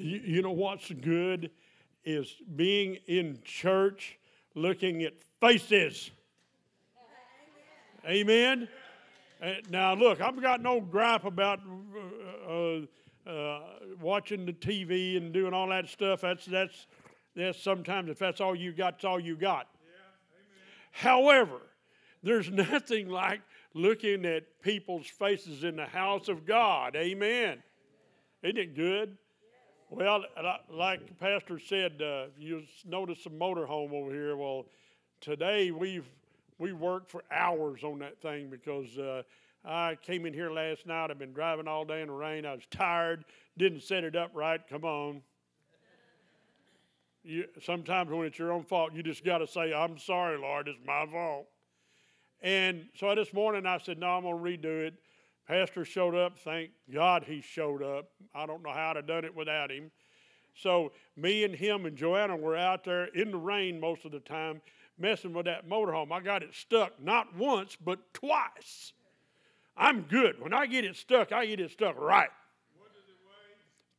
You, 0.00 0.20
you 0.24 0.42
know 0.42 0.52
what's 0.52 0.90
good 0.90 1.50
is 2.04 2.34
being 2.56 2.96
in 3.06 3.38
church 3.44 4.18
looking 4.54 5.02
at 5.02 5.12
faces. 5.40 6.10
Amen. 8.06 8.66
Uh, 9.42 9.52
now, 9.68 9.94
look, 9.94 10.22
I've 10.22 10.40
got 10.40 10.62
no 10.62 10.80
gripe 10.80 11.24
about 11.24 11.60
uh, 12.48 12.50
uh, 12.50 13.30
uh, 13.30 13.60
watching 14.00 14.46
the 14.46 14.54
TV 14.54 15.18
and 15.18 15.34
doing 15.34 15.52
all 15.52 15.68
that 15.68 15.88
stuff. 15.88 16.22
That's 16.22 16.46
that's 16.46 16.86
that's 17.36 17.62
sometimes 17.62 18.08
if 18.08 18.18
that's 18.18 18.40
all 18.40 18.54
you 18.54 18.72
got, 18.72 18.94
it's 18.94 19.04
all 19.04 19.20
you 19.20 19.36
got. 19.36 19.68
Yeah, 19.82 21.08
However, 21.10 21.60
there's 22.22 22.50
nothing 22.50 23.10
like 23.10 23.42
looking 23.74 24.24
at 24.24 24.62
people's 24.62 25.06
faces 25.06 25.62
in 25.62 25.76
the 25.76 25.86
house 25.86 26.28
of 26.28 26.46
God. 26.46 26.96
Amen. 26.96 27.62
Isn't 28.42 28.58
it 28.58 28.74
good? 28.74 29.18
Well, 29.92 30.24
like 30.70 31.18
pastor 31.18 31.58
said, 31.58 32.00
uh, 32.00 32.26
you 32.38 32.62
notice 32.86 33.26
a 33.26 33.28
motorhome 33.28 33.92
over 33.92 34.12
here. 34.12 34.36
Well, 34.36 34.66
today 35.20 35.72
we've 35.72 36.08
we 36.58 36.72
worked 36.72 37.10
for 37.10 37.24
hours 37.32 37.82
on 37.82 37.98
that 37.98 38.22
thing 38.22 38.50
because 38.50 38.96
uh, 38.98 39.22
I 39.64 39.98
came 40.00 40.26
in 40.26 40.32
here 40.32 40.52
last 40.52 40.86
night. 40.86 41.10
I've 41.10 41.18
been 41.18 41.32
driving 41.32 41.66
all 41.66 41.84
day 41.84 42.02
in 42.02 42.06
the 42.06 42.14
rain. 42.14 42.46
I 42.46 42.52
was 42.52 42.62
tired. 42.70 43.24
Didn't 43.58 43.82
set 43.82 44.04
it 44.04 44.14
up 44.14 44.30
right. 44.32 44.60
Come 44.70 44.84
on. 44.84 45.22
You, 47.24 47.46
sometimes 47.60 48.12
when 48.12 48.26
it's 48.28 48.38
your 48.38 48.52
own 48.52 48.62
fault, 48.62 48.92
you 48.94 49.02
just 49.02 49.24
got 49.24 49.38
to 49.38 49.46
say, 49.48 49.74
"I'm 49.74 49.98
sorry, 49.98 50.38
Lord. 50.38 50.68
It's 50.68 50.78
my 50.86 51.04
fault." 51.10 51.48
And 52.42 52.86
so 52.94 53.12
this 53.16 53.32
morning 53.32 53.66
I 53.66 53.78
said, 53.78 53.98
"No, 53.98 54.06
I'm 54.06 54.22
going 54.22 54.60
to 54.60 54.68
redo 54.68 54.86
it." 54.86 54.94
Pastor 55.50 55.84
showed 55.84 56.14
up. 56.14 56.38
Thank 56.38 56.70
God 56.92 57.24
he 57.26 57.40
showed 57.40 57.82
up. 57.82 58.08
I 58.32 58.46
don't 58.46 58.62
know 58.62 58.70
how 58.70 58.90
I'd 58.90 58.96
have 58.96 59.08
done 59.08 59.24
it 59.24 59.34
without 59.34 59.72
him. 59.72 59.90
So 60.54 60.92
me 61.16 61.42
and 61.42 61.52
him 61.52 61.86
and 61.86 61.96
Joanna 61.96 62.36
were 62.36 62.56
out 62.56 62.84
there 62.84 63.06
in 63.06 63.32
the 63.32 63.36
rain 63.36 63.80
most 63.80 64.04
of 64.04 64.12
the 64.12 64.20
time 64.20 64.62
messing 64.96 65.32
with 65.32 65.46
that 65.46 65.68
motorhome. 65.68 66.12
I 66.12 66.20
got 66.20 66.44
it 66.44 66.54
stuck 66.54 66.92
not 67.02 67.34
once, 67.36 67.76
but 67.84 67.98
twice. 68.14 68.92
I'm 69.76 70.02
good. 70.02 70.40
When 70.40 70.54
I 70.54 70.66
get 70.66 70.84
it 70.84 70.94
stuck, 70.94 71.32
I 71.32 71.46
get 71.46 71.58
it 71.58 71.72
stuck 71.72 71.98
right. 71.98 72.30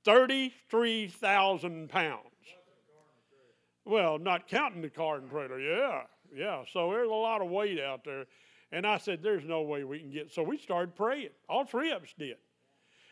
33,000 0.06 1.90
pounds. 1.90 2.22
Well, 3.84 4.18
not 4.18 4.48
counting 4.48 4.82
the 4.82 4.90
car 4.90 5.18
and 5.18 5.30
trailer. 5.30 5.60
Yeah, 5.60 6.04
yeah. 6.34 6.64
So 6.72 6.92
there's 6.92 7.10
a 7.10 7.12
lot 7.14 7.42
of 7.42 7.50
weight 7.50 7.78
out 7.78 8.06
there. 8.06 8.26
And 8.72 8.88
I 8.88 8.98
said, 8.98 9.22
there's 9.22 9.44
no 9.44 9.62
way 9.62 9.84
we 9.84 10.00
can 10.00 10.12
get. 10.12 10.32
So 10.32 10.44
we 10.44 10.58
started 10.58 10.96
praying. 10.96 11.30
All 11.50 11.66
three 11.66 11.92
of 11.92 12.04
us 12.04 12.14
did. 12.18 12.38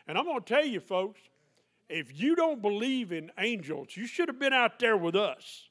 And 0.06 0.16
I'm 0.16 0.24
going 0.24 0.42
to 0.42 0.54
tell 0.54 0.64
you, 0.64 0.80
folks, 0.80 1.20
if 1.88 2.18
you 2.18 2.34
don't 2.34 2.62
believe 2.62 3.12
in 3.12 3.30
angels, 3.38 3.88
you 3.94 4.06
should 4.06 4.28
have 4.28 4.38
been 4.38 4.52
out 4.52 4.78
there 4.78 4.96
with 4.96 5.16
us. 5.16 5.68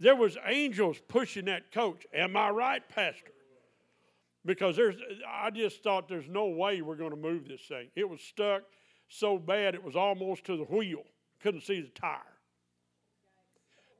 There 0.00 0.16
was 0.16 0.36
angels 0.46 0.98
pushing 1.08 1.44
that 1.46 1.72
coach. 1.72 2.06
Am 2.12 2.36
I 2.36 2.50
right, 2.50 2.86
Pastor? 2.88 3.32
Because 4.44 4.76
there's, 4.76 4.96
I 5.28 5.50
just 5.50 5.82
thought 5.82 6.08
there's 6.08 6.28
no 6.28 6.46
way 6.46 6.82
we're 6.82 6.96
going 6.96 7.10
to 7.10 7.16
move 7.16 7.48
this 7.48 7.62
thing. 7.62 7.88
It 7.94 8.08
was 8.08 8.20
stuck 8.20 8.62
so 9.08 9.38
bad 9.38 9.74
it 9.74 9.82
was 9.82 9.96
almost 9.96 10.44
to 10.46 10.56
the 10.56 10.64
wheel. 10.64 11.02
Couldn't 11.40 11.62
see 11.62 11.80
the 11.80 11.88
tire. 11.88 12.20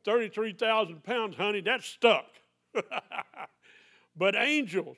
33,000 0.05 1.03
pounds, 1.03 1.37
honey, 1.37 1.61
that's 1.61 1.87
stuck. 1.87 2.27
But 4.17 4.35
angels 4.35 4.97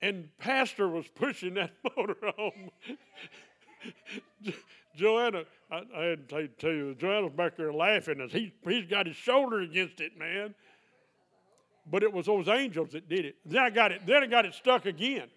and 0.00 0.28
pastor 0.38 0.88
was 0.88 1.06
pushing 1.08 1.54
that 1.54 1.72
motor 1.96 2.16
home. 2.36 2.70
Joanna, 4.96 5.44
I, 5.70 5.82
I, 5.96 6.02
had 6.04 6.28
to 6.28 6.48
tell 6.48 6.70
you, 6.70 6.94
Joanna's 6.94 7.32
back 7.32 7.56
there 7.56 7.72
laughing 7.72 8.20
as 8.20 8.32
he, 8.32 8.52
he's 8.66 8.86
got 8.86 9.06
his 9.06 9.16
shoulder 9.16 9.60
against 9.60 10.00
it, 10.00 10.18
man. 10.18 10.54
But 11.90 12.02
it 12.02 12.12
was 12.12 12.26
those 12.26 12.46
angels 12.48 12.90
that 12.92 13.08
did 13.08 13.24
it. 13.24 13.36
Then 13.44 13.62
I 13.62 13.70
got 13.70 13.90
it, 13.90 14.06
then 14.06 14.22
I 14.22 14.26
got 14.26 14.44
it 14.44 14.54
stuck 14.54 14.86
again. 14.86 15.28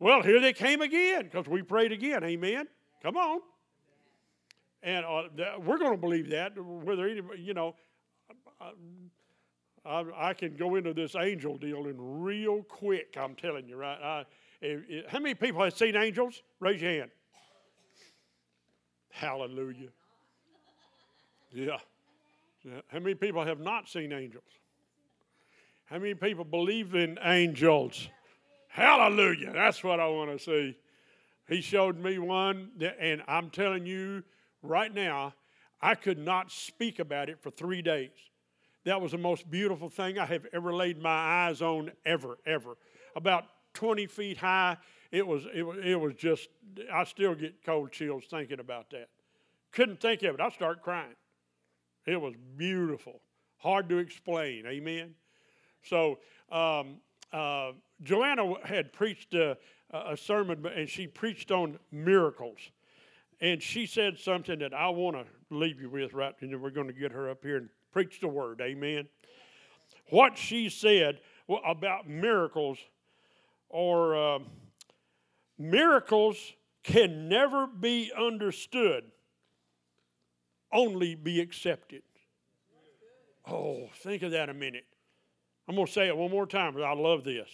Well, 0.00 0.22
here 0.22 0.40
they 0.40 0.52
came 0.52 0.80
again 0.80 1.24
because 1.24 1.48
we 1.48 1.62
prayed 1.62 1.92
again. 1.92 2.22
Amen. 2.24 2.66
Come 3.02 3.16
on. 3.16 3.40
And 4.82 5.04
uh, 5.04 5.22
we're 5.60 5.78
going 5.78 5.92
to 5.92 5.96
believe 5.96 6.30
that. 6.30 6.52
Whether 6.56 7.08
anybody, 7.08 7.42
you 7.42 7.54
know, 7.54 7.74
I, 8.60 8.70
I, 9.84 10.34
can 10.34 10.56
go 10.56 10.76
into 10.76 10.92
this 10.92 11.14
angel 11.16 11.56
deal 11.56 11.86
in 11.86 11.96
real 11.98 12.62
quick. 12.62 13.16
I'm 13.18 13.34
telling 13.34 13.68
you, 13.68 13.76
right? 13.76 13.98
I, 14.02 14.24
if, 14.60 14.80
if, 14.88 15.06
how 15.06 15.18
many 15.18 15.34
people 15.34 15.62
have 15.62 15.76
seen 15.76 15.96
angels? 15.96 16.42
Raise 16.60 16.82
your 16.82 16.90
hand. 16.90 17.10
Hallelujah. 19.10 19.88
Yeah. 21.52 21.78
yeah. 22.62 22.80
How 22.88 22.98
many 22.98 23.14
people 23.14 23.44
have 23.44 23.60
not 23.60 23.88
seen 23.88 24.12
angels? 24.12 24.44
How 25.86 25.98
many 25.98 26.14
people 26.14 26.44
believe 26.44 26.94
in 26.94 27.18
angels? 27.22 28.08
Hallelujah. 28.68 29.52
That's 29.52 29.82
what 29.82 30.00
I 30.00 30.08
want 30.08 30.30
to 30.30 30.38
see. 30.38 30.76
He 31.48 31.62
showed 31.62 31.98
me 31.98 32.18
one, 32.18 32.70
and 33.00 33.22
I'm 33.26 33.48
telling 33.48 33.86
you 33.86 34.22
right 34.62 34.92
now, 34.92 35.34
I 35.80 35.94
could 35.94 36.18
not 36.18 36.50
speak 36.52 36.98
about 36.98 37.30
it 37.30 37.40
for 37.40 37.50
three 37.50 37.80
days. 37.80 38.10
That 38.84 39.00
was 39.00 39.12
the 39.12 39.18
most 39.18 39.50
beautiful 39.50 39.88
thing 39.88 40.18
I 40.18 40.24
have 40.26 40.46
ever 40.52 40.72
laid 40.72 41.00
my 41.00 41.10
eyes 41.46 41.62
on, 41.62 41.92
ever, 42.06 42.38
ever. 42.46 42.76
About 43.16 43.44
20 43.74 44.06
feet 44.06 44.38
high. 44.38 44.76
It 45.10 45.26
was, 45.26 45.46
it 45.54 45.62
was, 45.62 45.78
it 45.82 45.98
was 45.98 46.14
just, 46.14 46.48
I 46.92 47.04
still 47.04 47.34
get 47.34 47.64
cold 47.64 47.92
chills 47.92 48.24
thinking 48.30 48.60
about 48.60 48.90
that. 48.90 49.08
Couldn't 49.72 50.00
think 50.00 50.22
of 50.22 50.34
it. 50.34 50.40
I 50.40 50.48
start 50.50 50.82
crying. 50.82 51.16
It 52.06 52.20
was 52.20 52.34
beautiful. 52.56 53.20
Hard 53.58 53.88
to 53.88 53.98
explain. 53.98 54.66
Amen. 54.66 55.14
So, 55.82 56.18
um, 56.50 57.00
uh, 57.32 57.72
Joanna 58.02 58.54
had 58.64 58.92
preached 58.92 59.34
a, 59.34 59.56
a 59.90 60.16
sermon, 60.16 60.64
and 60.66 60.88
she 60.88 61.06
preached 61.06 61.50
on 61.50 61.78
miracles. 61.92 62.58
And 63.40 63.62
she 63.62 63.86
said 63.86 64.18
something 64.18 64.58
that 64.60 64.74
I 64.74 64.88
want 64.88 65.16
to 65.16 65.24
leave 65.54 65.80
you 65.80 65.90
with, 65.90 66.12
right? 66.12 66.34
And 66.40 66.60
we're 66.60 66.70
going 66.70 66.88
to 66.88 66.92
get 66.92 67.12
her 67.12 67.30
up 67.30 67.42
here 67.42 67.56
and 67.56 67.68
Preach 67.92 68.20
the 68.20 68.28
word. 68.28 68.60
Amen. 68.60 69.08
What 70.10 70.38
she 70.38 70.68
said 70.68 71.20
about 71.66 72.08
miracles 72.08 72.78
or 73.68 74.16
uh, 74.16 74.38
miracles 75.58 76.36
can 76.82 77.28
never 77.28 77.66
be 77.66 78.12
understood, 78.18 79.04
only 80.72 81.14
be 81.14 81.40
accepted. 81.40 82.02
Oh, 83.46 83.88
think 84.02 84.22
of 84.22 84.32
that 84.32 84.48
a 84.48 84.54
minute. 84.54 84.86
I'm 85.68 85.74
going 85.74 85.86
to 85.86 85.92
say 85.92 86.08
it 86.08 86.16
one 86.16 86.30
more 86.30 86.46
time 86.46 86.74
because 86.74 86.86
I 86.86 86.98
love 86.98 87.24
this. 87.24 87.48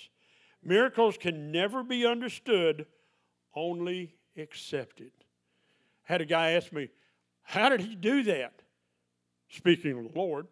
Miracles 0.62 1.16
can 1.18 1.52
never 1.52 1.82
be 1.82 2.06
understood, 2.06 2.86
only 3.54 4.14
accepted. 4.36 5.10
Had 6.04 6.20
a 6.20 6.24
guy 6.24 6.52
ask 6.52 6.72
me, 6.72 6.88
How 7.42 7.68
did 7.68 7.80
he 7.80 7.94
do 7.94 8.22
that? 8.24 8.63
Speaking 9.54 9.98
of 9.98 10.12
the 10.12 10.18
Lord. 10.18 10.46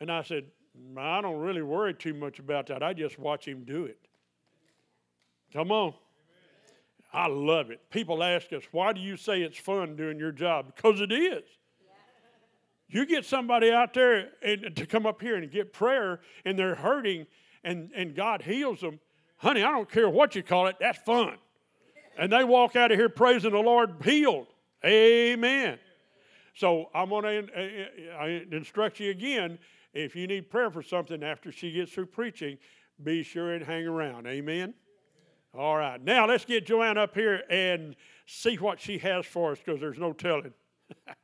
And 0.00 0.10
I 0.10 0.22
said, 0.22 0.44
I 0.96 1.20
don't 1.20 1.38
really 1.38 1.62
worry 1.62 1.94
too 1.94 2.14
much 2.14 2.38
about 2.38 2.66
that. 2.68 2.82
I 2.82 2.92
just 2.92 3.18
watch 3.18 3.46
him 3.46 3.64
do 3.64 3.84
it. 3.84 3.98
Come 5.52 5.70
on. 5.70 5.94
I 7.12 7.26
love 7.26 7.70
it. 7.70 7.80
People 7.90 8.22
ask 8.22 8.52
us, 8.52 8.62
why 8.72 8.94
do 8.94 9.00
you 9.00 9.16
say 9.16 9.42
it's 9.42 9.58
fun 9.58 9.96
doing 9.96 10.18
your 10.18 10.32
job? 10.32 10.72
Because 10.74 11.00
it 11.00 11.12
is. 11.12 11.42
You 12.88 13.06
get 13.06 13.24
somebody 13.24 13.70
out 13.70 13.94
there 13.94 14.30
and 14.42 14.74
to 14.76 14.86
come 14.86 15.06
up 15.06 15.20
here 15.20 15.36
and 15.36 15.50
get 15.50 15.72
prayer 15.72 16.20
and 16.44 16.58
they're 16.58 16.74
hurting 16.74 17.26
and, 17.64 17.90
and 17.94 18.14
God 18.14 18.42
heals 18.42 18.80
them. 18.80 18.98
Honey, 19.36 19.62
I 19.62 19.70
don't 19.70 19.90
care 19.90 20.08
what 20.08 20.34
you 20.34 20.42
call 20.42 20.66
it, 20.66 20.76
that's 20.80 20.98
fun. 20.98 21.36
And 22.18 22.32
they 22.32 22.44
walk 22.44 22.76
out 22.76 22.92
of 22.92 22.98
here 22.98 23.08
praising 23.08 23.52
the 23.52 23.58
Lord 23.58 23.94
healed. 24.04 24.46
Amen. 24.84 25.78
So 26.54 26.90
I'm 26.94 27.08
going 27.08 27.24
uh, 27.26 27.60
uh, 27.60 28.22
uh, 28.22 28.26
to 28.26 28.56
instruct 28.56 29.00
you 29.00 29.10
again. 29.10 29.58
If 29.94 30.14
you 30.14 30.26
need 30.26 30.50
prayer 30.50 30.70
for 30.70 30.82
something 30.82 31.22
after 31.22 31.50
she 31.52 31.72
gets 31.72 31.92
through 31.92 32.06
preaching, 32.06 32.58
be 33.02 33.22
sure 33.22 33.54
and 33.54 33.64
hang 33.64 33.86
around. 33.86 34.26
Amen. 34.26 34.74
All 35.54 35.76
right. 35.76 36.02
Now 36.02 36.26
let's 36.26 36.44
get 36.44 36.66
Joanne 36.66 36.98
up 36.98 37.14
here 37.14 37.42
and 37.50 37.94
see 38.26 38.56
what 38.56 38.80
she 38.80 38.98
has 38.98 39.26
for 39.26 39.52
us 39.52 39.58
because 39.64 39.80
there's 39.80 39.98
no 39.98 40.12
telling. 40.12 40.52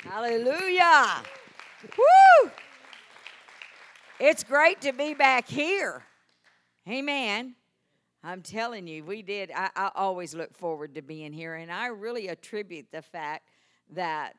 Hallelujah. 0.00 1.22
Woo! 1.96 2.50
It's 4.20 4.44
great 4.44 4.80
to 4.82 4.92
be 4.92 5.14
back 5.14 5.48
here. 5.48 6.04
Amen. 6.88 7.54
I'm 8.22 8.42
telling 8.42 8.86
you, 8.86 9.04
we 9.04 9.22
did. 9.22 9.50
I, 9.54 9.70
I, 9.76 9.90
always 9.94 10.34
look 10.34 10.56
forward 10.56 10.94
to 10.94 11.02
being 11.02 11.32
here, 11.32 11.54
and 11.54 11.70
I 11.70 11.88
really 11.88 12.28
attribute 12.28 12.90
the 12.90 13.02
fact 13.02 13.48
that 13.90 14.34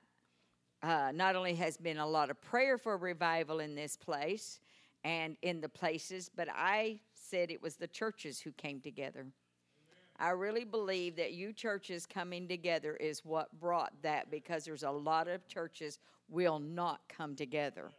uh, 0.84 1.12
not 1.14 1.36
only 1.36 1.56
has 1.56 1.78
been 1.78 1.98
a 1.98 2.08
lot 2.08 2.30
of 2.30 2.40
prayer 2.42 2.78
for 2.78 2.98
revival 2.98 3.60
in 3.60 3.76
this 3.76 3.96
place 3.98 4.60
and 5.04 5.38
in 5.42 5.62
the 5.62 5.70
places, 5.70 6.30
but 6.34 6.48
I 6.54 7.00
said 7.14 7.52
it 7.52 7.62
was 7.62 7.76
the 7.76 7.88
churches 7.88 8.40
who 8.40 8.52
came 8.54 8.80
together. 8.80 9.26
I 10.20 10.30
really 10.30 10.66
believe 10.66 11.16
that 11.18 11.34
you 11.34 11.54
churches 11.54 12.06
coming 12.06 12.48
together 12.48 12.96
is 12.96 13.24
what 13.24 13.60
brought 13.60 13.94
that 14.02 14.32
because 14.32 14.66
there's 14.66 14.84
a 14.84 14.92
lot 14.92 15.28
of 15.28 15.48
churches 15.48 16.00
will 16.28 16.60
not 16.60 17.02
come 17.08 17.36
together. 17.36 17.92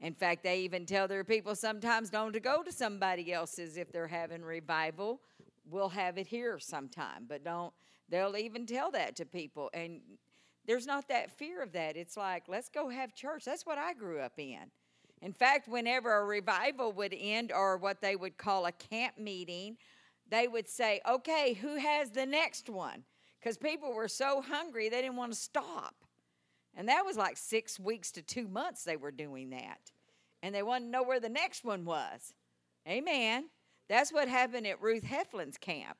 In 0.00 0.14
fact, 0.14 0.44
they 0.44 0.60
even 0.60 0.86
tell 0.86 1.08
their 1.08 1.24
people 1.24 1.54
sometimes 1.54 2.10
don't 2.10 2.32
to 2.32 2.40
go 2.40 2.62
to 2.62 2.70
somebody 2.70 3.32
else's 3.32 3.76
if 3.76 3.90
they're 3.90 4.06
having 4.06 4.42
revival. 4.42 5.20
We'll 5.68 5.88
have 5.88 6.18
it 6.18 6.26
here 6.26 6.58
sometime, 6.58 7.24
but 7.28 7.44
don't. 7.44 7.72
They'll 8.08 8.36
even 8.36 8.64
tell 8.64 8.90
that 8.92 9.16
to 9.16 9.26
people, 9.26 9.70
and 9.74 10.00
there's 10.68 10.86
not 10.86 11.08
that 11.08 11.32
fear 11.32 11.62
of 11.62 11.72
that. 11.72 11.96
It's 11.96 12.16
like 12.16 12.44
let's 12.46 12.68
go 12.68 12.90
have 12.90 13.14
church. 13.14 13.44
That's 13.44 13.66
what 13.66 13.78
I 13.78 13.94
grew 13.94 14.20
up 14.20 14.34
in. 14.36 14.70
In 15.22 15.32
fact, 15.32 15.66
whenever 15.66 16.12
a 16.12 16.24
revival 16.24 16.92
would 16.92 17.14
end 17.18 17.50
or 17.50 17.78
what 17.78 18.00
they 18.00 18.14
would 18.14 18.36
call 18.36 18.66
a 18.66 18.72
camp 18.72 19.18
meeting, 19.18 19.78
they 20.28 20.46
would 20.46 20.68
say, 20.68 21.00
"Okay, 21.08 21.54
who 21.54 21.76
has 21.76 22.10
the 22.10 22.26
next 22.26 22.68
one?" 22.68 23.04
Because 23.40 23.56
people 23.56 23.94
were 23.94 24.08
so 24.08 24.42
hungry 24.42 24.88
they 24.88 25.00
didn't 25.00 25.16
want 25.16 25.32
to 25.32 25.38
stop. 25.38 26.04
And 26.74 26.88
that 26.88 27.04
was 27.04 27.16
like 27.16 27.38
six 27.38 27.80
weeks 27.80 28.12
to 28.12 28.22
two 28.22 28.46
months 28.46 28.84
they 28.84 28.96
were 28.96 29.10
doing 29.10 29.50
that. 29.50 29.90
And 30.42 30.54
they 30.54 30.62
wanted 30.62 30.84
to 30.84 30.90
know 30.90 31.02
where 31.02 31.18
the 31.18 31.28
next 31.28 31.64
one 31.64 31.84
was. 31.84 32.34
Amen. 32.86 33.48
That's 33.88 34.12
what 34.12 34.28
happened 34.28 34.66
at 34.66 34.82
Ruth 34.82 35.02
Heflin's 35.02 35.56
camp 35.56 35.96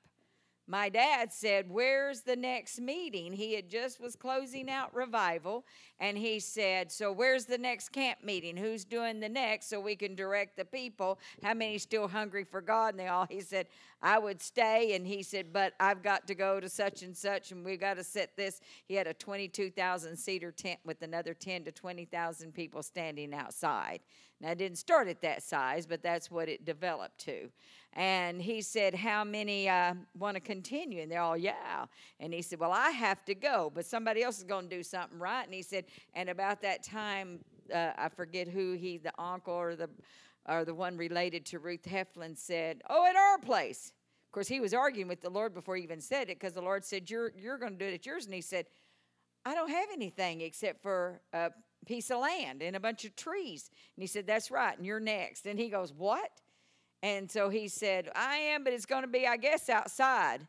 my 0.70 0.90
dad 0.90 1.32
said 1.32 1.70
where's 1.70 2.20
the 2.20 2.36
next 2.36 2.78
meeting? 2.78 3.32
He 3.32 3.54
had 3.54 3.70
just 3.70 4.00
was 4.00 4.14
closing 4.14 4.68
out 4.68 4.94
revival 4.94 5.64
and 5.98 6.18
he 6.18 6.38
said 6.40 6.92
so 6.92 7.10
where's 7.10 7.46
the 7.46 7.56
next 7.56 7.88
camp 7.88 8.18
meeting? 8.22 8.54
Who's 8.54 8.84
doing 8.84 9.18
the 9.18 9.30
next 9.30 9.70
so 9.70 9.80
we 9.80 9.96
can 9.96 10.14
direct 10.14 10.58
the 10.58 10.66
people? 10.66 11.18
How 11.42 11.54
many 11.54 11.78
still 11.78 12.06
hungry 12.06 12.44
for 12.44 12.60
god? 12.60 12.90
And 12.90 13.00
they 13.00 13.08
all 13.08 13.26
he 13.26 13.40
said 13.40 13.66
i 14.02 14.18
would 14.18 14.42
stay. 14.42 14.94
And 14.94 15.06
he 15.06 15.22
said 15.22 15.54
but 15.54 15.72
i've 15.80 16.02
got 16.02 16.26
to 16.26 16.34
go 16.34 16.60
to 16.60 16.68
such 16.68 17.02
and 17.02 17.16
such 17.16 17.50
and 17.50 17.64
we've 17.64 17.80
got 17.80 17.94
to 17.94 18.04
set 18.04 18.36
this. 18.36 18.60
He 18.84 18.94
had 18.94 19.06
a 19.06 19.14
22000 19.14 20.16
seater 20.16 20.52
tent 20.52 20.80
with 20.84 21.00
another 21.00 21.32
10 21.32 21.64
to 21.64 21.72
20000 21.72 22.52
people 22.52 22.82
standing 22.82 23.32
outside. 23.32 24.00
Now 24.38 24.50
it 24.50 24.58
didn't 24.58 24.78
start 24.78 25.08
at 25.08 25.22
that 25.22 25.42
size 25.42 25.86
but 25.86 26.02
that's 26.02 26.30
what 26.30 26.50
it 26.50 26.66
developed 26.66 27.18
to 27.20 27.48
and 27.98 28.40
he 28.40 28.62
said, 28.62 28.94
How 28.94 29.24
many 29.24 29.68
uh, 29.68 29.94
want 30.16 30.36
to 30.36 30.40
continue? 30.40 31.02
And 31.02 31.10
they're 31.10 31.20
all, 31.20 31.36
Yeah. 31.36 31.86
And 32.20 32.32
he 32.32 32.42
said, 32.42 32.60
Well, 32.60 32.70
I 32.70 32.90
have 32.90 33.24
to 33.24 33.34
go, 33.34 33.72
but 33.74 33.84
somebody 33.84 34.22
else 34.22 34.38
is 34.38 34.44
going 34.44 34.68
to 34.68 34.76
do 34.76 34.84
something 34.84 35.18
right. 35.18 35.44
And 35.44 35.52
he 35.52 35.62
said, 35.62 35.84
And 36.14 36.28
about 36.28 36.62
that 36.62 36.84
time, 36.84 37.40
uh, 37.74 37.90
I 37.98 38.08
forget 38.08 38.46
who 38.46 38.74
he, 38.74 38.98
the 38.98 39.12
uncle 39.18 39.52
or 39.52 39.74
the 39.74 39.90
or 40.48 40.64
the 40.64 40.74
one 40.74 40.96
related 40.96 41.44
to 41.46 41.58
Ruth 41.58 41.82
Heflin 41.82 42.38
said, 42.38 42.82
Oh, 42.88 43.04
at 43.04 43.16
our 43.16 43.38
place. 43.38 43.92
Of 44.28 44.32
course, 44.32 44.48
he 44.48 44.60
was 44.60 44.72
arguing 44.72 45.08
with 45.08 45.20
the 45.20 45.30
Lord 45.30 45.52
before 45.52 45.74
he 45.74 45.82
even 45.82 46.00
said 46.00 46.30
it 46.30 46.38
because 46.38 46.52
the 46.52 46.62
Lord 46.62 46.84
said, 46.84 47.10
You're, 47.10 47.32
you're 47.36 47.58
going 47.58 47.72
to 47.72 47.78
do 47.78 47.86
it 47.86 47.94
at 47.94 48.06
yours. 48.06 48.26
And 48.26 48.34
he 48.34 48.42
said, 48.42 48.66
I 49.44 49.54
don't 49.54 49.70
have 49.70 49.88
anything 49.92 50.40
except 50.40 50.82
for 50.82 51.20
a 51.32 51.50
piece 51.84 52.12
of 52.12 52.20
land 52.20 52.62
and 52.62 52.76
a 52.76 52.80
bunch 52.80 53.04
of 53.04 53.16
trees. 53.16 53.70
And 53.96 54.02
he 54.04 54.06
said, 54.06 54.24
That's 54.24 54.52
right. 54.52 54.76
And 54.76 54.86
you're 54.86 55.00
next. 55.00 55.46
And 55.46 55.58
he 55.58 55.68
goes, 55.68 55.92
What? 55.92 56.30
And 57.02 57.30
so 57.30 57.48
he 57.48 57.68
said, 57.68 58.10
I 58.14 58.36
am, 58.36 58.64
but 58.64 58.72
it's 58.72 58.86
going 58.86 59.02
to 59.02 59.08
be, 59.08 59.26
I 59.26 59.36
guess, 59.36 59.68
outside. 59.68 60.46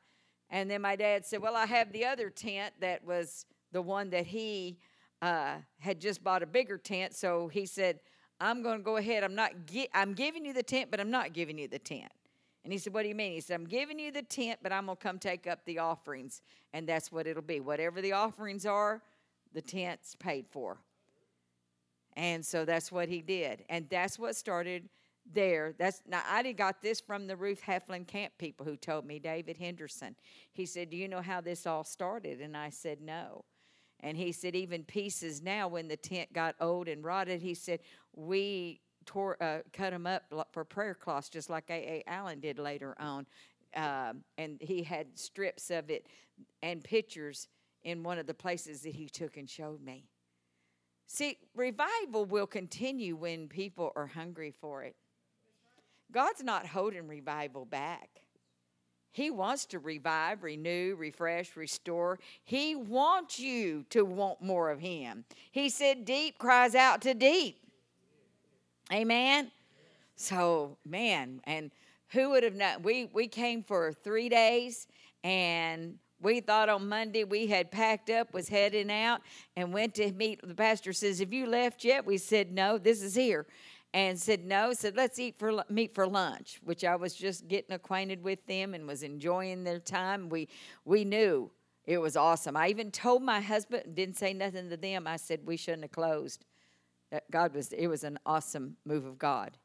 And 0.49 0.69
then 0.69 0.81
my 0.81 0.95
dad 0.95 1.25
said, 1.25 1.41
Well, 1.41 1.55
I 1.55 1.65
have 1.65 1.91
the 1.91 2.05
other 2.05 2.29
tent 2.29 2.73
that 2.79 3.05
was 3.05 3.45
the 3.71 3.81
one 3.81 4.09
that 4.09 4.25
he 4.25 4.77
uh, 5.21 5.57
had 5.77 5.99
just 5.99 6.23
bought 6.23 6.41
a 6.41 6.47
bigger 6.47 6.77
tent. 6.77 7.13
So 7.13 7.47
he 7.49 7.65
said, 7.65 7.99
I'm 8.41 8.63
going 8.63 8.77
to 8.77 8.83
go 8.83 8.97
ahead. 8.97 9.23
I'm 9.23 9.35
not. 9.35 9.51
Gi- 9.67 9.89
I'm 9.93 10.13
giving 10.13 10.45
you 10.45 10.53
the 10.53 10.63
tent, 10.63 10.89
but 10.89 10.99
I'm 10.99 11.11
not 11.11 11.33
giving 11.33 11.57
you 11.57 11.67
the 11.67 11.79
tent. 11.79 12.11
And 12.63 12.73
he 12.73 12.79
said, 12.79 12.93
What 12.93 13.03
do 13.03 13.09
you 13.09 13.15
mean? 13.15 13.33
He 13.33 13.41
said, 13.41 13.55
I'm 13.55 13.67
giving 13.67 13.99
you 13.99 14.11
the 14.11 14.23
tent, 14.23 14.59
but 14.63 14.71
I'm 14.71 14.85
going 14.85 14.97
to 14.97 15.03
come 15.03 15.19
take 15.19 15.45
up 15.45 15.65
the 15.65 15.79
offerings. 15.79 16.41
And 16.73 16.87
that's 16.87 17.11
what 17.11 17.27
it'll 17.27 17.43
be. 17.43 17.59
Whatever 17.59 18.01
the 18.01 18.13
offerings 18.13 18.65
are, 18.65 19.01
the 19.53 19.61
tent's 19.61 20.15
paid 20.15 20.45
for. 20.49 20.77
And 22.15 22.45
so 22.45 22.65
that's 22.65 22.91
what 22.91 23.07
he 23.07 23.21
did. 23.21 23.63
And 23.69 23.87
that's 23.89 24.17
what 24.17 24.35
started 24.35 24.89
there. 25.33 25.73
That's 25.77 26.01
now 26.07 26.23
I 26.27 26.51
got 26.51 26.81
this 26.81 26.99
from 26.99 27.27
the 27.27 27.35
Ruth 27.35 27.61
Heflin 27.65 28.07
camp 28.07 28.33
people 28.37 28.65
who 28.65 28.75
told 28.75 29.05
me 29.05 29.19
David 29.19 29.57
Henderson. 29.57 30.15
He 30.51 30.65
said, 30.65 30.89
"Do 30.89 30.97
you 30.97 31.07
know 31.07 31.21
how 31.21 31.41
this 31.41 31.67
all 31.67 31.83
started?" 31.83 32.41
And 32.41 32.55
I 32.57 32.69
said, 32.69 33.01
"No." 33.01 33.45
And 34.01 34.17
he 34.17 34.31
said, 34.31 34.55
even 34.55 34.83
pieces 34.83 35.41
now, 35.41 35.67
when 35.67 35.87
the 35.87 35.97
tent 35.97 36.31
got 36.31 36.55
old 36.61 36.87
and 36.87 37.03
rotted, 37.03 37.41
he 37.41 37.53
said, 37.53 37.81
we 38.15 38.79
tore, 39.05 39.41
uh, 39.41 39.59
cut 39.73 39.91
them 39.91 40.07
up 40.07 40.23
for 40.51 40.63
prayer 40.63 40.93
cloths, 40.93 41.29
just 41.29 41.49
like 41.49 41.69
A.A. 41.69 42.03
Allen 42.07 42.39
did 42.39 42.59
later 42.59 42.95
on. 42.99 43.25
Um, 43.75 44.23
and 44.37 44.57
he 44.61 44.83
had 44.83 45.17
strips 45.17 45.69
of 45.69 45.89
it 45.89 46.07
and 46.63 46.83
pictures 46.83 47.47
in 47.83 48.03
one 48.03 48.17
of 48.17 48.25
the 48.25 48.33
places 48.33 48.81
that 48.81 48.95
he 48.95 49.09
took 49.09 49.37
and 49.37 49.49
showed 49.49 49.81
me. 49.81 50.05
See, 51.07 51.37
revival 51.55 52.25
will 52.25 52.47
continue 52.47 53.15
when 53.15 53.47
people 53.47 53.91
are 53.95 54.07
hungry 54.07 54.53
for 54.61 54.83
it. 54.83 54.95
God's 56.11 56.43
not 56.43 56.65
holding 56.65 57.07
revival 57.07 57.65
back. 57.65 58.09
He 59.11 59.31
wants 59.31 59.65
to 59.67 59.79
revive, 59.79 60.43
renew, 60.43 60.95
refresh, 60.97 61.55
restore. 61.55 62.19
He 62.43 62.75
wants 62.75 63.39
you 63.39 63.85
to 63.89 64.05
want 64.05 64.41
more 64.41 64.69
of 64.69 64.79
Him. 64.79 65.25
He 65.51 65.69
said, 65.69 66.05
Deep 66.05 66.37
cries 66.37 66.75
out 66.75 67.01
to 67.01 67.13
deep. 67.13 67.57
Amen. 68.91 69.51
So, 70.15 70.77
man, 70.85 71.41
and 71.45 71.71
who 72.09 72.31
would 72.31 72.43
have 72.43 72.55
known? 72.55 72.81
We, 72.83 73.09
we 73.13 73.27
came 73.27 73.63
for 73.63 73.93
three 73.93 74.29
days 74.29 74.87
and 75.23 75.95
we 76.21 76.41
thought 76.41 76.69
on 76.69 76.89
Monday 76.89 77.23
we 77.23 77.47
had 77.47 77.71
packed 77.71 78.09
up, 78.09 78.33
was 78.33 78.49
heading 78.49 78.91
out, 78.91 79.21
and 79.55 79.71
went 79.73 79.95
to 79.95 80.11
meet. 80.11 80.45
The 80.45 80.55
pastor 80.55 80.91
says, 80.91 81.19
Have 81.19 81.33
you 81.33 81.47
left 81.47 81.83
yet? 81.83 82.05
We 82.05 82.17
said, 82.17 82.51
No, 82.51 82.77
this 82.77 83.01
is 83.01 83.15
here 83.15 83.45
and 83.93 84.19
said 84.19 84.45
no 84.45 84.71
said 84.73 84.95
let's 84.95 85.17
eat 85.17 85.37
for 85.39 85.63
meet 85.69 85.95
for 85.95 86.05
lunch 86.05 86.59
which 86.63 86.83
i 86.83 86.95
was 86.95 87.15
just 87.15 87.47
getting 87.47 87.73
acquainted 87.73 88.23
with 88.23 88.45
them 88.45 88.73
and 88.73 88.87
was 88.87 89.03
enjoying 89.03 89.63
their 89.63 89.79
time. 89.79 90.29
We 90.29 90.47
we 90.85 91.05
knew 91.05 91.51
it 91.85 91.97
was 91.97 92.15
awesome. 92.15 92.55
I 92.55 92.67
even 92.67 92.91
told 92.91 93.23
my 93.23 93.41
husband 93.41 93.95
didn't 93.95 94.17
say 94.17 94.33
nothing 94.33 94.69
to 94.69 94.77
them. 94.77 95.07
I 95.07 95.17
said 95.17 95.41
we 95.45 95.57
shouldn't 95.57 95.83
have 95.83 95.91
closed. 95.91 96.45
Uh, 97.11 97.19
god 97.31 97.53
was 97.53 97.73
it 97.73 97.87
was 97.87 98.03
an 98.03 98.19
awesome 98.25 98.77
move 98.85 99.05
of 99.05 99.17
god. 99.17 99.57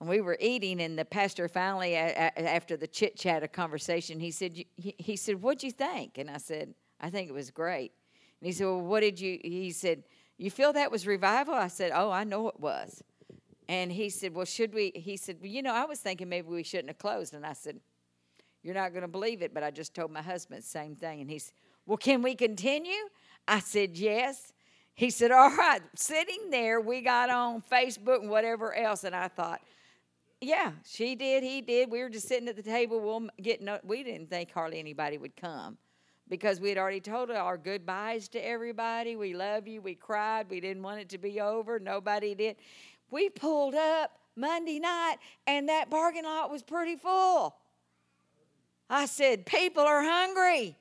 And 0.00 0.08
we 0.08 0.20
were 0.20 0.38
eating 0.40 0.80
and 0.80 0.98
the 0.98 1.04
pastor 1.04 1.48
finally 1.48 1.94
after 1.94 2.76
the 2.76 2.86
chit 2.86 3.16
chat 3.16 3.42
of 3.42 3.52
conversation 3.52 4.18
he 4.18 4.30
said 4.30 4.64
he 4.76 5.16
said 5.16 5.40
what'd 5.42 5.62
you 5.62 5.70
think? 5.70 6.18
And 6.18 6.30
i 6.30 6.38
said 6.38 6.74
i 7.00 7.10
think 7.10 7.28
it 7.28 7.34
was 7.34 7.50
great. 7.50 7.92
And 8.40 8.46
he 8.46 8.52
said 8.52 8.66
well 8.66 8.80
what 8.80 9.00
did 9.00 9.20
you 9.20 9.38
he 9.42 9.70
said 9.72 10.04
you 10.38 10.50
feel 10.50 10.72
that 10.72 10.90
was 10.90 11.06
revival? 11.06 11.54
I 11.54 11.68
said 11.68 11.92
oh 11.94 12.10
i 12.10 12.24
know 12.24 12.48
it 12.48 12.58
was 12.58 13.02
and 13.70 13.92
he 13.92 14.10
said, 14.10 14.34
Well, 14.34 14.46
should 14.46 14.74
we? 14.74 14.90
He 14.96 15.16
said, 15.16 15.36
Well, 15.40 15.48
you 15.48 15.62
know, 15.62 15.72
I 15.72 15.84
was 15.84 16.00
thinking 16.00 16.28
maybe 16.28 16.48
we 16.48 16.64
shouldn't 16.64 16.88
have 16.88 16.98
closed. 16.98 17.34
And 17.34 17.46
I 17.46 17.52
said, 17.52 17.78
You're 18.64 18.74
not 18.74 18.90
going 18.90 19.02
to 19.02 19.08
believe 19.08 19.42
it, 19.42 19.54
but 19.54 19.62
I 19.62 19.70
just 19.70 19.94
told 19.94 20.10
my 20.10 20.22
husband 20.22 20.60
the 20.60 20.66
same 20.66 20.96
thing. 20.96 21.20
And 21.20 21.30
he 21.30 21.38
said, 21.38 21.54
Well, 21.86 21.96
can 21.96 22.20
we 22.20 22.34
continue? 22.34 22.98
I 23.46 23.60
said, 23.60 23.96
Yes. 23.96 24.52
He 24.94 25.08
said, 25.08 25.30
All 25.30 25.54
right. 25.54 25.80
Sitting 25.94 26.50
there, 26.50 26.80
we 26.80 27.00
got 27.00 27.30
on 27.30 27.62
Facebook 27.70 28.22
and 28.22 28.28
whatever 28.28 28.74
else. 28.74 29.04
And 29.04 29.14
I 29.14 29.28
thought, 29.28 29.60
Yeah, 30.40 30.72
she 30.84 31.14
did. 31.14 31.44
He 31.44 31.60
did. 31.60 31.92
We 31.92 32.00
were 32.00 32.10
just 32.10 32.26
sitting 32.26 32.48
at 32.48 32.56
the 32.56 32.64
table. 32.64 32.98
We'll 32.98 33.28
get 33.40 33.62
no, 33.62 33.78
we 33.84 34.02
didn't 34.02 34.30
think 34.30 34.50
hardly 34.50 34.80
anybody 34.80 35.16
would 35.16 35.36
come 35.36 35.78
because 36.30 36.60
we 36.60 36.70
had 36.70 36.78
already 36.78 37.00
told 37.00 37.30
our 37.30 37.58
goodbyes 37.58 38.28
to 38.28 38.38
everybody. 38.38 39.16
We 39.16 39.34
love 39.34 39.66
you. 39.66 39.82
We 39.82 39.96
cried. 39.96 40.46
We 40.48 40.60
didn't 40.60 40.82
want 40.82 41.00
it 41.00 41.08
to 41.10 41.18
be 41.18 41.40
over. 41.40 41.78
Nobody 41.78 42.34
did. 42.34 42.56
We 43.10 43.28
pulled 43.28 43.74
up 43.74 44.12
Monday 44.36 44.78
night 44.78 45.16
and 45.46 45.68
that 45.68 45.90
parking 45.90 46.24
lot 46.24 46.50
was 46.50 46.62
pretty 46.62 46.96
full. 46.96 47.56
I 48.88 49.06
said, 49.06 49.46
People 49.46 49.84
are 49.84 50.02
hungry. 50.02 50.76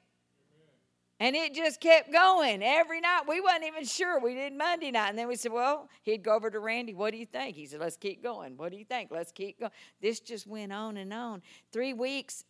And 1.21 1.35
it 1.35 1.53
just 1.53 1.81
kept 1.81 2.13
going 2.13 2.63
every 2.63 3.01
night. 3.01 3.23
We 3.27 3.41
wasn't 3.41 3.65
even 3.65 3.83
sure. 3.83 4.21
We 4.21 4.35
did 4.35 4.53
Monday 4.53 4.89
night. 4.89 5.09
And 5.09 5.19
then 5.19 5.27
we 5.27 5.35
said, 5.35 5.51
Well, 5.51 5.89
he'd 6.03 6.23
go 6.23 6.33
over 6.33 6.49
to 6.49 6.59
Randy. 6.59 6.93
What 6.93 7.11
do 7.11 7.17
you 7.17 7.25
think? 7.25 7.55
He 7.55 7.65
said, 7.65 7.81
Let's 7.81 7.97
keep 7.97 8.23
going. 8.23 8.55
What 8.57 8.71
do 8.71 8.77
you 8.77 8.85
think? 8.85 9.11
Let's 9.11 9.31
keep 9.31 9.59
going. 9.59 9.71
This 10.01 10.19
just 10.19 10.47
went 10.47 10.71
on 10.71 10.97
and 10.97 11.13
on. 11.13 11.41
Three 11.71 11.93
weeks 11.93 12.45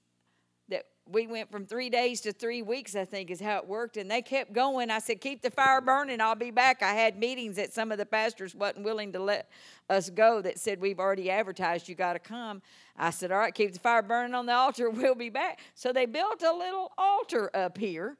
that 0.69 0.85
we 1.11 1.25
went 1.27 1.51
from 1.51 1.65
three 1.65 1.89
days 1.89 2.21
to 2.21 2.31
three 2.31 2.61
weeks, 2.61 2.95
I 2.95 3.03
think 3.03 3.31
is 3.31 3.39
how 3.39 3.57
it 3.57 3.67
worked. 3.67 3.97
And 3.97 4.09
they 4.09 4.21
kept 4.21 4.53
going. 4.53 4.91
I 4.91 4.99
said, 4.99 5.21
Keep 5.21 5.41
the 5.41 5.49
fire 5.49 5.81
burning. 5.81 6.21
I'll 6.21 6.35
be 6.35 6.51
back. 6.51 6.83
I 6.83 6.93
had 6.93 7.17
meetings 7.17 7.55
that 7.55 7.73
some 7.73 7.91
of 7.91 7.97
the 7.97 8.05
pastors 8.05 8.53
wasn't 8.53 8.85
willing 8.85 9.11
to 9.13 9.19
let 9.19 9.49
us 9.89 10.09
go 10.09 10.41
that 10.41 10.59
said, 10.59 10.79
We've 10.79 10.99
already 10.99 11.29
advertised, 11.29 11.89
you 11.89 11.95
got 11.95 12.13
to 12.13 12.19
come. 12.19 12.61
I 12.97 13.09
said, 13.09 13.31
All 13.31 13.39
right, 13.39 13.53
keep 13.53 13.73
the 13.73 13.79
fire 13.79 14.01
burning 14.01 14.35
on 14.35 14.45
the 14.45 14.53
altar. 14.53 14.89
We'll 14.99 15.15
be 15.15 15.29
back. 15.29 15.59
So 15.75 15.91
they 15.93 16.05
built 16.05 16.43
a 16.43 16.53
little 16.53 16.91
altar 16.97 17.49
up 17.55 17.77
here. 17.77 18.17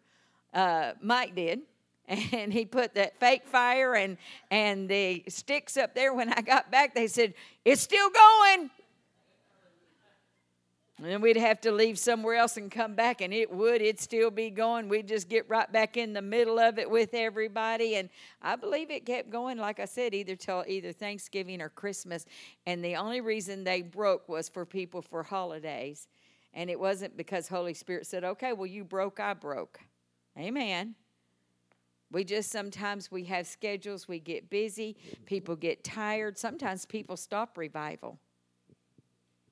Uh, 0.54 0.94
Mike 1.02 1.36
did. 1.36 1.62
And 2.32 2.52
he 2.52 2.66
put 2.66 2.96
that 2.96 3.20
fake 3.20 3.46
fire 3.46 3.94
and, 3.94 4.18
and 4.50 4.90
the 4.90 5.24
sticks 5.28 5.78
up 5.78 5.94
there. 5.94 6.12
When 6.12 6.34
I 6.34 6.42
got 6.42 6.72
back, 6.72 6.96
they 6.96 7.06
said, 7.06 7.36
It's 7.64 7.82
still 7.82 8.10
going. 8.10 8.72
And 11.00 11.08
then 11.08 11.22
we'd 11.22 11.38
have 11.38 11.62
to 11.62 11.72
leave 11.72 11.98
somewhere 11.98 12.36
else 12.36 12.58
and 12.58 12.70
come 12.70 12.94
back, 12.94 13.22
and 13.22 13.34
it 13.34 13.50
would, 13.50 13.82
it'd 13.82 14.02
still 14.02 14.30
be 14.30 14.50
going. 14.50 14.90
We'd 14.90 15.08
just 15.08 15.30
get 15.30 15.50
right 15.50 15.72
back 15.72 15.96
in 15.96 16.12
the 16.12 16.22
middle 16.22 16.60
of 16.60 16.78
it 16.78 16.92
with 16.92 17.14
everybody. 17.14 17.96
And 17.96 18.10
I 18.42 18.58
believe 18.58 18.92
it 18.92 19.06
kept 19.06 19.30
going, 19.30 19.58
like 19.58 19.80
I 19.80 19.86
said, 19.86 20.14
either 20.14 20.36
till 20.36 20.66
either 20.68 20.92
Thanksgiving 20.92 21.62
or 21.62 21.70
Christmas. 21.70 22.26
And 22.66 22.84
the 22.84 22.98
only 22.98 23.22
reason 23.22 23.64
they 23.64 23.82
broke 23.82 24.28
was 24.28 24.50
for 24.50 24.66
people 24.66 25.02
for 25.02 25.24
holidays. 25.24 26.10
And 26.54 26.70
it 26.70 26.78
wasn't 26.78 27.16
because 27.16 27.48
Holy 27.48 27.74
Spirit 27.74 28.06
said, 28.06 28.26
okay, 28.26 28.52
well, 28.52 28.68
you 28.68 28.84
broke, 28.84 29.22
I 29.22 29.34
broke. 29.36 29.80
Amen. 30.38 30.96
We 32.12 32.26
just 32.26 32.52
sometimes 32.52 33.10
we 33.10 33.24
have 33.26 33.48
schedules, 33.48 34.10
we 34.10 34.20
get 34.20 34.50
busy, 34.50 34.98
people 35.26 35.56
get 35.56 35.86
tired. 35.86 36.38
Sometimes 36.38 36.86
people 36.86 37.16
stop 37.16 37.58
revival. 37.58 38.20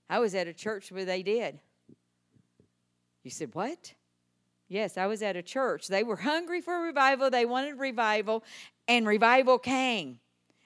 I 0.09 0.19
was 0.19 0.35
at 0.35 0.47
a 0.47 0.53
church 0.53 0.91
where 0.91 1.05
they 1.05 1.23
did. 1.23 1.59
You 3.23 3.31
said, 3.31 3.53
What? 3.53 3.93
Yes, 4.69 4.97
I 4.97 5.05
was 5.05 5.21
at 5.21 5.37
a 5.37 5.41
church. 5.41 5.87
They 5.87 6.03
were 6.03 6.17
hungry 6.17 6.61
for 6.61 6.81
revival, 6.81 7.29
they 7.29 7.45
wanted 7.45 7.79
revival, 7.79 8.43
and 8.87 9.07
revival 9.07 9.59
came 9.59 10.19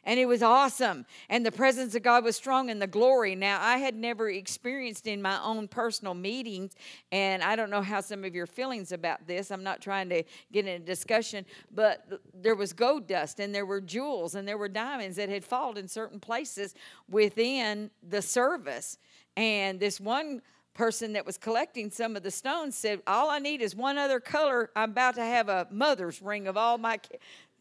and 0.04 0.20
it 0.20 0.26
was 0.26 0.42
awesome. 0.42 1.06
And 1.30 1.46
the 1.46 1.52
presence 1.52 1.96
of 1.96 2.04
god 2.04 2.24
was 2.24 2.36
strong 2.36 2.70
and 2.70 2.82
the 2.82 2.88
glory. 2.88 3.36
Now 3.36 3.60
i 3.62 3.78
had 3.78 3.96
never 3.96 4.30
experienced 4.30 5.08
in 5.08 5.22
my 5.22 5.42
own 5.44 5.68
personal 5.68 6.14
meetings 6.14 6.76
and 7.12 7.44
i 7.44 7.56
don't 7.56 7.70
know 7.70 7.82
how 7.82 8.02
some 8.02 8.24
of 8.24 8.34
your 8.34 8.48
feelings 8.48 8.92
about 8.92 9.26
this 9.28 9.52
i'm 9.52 9.64
not 9.64 9.82
trying 9.82 10.10
to 10.10 10.24
get 10.52 10.66
in 10.66 10.82
a 10.82 10.86
discussion 10.86 11.46
but 11.74 12.08
there 12.34 12.56
was 12.56 12.74
gold 12.74 13.08
dust 13.08 13.40
and 13.40 13.54
there 13.54 13.66
were 13.66 13.82
jewels 13.82 14.36
and 14.36 14.48
there 14.48 14.58
were 14.58 14.70
diamonds 14.70 15.18
that 15.18 15.30
had 15.30 15.44
fallen 15.44 15.78
in 15.78 15.88
certain 15.88 16.20
places 16.20 16.76
within 17.10 17.90
the 18.08 18.22
service. 18.22 18.98
And 19.38 19.80
this 19.80 20.00
one 20.00 20.42
person 20.74 21.14
that 21.14 21.26
was 21.26 21.38
collecting 21.38 21.92
some 21.92 22.16
of 22.16 22.24
the 22.24 22.32
stones 22.32 22.78
said 22.78 23.02
all 23.06 23.30
i 23.30 23.40
need 23.40 23.62
is 23.62 23.76
one 23.76 23.98
other 23.98 24.20
color. 24.20 24.70
I'm 24.76 24.92
about 24.92 25.16
to 25.16 25.24
have 25.24 25.50
a 25.50 25.68
mother's 25.70 26.22
ring 26.22 26.48
of 26.48 26.56
all 26.56 26.78
my 26.78 27.00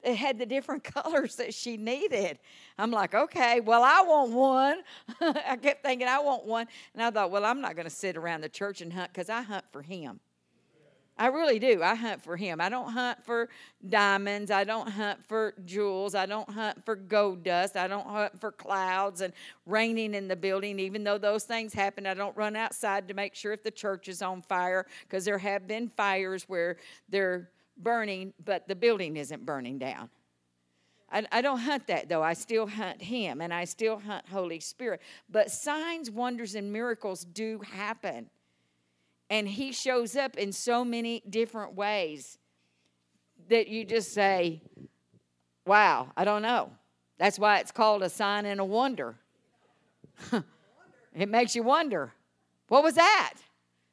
it 0.02 0.16
had 0.16 0.38
the 0.38 0.47
different 0.47 0.85
colors 0.95 1.37
that 1.37 1.54
she 1.54 1.76
needed. 1.76 2.38
I'm 2.78 2.90
like, 2.90 3.14
okay, 3.14 3.61
well, 3.61 3.83
I 3.83 4.02
want 4.02 4.33
one. 4.33 4.78
I 5.47 5.57
kept 5.57 5.83
thinking, 5.83 6.09
I 6.09 6.21
want 6.21 6.45
one. 6.45 6.66
And 6.95 7.02
I 7.02 7.11
thought, 7.11 7.30
well, 7.30 7.45
I'm 7.45 7.61
not 7.61 7.76
going 7.76 7.85
to 7.85 7.90
sit 7.90 8.16
around 8.16 8.42
the 8.42 8.49
church 8.49 8.80
and 8.80 8.92
hunt 8.92 9.12
because 9.12 9.28
I 9.28 9.42
hunt 9.42 9.64
for 9.73 9.83
him. 9.83 10.21
I 11.21 11.26
really 11.26 11.59
do. 11.59 11.83
I 11.83 11.95
hunt 11.97 12.23
for 12.23 12.35
him. 12.35 12.62
I 12.62 12.71
don't 12.71 12.90
hunt 12.90 13.23
for 13.26 13.50
diamonds. 13.87 14.50
I 14.50 14.64
don't 14.64 14.88
hunt 14.88 15.19
for 15.28 15.52
jewels. 15.66 16.14
I 16.14 16.25
don't 16.25 16.49
hunt 16.49 16.83
for 16.87 16.97
gold 16.97 17.45
dust. 17.45 17.76
I 17.76 17.88
don't 17.88 18.07
hunt 18.07 18.40
for 18.40 18.50
clouds 18.50 19.21
and 19.21 19.35
raining 19.66 20.14
in 20.14 20.28
the 20.28 20.37
building. 20.37 20.80
Even 20.80 21.04
though 21.04 21.19
those 21.19 21.45
things 21.45 21.75
happen, 21.75 22.07
I 22.07 22.14
don't 22.14 22.35
run 22.38 22.57
outside 22.57 23.07
to 23.09 23.12
make 23.12 23.35
sure 23.35 23.52
if 23.52 23.62
the 23.62 23.71
church 23.71 24.09
is 24.09 24.23
on 24.23 24.40
fire 24.40 24.87
because 25.02 25.26
there 25.26 25.37
have 25.37 25.69
been 25.69 25.90
fires 25.90 26.45
where 26.49 26.78
they're 27.11 27.50
burning, 27.82 28.32
but 28.44 28.68
the 28.68 28.75
building 28.75 29.16
isn't 29.16 29.44
burning 29.44 29.78
down. 29.78 30.10
I, 31.12 31.26
I, 31.32 31.42
don't 31.42 31.58
hunt 31.58 31.87
that 31.88 32.08
though. 32.08 32.22
I 32.22 32.34
still 32.34 32.66
hunt 32.66 33.02
Him 33.02 33.40
and 33.40 33.52
I 33.52 33.64
still 33.64 33.99
hunt 33.99 34.28
Holy 34.28 34.60
Spirit. 34.60 35.00
But 35.28 35.50
signs, 35.50 36.10
wonders, 36.10 36.54
and 36.54 36.72
miracles 36.72 37.25
do 37.25 37.60
happen. 37.72 38.30
And 39.28 39.49
He 39.49 39.72
shows 39.72 40.16
up 40.16 40.37
in 40.37 40.52
so 40.52 40.84
many 40.84 41.22
different 41.28 41.75
ways 41.75 42.38
that 43.49 43.68
you 43.68 43.84
just 43.84 44.12
say, 44.12 44.62
wow, 45.66 46.08
I 46.16 46.25
don't 46.25 46.42
know. 46.42 46.70
That's 47.18 47.38
why 47.38 47.58
it's 47.58 47.72
called 47.72 48.02
a 48.02 48.08
sign 48.08 48.46
and 48.46 48.60
a 48.60 48.64
wonder. 48.64 49.16
it 51.14 51.28
makes 51.28 51.54
you 51.54 51.62
wonder. 51.62 52.12
What 52.68 52.82
was 52.82 52.94
that? 52.94 53.34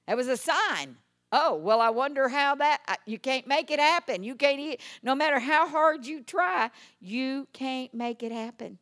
That 0.07 0.15
was 0.15 0.27
a 0.27 0.37
sign. 0.37 0.97
Oh, 1.31 1.55
well, 1.55 1.81
I 1.81 1.89
wonder 1.89 2.29
how 2.29 2.55
that, 2.55 2.99
you 3.05 3.19
can't 3.19 3.47
make 3.47 3.69
it 3.69 3.79
happen. 3.79 4.23
You 4.23 4.35
can't, 4.35 4.79
no 5.03 5.13
matter 5.13 5.39
how 5.39 5.67
hard 5.67 6.05
you 6.05 6.21
try, 6.23 6.71
you 7.01 7.47
can't 7.51 7.93
make 7.93 8.23
it 8.23 8.31
happen. 8.31 8.79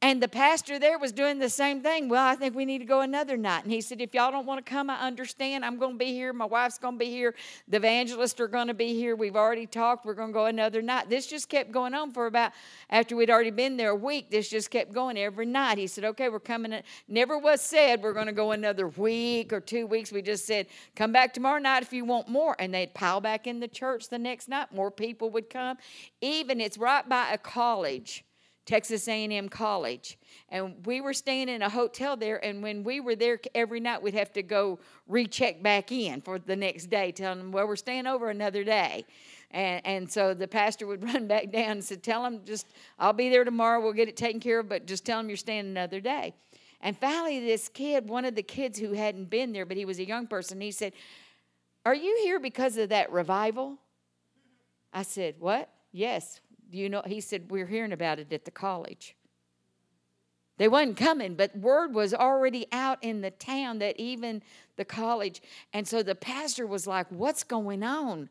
And 0.00 0.22
the 0.22 0.28
pastor 0.28 0.78
there 0.78 0.96
was 0.96 1.10
doing 1.10 1.40
the 1.40 1.48
same 1.48 1.82
thing. 1.82 2.08
Well, 2.08 2.24
I 2.24 2.36
think 2.36 2.54
we 2.54 2.64
need 2.64 2.78
to 2.78 2.84
go 2.84 3.00
another 3.00 3.36
night. 3.36 3.64
And 3.64 3.72
he 3.72 3.80
said, 3.80 4.00
If 4.00 4.14
y'all 4.14 4.30
don't 4.30 4.46
want 4.46 4.64
to 4.64 4.70
come, 4.70 4.90
I 4.90 5.00
understand. 5.00 5.64
I'm 5.64 5.76
going 5.76 5.94
to 5.94 5.98
be 5.98 6.12
here. 6.12 6.32
My 6.32 6.44
wife's 6.44 6.78
going 6.78 6.94
to 6.94 6.98
be 6.98 7.10
here. 7.10 7.34
The 7.66 7.78
evangelists 7.78 8.38
are 8.38 8.46
going 8.46 8.68
to 8.68 8.74
be 8.74 8.94
here. 8.94 9.16
We've 9.16 9.34
already 9.34 9.66
talked. 9.66 10.06
We're 10.06 10.14
going 10.14 10.28
to 10.28 10.34
go 10.34 10.46
another 10.46 10.82
night. 10.82 11.10
This 11.10 11.26
just 11.26 11.48
kept 11.48 11.72
going 11.72 11.94
on 11.94 12.12
for 12.12 12.26
about, 12.26 12.52
after 12.90 13.16
we'd 13.16 13.28
already 13.28 13.50
been 13.50 13.76
there 13.76 13.90
a 13.90 13.96
week, 13.96 14.30
this 14.30 14.48
just 14.48 14.70
kept 14.70 14.92
going 14.92 15.18
every 15.18 15.46
night. 15.46 15.78
He 15.78 15.88
said, 15.88 16.04
Okay, 16.04 16.28
we're 16.28 16.38
coming. 16.38 16.72
In. 16.72 16.82
Never 17.08 17.36
was 17.36 17.60
said 17.60 18.00
we're 18.00 18.12
going 18.12 18.26
to 18.26 18.32
go 18.32 18.52
another 18.52 18.86
week 18.86 19.52
or 19.52 19.60
two 19.60 19.88
weeks. 19.88 20.12
We 20.12 20.22
just 20.22 20.46
said, 20.46 20.68
Come 20.94 21.10
back 21.10 21.34
tomorrow 21.34 21.58
night 21.58 21.82
if 21.82 21.92
you 21.92 22.04
want 22.04 22.28
more. 22.28 22.54
And 22.60 22.72
they'd 22.72 22.94
pile 22.94 23.20
back 23.20 23.48
in 23.48 23.58
the 23.58 23.68
church 23.68 24.10
the 24.10 24.18
next 24.18 24.48
night. 24.48 24.72
More 24.72 24.92
people 24.92 25.30
would 25.30 25.50
come. 25.50 25.76
Even 26.20 26.60
it's 26.60 26.78
right 26.78 27.06
by 27.08 27.32
a 27.32 27.38
college 27.38 28.24
Texas 28.68 29.08
A&M 29.08 29.48
College. 29.48 30.18
And 30.50 30.84
we 30.84 31.00
were 31.00 31.14
staying 31.14 31.48
in 31.48 31.62
a 31.62 31.70
hotel 31.70 32.18
there 32.18 32.44
and 32.44 32.62
when 32.62 32.84
we 32.84 33.00
were 33.00 33.16
there 33.16 33.40
every 33.54 33.80
night 33.80 34.02
we'd 34.02 34.12
have 34.12 34.30
to 34.34 34.42
go 34.42 34.78
recheck 35.06 35.62
back 35.62 35.90
in 35.90 36.20
for 36.20 36.38
the 36.38 36.54
next 36.54 36.90
day 36.90 37.10
telling 37.10 37.38
them 37.38 37.50
well 37.50 37.66
we're 37.66 37.76
staying 37.76 38.06
over 38.06 38.28
another 38.28 38.64
day. 38.64 39.06
And, 39.52 39.86
and 39.86 40.12
so 40.12 40.34
the 40.34 40.46
pastor 40.46 40.86
would 40.86 41.02
run 41.14 41.26
back 41.26 41.50
down 41.50 41.70
and 41.70 41.84
said, 41.84 42.02
Tell 42.02 42.22
them 42.22 42.42
just, 42.44 42.66
I'll 42.98 43.14
be 43.14 43.30
there 43.30 43.42
tomorrow, 43.42 43.80
we'll 43.80 43.94
get 43.94 44.06
it 44.06 44.18
taken 44.18 44.38
care 44.38 44.60
of, 44.60 44.68
but 44.68 44.86
just 44.86 45.06
tell 45.06 45.18
them 45.18 45.28
you're 45.28 45.38
staying 45.38 45.60
another 45.60 46.00
day. 46.00 46.34
And 46.82 46.96
finally, 46.96 47.40
this 47.40 47.70
kid, 47.70 48.06
one 48.06 48.26
of 48.26 48.34
the 48.34 48.42
kids 48.42 48.78
who 48.78 48.92
hadn't 48.92 49.30
been 49.30 49.52
there, 49.52 49.64
but 49.64 49.78
he 49.78 49.86
was 49.86 49.98
a 49.98 50.06
young 50.06 50.26
person, 50.26 50.60
he 50.60 50.72
said, 50.72 50.92
Are 51.86 51.94
you 51.94 52.20
here 52.22 52.38
because 52.38 52.76
of 52.76 52.90
that 52.90 53.10
revival? 53.10 53.78
I 54.92 55.04
said, 55.04 55.36
What? 55.38 55.70
Yes 55.90 56.40
you 56.70 56.88
know, 56.88 57.02
he 57.06 57.20
said, 57.20 57.50
We're 57.50 57.66
hearing 57.66 57.92
about 57.92 58.18
it 58.18 58.32
at 58.32 58.44
the 58.44 58.50
college. 58.50 59.14
They 60.56 60.68
wasn't 60.68 60.96
coming, 60.96 61.34
but 61.34 61.56
word 61.56 61.94
was 61.94 62.12
already 62.12 62.66
out 62.72 62.98
in 63.02 63.20
the 63.20 63.30
town 63.30 63.78
that 63.78 63.98
even 63.98 64.42
the 64.76 64.84
college. 64.84 65.40
And 65.72 65.86
so 65.86 66.02
the 66.02 66.14
pastor 66.14 66.66
was 66.66 66.86
like, 66.86 67.06
What's 67.10 67.44
going 67.44 67.82
on? 67.82 68.28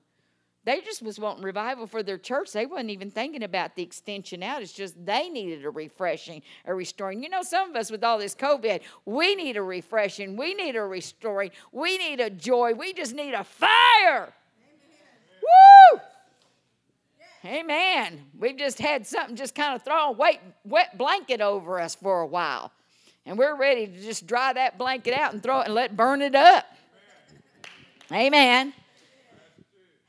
They 0.67 0.81
just 0.81 1.01
was 1.01 1.17
wanting 1.17 1.45
revival 1.45 1.87
for 1.87 2.03
their 2.03 2.17
church. 2.17 2.51
They 2.51 2.65
wasn't 2.65 2.89
even 2.89 3.09
thinking 3.09 3.41
about 3.41 3.77
the 3.77 3.83
extension 3.83 4.43
out. 4.43 4.61
It's 4.61 4.73
just 4.73 5.05
they 5.05 5.29
needed 5.29 5.63
a 5.63 5.69
refreshing, 5.69 6.41
a 6.65 6.75
restoring. 6.75 7.23
You 7.23 7.29
know, 7.29 7.41
some 7.41 7.69
of 7.69 7.75
us 7.77 7.89
with 7.89 8.03
all 8.03 8.17
this 8.17 8.35
COVID, 8.35 8.81
we 9.05 9.33
need 9.35 9.55
a 9.55 9.63
refreshing. 9.63 10.35
We 10.35 10.53
need 10.53 10.75
a 10.75 10.83
restoring. 10.83 11.51
We 11.71 11.97
need 11.97 12.19
a 12.19 12.29
joy. 12.29 12.73
We 12.73 12.91
just 12.91 13.15
need 13.15 13.33
a 13.33 13.45
fire. 13.45 14.33
Woo! 15.41 16.01
Amen. 17.45 18.25
We've 18.37 18.57
just 18.57 18.79
had 18.79 19.05
something 19.05 19.35
just 19.35 19.55
kind 19.55 19.75
of 19.75 19.83
throw 19.83 20.09
a 20.09 20.11
wet, 20.11 20.41
wet 20.65 20.97
blanket 20.97 21.39
over 21.39 21.79
us 21.79 21.95
for 21.95 22.21
a 22.21 22.25
while. 22.25 22.71
And 23.25 23.37
we're 23.37 23.55
ready 23.55 23.87
to 23.87 24.01
just 24.01 24.25
dry 24.25 24.53
that 24.53 24.77
blanket 24.77 25.13
out 25.13 25.33
and 25.33 25.43
throw 25.43 25.59
it 25.61 25.65
and 25.65 25.75
let 25.75 25.95
burn 25.95 26.21
it 26.21 26.35
up. 26.35 26.65
Amen. 28.11 28.73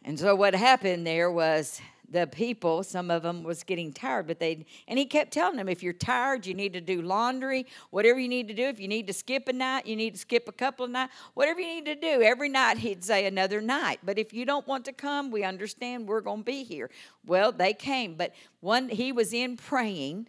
And 0.05 0.19
so 0.19 0.35
what 0.35 0.55
happened 0.55 1.07
there 1.07 1.31
was 1.31 1.81
the 2.11 2.27
people, 2.27 2.83
some 2.83 3.11
of 3.11 3.23
them 3.23 3.43
was 3.43 3.63
getting 3.63 3.93
tired, 3.93 4.27
but 4.27 4.39
they 4.39 4.65
and 4.87 4.99
he 4.99 5.05
kept 5.05 5.33
telling 5.33 5.57
them, 5.57 5.69
if 5.69 5.83
you're 5.83 5.93
tired, 5.93 6.47
you 6.47 6.55
need 6.55 6.73
to 6.73 6.81
do 6.81 7.03
laundry, 7.03 7.67
whatever 7.91 8.19
you 8.19 8.29
need 8.29 8.49
to 8.49 8.55
do. 8.55 8.65
If 8.65 8.81
you 8.81 8.89
need 8.89 9.07
to 9.09 9.13
skip 9.13 9.49
a 9.49 9.53
night, 9.53 9.87
you 9.87 9.97
need 9.97 10.15
to 10.15 10.19
skip 10.19 10.49
a 10.49 10.53
couple 10.53 10.85
of 10.85 10.91
nights, 10.91 11.13
whatever 11.35 11.61
you 11.61 11.75
need 11.75 11.87
to 11.87 11.95
do. 11.95 12.23
Every 12.23 12.49
night 12.49 12.79
he'd 12.79 13.05
say 13.05 13.27
another 13.27 13.61
night. 13.61 14.01
But 14.03 14.19
if 14.19 14.33
you 14.33 14.45
don't 14.45 14.67
want 14.67 14.85
to 14.87 14.93
come, 14.93 15.31
we 15.31 15.45
understand 15.45 16.09
we're 16.09 16.21
gonna 16.21 16.43
be 16.43 16.65
here. 16.65 16.91
Well, 17.27 17.53
they 17.53 17.75
came, 17.75 18.15
but 18.15 18.35
one 18.61 18.89
he 18.89 19.13
was 19.13 19.33
in 19.33 19.57
praying. 19.57 20.29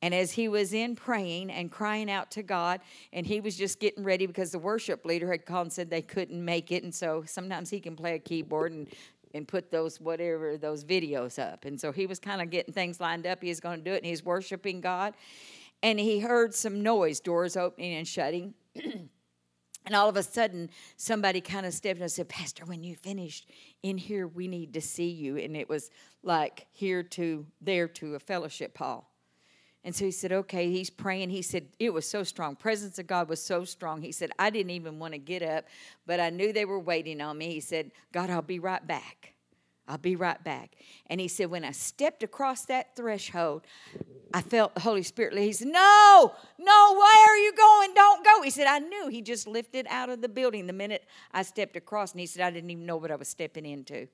And 0.00 0.14
as 0.14 0.30
he 0.30 0.46
was 0.46 0.72
in 0.72 0.94
praying 0.94 1.50
and 1.50 1.72
crying 1.72 2.08
out 2.08 2.30
to 2.32 2.42
God, 2.44 2.80
and 3.12 3.26
he 3.26 3.40
was 3.40 3.56
just 3.56 3.80
getting 3.80 4.04
ready 4.04 4.26
because 4.26 4.52
the 4.52 4.58
worship 4.58 5.04
leader 5.04 5.28
had 5.28 5.44
called 5.44 5.66
and 5.66 5.72
said 5.72 5.90
they 5.90 6.02
couldn't 6.02 6.44
make 6.44 6.70
it. 6.70 6.84
And 6.84 6.94
so 6.94 7.24
sometimes 7.26 7.68
he 7.68 7.80
can 7.80 7.96
play 7.96 8.14
a 8.14 8.18
keyboard 8.20 8.70
and 8.70 8.86
and 9.34 9.46
put 9.46 9.70
those 9.70 10.00
whatever 10.00 10.56
those 10.56 10.84
videos 10.84 11.38
up. 11.38 11.64
And 11.64 11.80
so 11.80 11.92
he 11.92 12.06
was 12.06 12.18
kind 12.18 12.40
of 12.40 12.50
getting 12.50 12.74
things 12.74 13.00
lined 13.00 13.26
up. 13.26 13.42
He 13.42 13.48
was 13.48 13.60
going 13.60 13.78
to 13.78 13.84
do 13.84 13.92
it, 13.92 13.98
and 13.98 14.06
he's 14.06 14.24
worshiping 14.24 14.80
God. 14.80 15.14
And 15.82 15.98
he 16.00 16.20
heard 16.20 16.54
some 16.54 16.82
noise, 16.82 17.20
doors 17.20 17.56
opening 17.56 17.94
and 17.94 18.06
shutting. 18.06 18.54
and 18.74 19.94
all 19.94 20.08
of 20.08 20.16
a 20.16 20.22
sudden, 20.22 20.70
somebody 20.96 21.40
kind 21.40 21.66
of 21.66 21.72
stepped 21.72 21.98
in 21.98 22.02
and 22.02 22.12
said, 22.12 22.28
Pastor, 22.28 22.64
when 22.64 22.82
you 22.82 22.96
finished 22.96 23.50
in 23.82 23.96
here, 23.96 24.26
we 24.26 24.48
need 24.48 24.74
to 24.74 24.80
see 24.80 25.08
you. 25.08 25.36
And 25.36 25.56
it 25.56 25.68
was 25.68 25.90
like 26.22 26.66
here 26.72 27.02
to 27.02 27.46
there 27.60 27.88
to 27.88 28.16
a 28.16 28.18
fellowship 28.18 28.76
hall. 28.76 29.07
And 29.88 29.96
so 29.96 30.04
he 30.04 30.10
said, 30.10 30.32
okay, 30.32 30.70
he's 30.70 30.90
praying. 30.90 31.30
He 31.30 31.40
said, 31.40 31.68
it 31.78 31.94
was 31.94 32.06
so 32.06 32.22
strong. 32.22 32.56
Presence 32.56 32.98
of 32.98 33.06
God 33.06 33.26
was 33.26 33.42
so 33.42 33.64
strong. 33.64 34.02
He 34.02 34.12
said, 34.12 34.30
I 34.38 34.50
didn't 34.50 34.72
even 34.72 34.98
want 34.98 35.14
to 35.14 35.18
get 35.18 35.42
up, 35.42 35.64
but 36.04 36.20
I 36.20 36.28
knew 36.28 36.52
they 36.52 36.66
were 36.66 36.78
waiting 36.78 37.22
on 37.22 37.38
me. 37.38 37.54
He 37.54 37.60
said, 37.60 37.92
God, 38.12 38.28
I'll 38.28 38.42
be 38.42 38.58
right 38.58 38.86
back. 38.86 39.32
I'll 39.88 39.96
be 39.96 40.14
right 40.14 40.44
back. 40.44 40.72
And 41.06 41.22
he 41.22 41.26
said, 41.26 41.50
when 41.50 41.64
I 41.64 41.70
stepped 41.70 42.22
across 42.22 42.66
that 42.66 42.96
threshold, 42.96 43.62
I 44.34 44.42
felt 44.42 44.74
the 44.74 44.82
Holy 44.82 45.02
Spirit. 45.02 45.38
He 45.38 45.54
said, 45.54 45.68
No, 45.68 46.34
no, 46.58 46.94
where 46.94 47.32
are 47.32 47.38
you 47.38 47.54
going? 47.54 47.94
Don't 47.94 48.22
go. 48.22 48.42
He 48.42 48.50
said, 48.50 48.66
I 48.66 48.80
knew. 48.80 49.08
He 49.08 49.22
just 49.22 49.46
lifted 49.46 49.86
out 49.88 50.10
of 50.10 50.20
the 50.20 50.28
building 50.28 50.66
the 50.66 50.74
minute 50.74 51.06
I 51.32 51.40
stepped 51.44 51.76
across. 51.76 52.12
And 52.12 52.20
he 52.20 52.26
said, 52.26 52.42
I 52.42 52.50
didn't 52.50 52.68
even 52.68 52.84
know 52.84 52.98
what 52.98 53.10
I 53.10 53.16
was 53.16 53.28
stepping 53.28 53.64
into. 53.64 54.06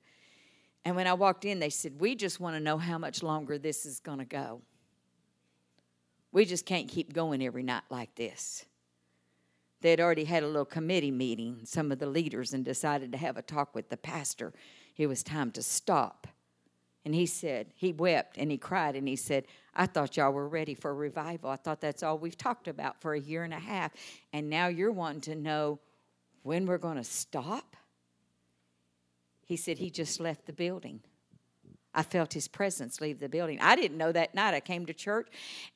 And 0.85 0.95
when 0.95 1.05
I 1.05 1.13
walked 1.15 1.43
in, 1.43 1.59
they 1.59 1.69
said, 1.69 1.99
We 1.99 2.15
just 2.15 2.39
want 2.39 2.55
to 2.55 2.61
know 2.61 2.77
how 2.77 2.97
much 2.97 3.21
longer 3.21 3.57
this 3.57 3.85
is 3.85 3.99
going 3.99 4.19
to 4.19 4.25
go. 4.25 4.61
We 6.35 6.43
just 6.43 6.65
can't 6.65 6.89
keep 6.89 7.13
going 7.13 7.41
every 7.41 7.63
night 7.63 7.83
like 7.89 8.13
this. 8.15 8.65
They 9.79 9.91
had 9.91 10.01
already 10.01 10.25
had 10.25 10.43
a 10.43 10.47
little 10.47 10.65
committee 10.65 11.09
meeting, 11.09 11.61
some 11.63 11.93
of 11.93 11.99
the 11.99 12.07
leaders, 12.07 12.53
and 12.53 12.65
decided 12.65 13.13
to 13.13 13.17
have 13.17 13.37
a 13.37 13.41
talk 13.41 13.73
with 13.73 13.87
the 13.87 13.95
pastor. 13.95 14.51
It 14.97 15.07
was 15.07 15.23
time 15.23 15.51
to 15.51 15.63
stop. 15.63 16.27
And 17.05 17.15
he 17.15 17.25
said, 17.25 17.67
he 17.73 17.93
wept 17.93 18.35
and 18.37 18.51
he 18.51 18.57
cried 18.57 18.97
and 18.97 19.07
he 19.07 19.15
said, 19.15 19.45
I 19.73 19.85
thought 19.85 20.17
y'all 20.17 20.33
were 20.33 20.49
ready 20.49 20.73
for 20.73 20.93
revival. 20.93 21.49
I 21.49 21.55
thought 21.55 21.79
that's 21.79 22.03
all 22.03 22.17
we've 22.17 22.37
talked 22.37 22.67
about 22.67 22.99
for 22.99 23.13
a 23.13 23.19
year 23.21 23.45
and 23.45 23.53
a 23.53 23.59
half. 23.59 23.93
And 24.33 24.49
now 24.49 24.67
you're 24.67 24.91
wanting 24.91 25.21
to 25.21 25.35
know 25.35 25.79
when 26.43 26.65
we're 26.65 26.77
going 26.77 26.97
to 26.97 27.03
stop? 27.05 27.77
He 29.45 29.55
said 29.55 29.77
he 29.77 29.89
just 29.89 30.19
left 30.19 30.47
the 30.47 30.53
building. 30.53 30.99
I 31.95 32.03
felt 32.03 32.33
his 32.33 32.47
presence 32.47 32.99
leave 32.99 33.19
the 33.19 33.29
building. 33.29 33.59
I 33.61 33.75
didn't 33.75 33.97
know 33.97 34.11
that 34.11 34.35
night. 34.35 34.53
I 34.53 34.59
came 34.59 34.85
to 34.85 34.93
church 34.93 35.27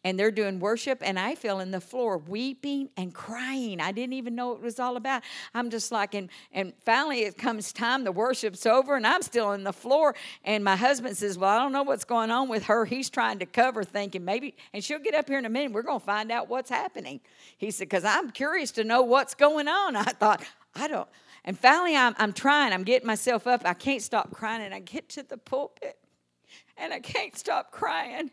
and 0.04 0.20
they're 0.20 0.32
doing 0.32 0.60
worship, 0.60 1.00
and 1.02 1.18
I 1.18 1.36
fell 1.36 1.60
in 1.60 1.72
the 1.72 1.82
floor 1.82 2.18
weeping 2.18 2.90
and 2.98 3.14
crying. 3.14 3.80
I 3.80 3.92
didn't 3.92 4.14
even 4.14 4.36
know 4.36 4.50
what 4.50 4.58
it 4.58 4.64
was 4.64 4.80
all 4.80 4.98
about. 4.98 5.24
I'm 5.54 5.70
just 5.70 5.92
like, 5.92 6.14
and, 6.14 6.30
and 6.52 6.74
finally 6.86 7.22
it 7.22 7.38
comes 7.38 7.72
time, 7.72 8.04
the 8.04 8.12
worship's 8.12 8.66
over, 8.66 8.96
and 8.96 9.08
I'm 9.08 9.22
still 9.22 9.54
in 9.54 9.64
the 9.64 9.74
floor. 9.74 10.16
And 10.44 10.64
my 10.64 10.76
husband 10.76 11.18
says, 11.18 11.38
Well, 11.38 11.50
I 11.50 11.60
don't 11.60 11.72
know 11.72 11.84
what's 11.84 12.06
going 12.06 12.32
on 12.32 12.50
with 12.50 12.66
her. 12.66 12.86
He's 12.86 13.10
trying 13.10 13.40
to 13.40 13.46
cover, 13.46 13.84
thinking 13.84 14.26
maybe, 14.26 14.56
and 14.74 14.84
she'll 14.84 15.00
get 15.00 15.16
up 15.16 15.30
here 15.30 15.40
in 15.40 15.46
a 15.46 15.50
minute. 15.50 15.72
We're 15.72 15.82
going 15.84 16.00
to 16.00 16.06
find 16.06 16.32
out 16.32 16.50
what's 16.50 16.70
happening. 16.70 17.22
He 17.58 17.72
said, 17.72 17.90
Because 17.90 18.04
I'm 18.04 18.32
curious 18.32 18.72
to 18.72 18.84
know 18.84 19.02
what's 19.02 19.36
going 19.36 19.68
on. 19.68 19.96
I 19.96 20.04
thought, 20.04 20.44
I 20.76 20.88
don't. 20.88 21.08
And 21.46 21.58
finally, 21.58 21.96
I'm, 21.96 22.16
I'm 22.18 22.34
trying, 22.34 22.74
I'm 22.74 22.84
getting 22.84 23.08
myself 23.08 23.48
up. 23.48 23.62
I 23.66 23.74
can't 23.74 24.02
stop 24.02 24.32
crying, 24.32 24.62
and 24.62 24.74
I 24.74 24.80
get 24.80 25.10
to 25.10 25.24
the 25.24 25.38
pulpit 25.38 25.98
and 26.80 26.94
I 26.94 27.00
can't 27.00 27.38
stop 27.38 27.72
crying. 27.72 28.32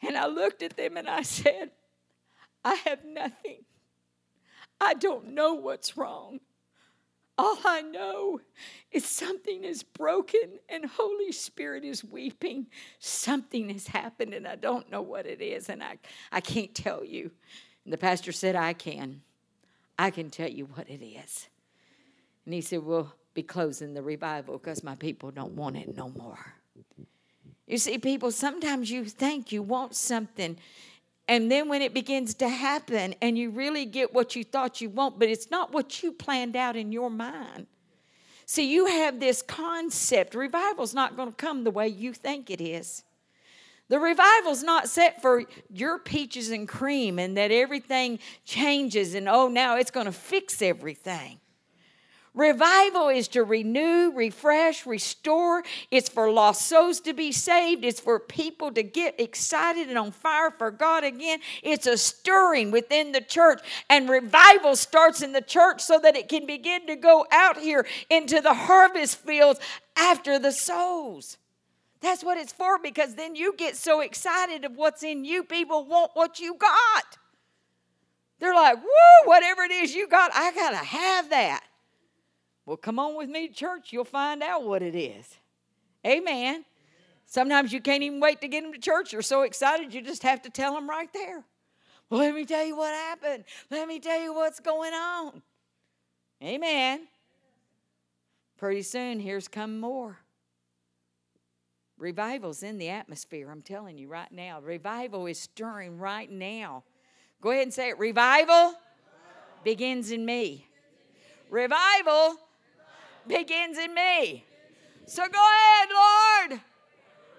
And 0.00 0.16
I 0.16 0.26
looked 0.26 0.62
at 0.62 0.76
them 0.76 0.96
and 0.96 1.08
I 1.08 1.22
said, 1.22 1.70
I 2.64 2.74
have 2.86 3.04
nothing. 3.04 3.64
I 4.80 4.94
don't 4.94 5.34
know 5.34 5.54
what's 5.54 5.96
wrong. 5.96 6.40
All 7.36 7.58
I 7.64 7.82
know 7.82 8.40
is 8.90 9.04
something 9.04 9.62
is 9.62 9.82
broken 9.82 10.58
and 10.68 10.84
Holy 10.86 11.30
Spirit 11.30 11.84
is 11.84 12.02
weeping. 12.02 12.66
Something 12.98 13.70
has 13.70 13.86
happened 13.86 14.34
and 14.34 14.46
I 14.46 14.56
don't 14.56 14.90
know 14.90 15.02
what 15.02 15.26
it 15.26 15.40
is 15.40 15.68
and 15.68 15.82
I, 15.82 15.98
I 16.32 16.40
can't 16.40 16.74
tell 16.74 17.04
you. 17.04 17.30
And 17.84 17.92
the 17.92 17.98
pastor 17.98 18.32
said, 18.32 18.56
I 18.56 18.72
can. 18.72 19.22
I 19.98 20.10
can 20.10 20.30
tell 20.30 20.48
you 20.48 20.66
what 20.66 20.88
it 20.88 21.04
is. 21.04 21.48
And 22.44 22.54
he 22.54 22.60
said, 22.60 22.82
We'll 22.82 23.12
be 23.34 23.42
closing 23.42 23.94
the 23.94 24.02
revival 24.02 24.58
because 24.58 24.82
my 24.82 24.94
people 24.94 25.30
don't 25.30 25.52
want 25.52 25.76
it 25.76 25.96
no 25.96 26.08
more. 26.08 26.54
You 27.68 27.78
see, 27.78 27.98
people, 27.98 28.30
sometimes 28.32 28.90
you 28.90 29.04
think 29.04 29.52
you 29.52 29.62
want 29.62 29.94
something, 29.94 30.56
and 31.28 31.52
then 31.52 31.68
when 31.68 31.82
it 31.82 31.92
begins 31.92 32.32
to 32.36 32.48
happen 32.48 33.14
and 33.20 33.36
you 33.36 33.50
really 33.50 33.84
get 33.84 34.14
what 34.14 34.34
you 34.34 34.42
thought 34.42 34.80
you 34.80 34.88
want, 34.88 35.18
but 35.18 35.28
it's 35.28 35.50
not 35.50 35.72
what 35.72 36.02
you 36.02 36.10
planned 36.10 36.56
out 36.56 36.74
in 36.74 36.90
your 36.90 37.10
mind. 37.10 37.66
See, 38.46 38.72
you 38.72 38.86
have 38.86 39.20
this 39.20 39.42
concept. 39.42 40.34
Revival's 40.34 40.94
not 40.94 41.16
going 41.16 41.28
to 41.28 41.36
come 41.36 41.64
the 41.64 41.70
way 41.70 41.86
you 41.86 42.14
think 42.14 42.48
it 42.48 42.62
is. 42.62 43.04
The 43.88 43.98
revival's 43.98 44.62
not 44.62 44.88
set 44.88 45.20
for 45.20 45.44
your 45.70 45.98
peaches 45.98 46.50
and 46.50 46.66
cream 46.66 47.18
and 47.18 47.36
that 47.36 47.50
everything 47.50 48.18
changes 48.46 49.12
and 49.12 49.28
oh, 49.28 49.48
now 49.48 49.76
it's 49.76 49.90
going 49.90 50.06
to 50.06 50.12
fix 50.12 50.62
everything. 50.62 51.40
Revival 52.38 53.08
is 53.08 53.26
to 53.28 53.42
renew, 53.42 54.12
refresh, 54.14 54.86
restore. 54.86 55.64
It's 55.90 56.08
for 56.08 56.30
lost 56.30 56.68
souls 56.68 57.00
to 57.00 57.12
be 57.12 57.32
saved. 57.32 57.84
It's 57.84 57.98
for 57.98 58.20
people 58.20 58.70
to 58.74 58.84
get 58.84 59.20
excited 59.20 59.88
and 59.88 59.98
on 59.98 60.12
fire 60.12 60.52
for 60.52 60.70
God 60.70 61.02
again. 61.02 61.40
It's 61.64 61.88
a 61.88 61.98
stirring 61.98 62.70
within 62.70 63.10
the 63.10 63.20
church. 63.20 63.60
And 63.90 64.08
revival 64.08 64.76
starts 64.76 65.20
in 65.20 65.32
the 65.32 65.42
church 65.42 65.80
so 65.80 65.98
that 65.98 66.14
it 66.14 66.28
can 66.28 66.46
begin 66.46 66.86
to 66.86 66.94
go 66.94 67.26
out 67.32 67.58
here 67.58 67.84
into 68.08 68.40
the 68.40 68.54
harvest 68.54 69.16
fields 69.16 69.58
after 69.96 70.38
the 70.38 70.52
souls. 70.52 71.38
That's 72.00 72.22
what 72.22 72.38
it's 72.38 72.52
for 72.52 72.78
because 72.78 73.16
then 73.16 73.34
you 73.34 73.52
get 73.56 73.74
so 73.74 73.98
excited 73.98 74.64
of 74.64 74.76
what's 74.76 75.02
in 75.02 75.24
you. 75.24 75.42
People 75.42 75.86
want 75.86 76.12
what 76.14 76.38
you 76.38 76.54
got. 76.54 77.18
They're 78.38 78.54
like, 78.54 78.76
woo, 78.76 79.24
whatever 79.24 79.62
it 79.62 79.72
is 79.72 79.92
you 79.92 80.06
got, 80.06 80.30
I 80.32 80.52
got 80.52 80.70
to 80.70 80.76
have 80.76 81.30
that. 81.30 81.64
Well, 82.68 82.76
come 82.76 82.98
on 82.98 83.16
with 83.16 83.30
me 83.30 83.48
to 83.48 83.54
church. 83.54 83.94
You'll 83.94 84.04
find 84.04 84.42
out 84.42 84.62
what 84.62 84.82
it 84.82 84.94
is. 84.94 85.38
Amen. 86.06 86.66
Sometimes 87.24 87.72
you 87.72 87.80
can't 87.80 88.02
even 88.02 88.20
wait 88.20 88.42
to 88.42 88.48
get 88.48 88.62
them 88.62 88.74
to 88.74 88.78
church. 88.78 89.10
You're 89.10 89.22
so 89.22 89.40
excited, 89.40 89.94
you 89.94 90.02
just 90.02 90.22
have 90.22 90.42
to 90.42 90.50
tell 90.50 90.74
them 90.74 90.86
right 90.86 91.10
there. 91.14 91.46
Well, 92.10 92.20
let 92.20 92.34
me 92.34 92.44
tell 92.44 92.66
you 92.66 92.76
what 92.76 92.92
happened. 92.92 93.44
Let 93.70 93.88
me 93.88 93.98
tell 93.98 94.20
you 94.20 94.34
what's 94.34 94.60
going 94.60 94.92
on. 94.92 95.40
Amen. 96.42 97.08
Pretty 98.58 98.82
soon, 98.82 99.18
here's 99.18 99.48
come 99.48 99.80
more. 99.80 100.18
Revival's 101.96 102.62
in 102.62 102.76
the 102.76 102.90
atmosphere, 102.90 103.50
I'm 103.50 103.62
telling 103.62 103.96
you 103.96 104.08
right 104.08 104.30
now. 104.30 104.60
Revival 104.60 105.24
is 105.24 105.40
stirring 105.40 105.96
right 105.96 106.30
now. 106.30 106.84
Go 107.40 107.50
ahead 107.50 107.62
and 107.62 107.72
say 107.72 107.88
it. 107.88 107.98
Revival 107.98 108.74
begins 109.64 110.10
in 110.10 110.26
me. 110.26 110.66
Revival 111.48 112.36
begins 113.28 113.78
in 113.78 113.94
me. 113.94 114.44
So 115.06 115.22
go 115.22 115.38
ahead, 115.38 115.88
Lord. 115.94 116.60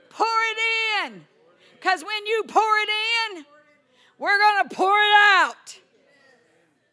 Pour 0.09 0.27
it 0.27 0.57
in. 1.05 1.25
Because 1.73 2.03
when 2.03 2.25
you 2.25 2.43
pour 2.47 2.61
it 2.61 2.89
in, 3.37 3.45
we're 4.17 4.37
going 4.37 4.69
to 4.69 4.75
pour 4.75 4.97
it 4.97 5.13
out. 5.37 5.79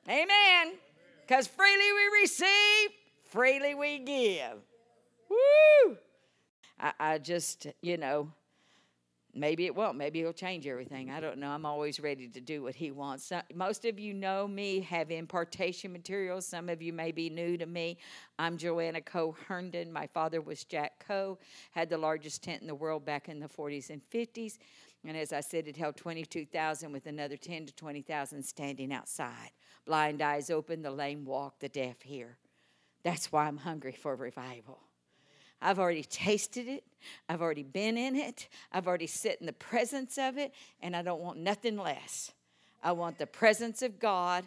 Amen. 0.08 0.74
Because 1.22 1.46
freely 1.46 1.92
we 1.92 2.20
receive, 2.22 2.90
freely 3.24 3.74
we 3.74 3.98
give. 3.98 4.58
Woo! 5.28 5.96
I, 6.78 6.92
I 7.00 7.18
just, 7.18 7.66
you 7.82 7.96
know, 7.96 8.30
Maybe 9.36 9.66
it 9.66 9.74
won't. 9.74 9.98
Maybe 9.98 10.20
he'll 10.20 10.32
change 10.32 10.66
everything. 10.66 11.10
I 11.10 11.20
don't 11.20 11.36
know. 11.38 11.50
I'm 11.50 11.66
always 11.66 12.00
ready 12.00 12.26
to 12.26 12.40
do 12.40 12.62
what 12.62 12.74
he 12.74 12.90
wants. 12.90 13.30
Most 13.54 13.84
of 13.84 13.98
you 13.98 14.14
know 14.14 14.48
me, 14.48 14.80
have 14.80 15.10
impartation 15.10 15.92
materials. 15.92 16.46
Some 16.46 16.70
of 16.70 16.80
you 16.80 16.92
may 16.92 17.12
be 17.12 17.28
new 17.28 17.58
to 17.58 17.66
me. 17.66 17.98
I'm 18.38 18.56
Joanna 18.56 19.02
Coe 19.02 19.36
Herndon. 19.46 19.92
My 19.92 20.06
father 20.06 20.40
was 20.40 20.64
Jack 20.64 21.04
Coe, 21.06 21.38
had 21.72 21.90
the 21.90 21.98
largest 21.98 22.42
tent 22.42 22.62
in 22.62 22.66
the 22.66 22.74
world 22.74 23.04
back 23.04 23.28
in 23.28 23.38
the 23.38 23.48
40s 23.48 23.90
and 23.90 24.00
50s. 24.10 24.56
And 25.04 25.16
as 25.16 25.32
I 25.32 25.40
said, 25.40 25.68
it 25.68 25.76
held 25.76 25.96
22,000 25.96 26.90
with 26.90 27.06
another 27.06 27.36
10 27.36 27.66
to 27.66 27.74
20,000 27.74 28.42
standing 28.42 28.92
outside. 28.92 29.50
Blind 29.84 30.22
eyes 30.22 30.48
open, 30.50 30.80
the 30.80 30.90
lame 30.90 31.24
walk, 31.24 31.60
the 31.60 31.68
deaf 31.68 32.00
hear. 32.02 32.38
That's 33.04 33.30
why 33.30 33.46
I'm 33.46 33.58
hungry 33.58 33.92
for 33.92 34.16
revival. 34.16 34.80
I've 35.60 35.78
already 35.78 36.04
tasted 36.04 36.68
it. 36.68 36.84
I've 37.28 37.40
already 37.40 37.62
been 37.62 37.96
in 37.96 38.16
it. 38.16 38.48
I've 38.72 38.86
already 38.86 39.06
sit 39.06 39.38
in 39.40 39.46
the 39.46 39.52
presence 39.52 40.18
of 40.18 40.38
it, 40.38 40.52
and 40.82 40.94
I 40.96 41.02
don't 41.02 41.20
want 41.20 41.38
nothing 41.38 41.76
less. 41.76 42.32
I 42.82 42.92
want 42.92 43.18
the 43.18 43.26
presence 43.26 43.82
of 43.82 43.98
God. 43.98 44.44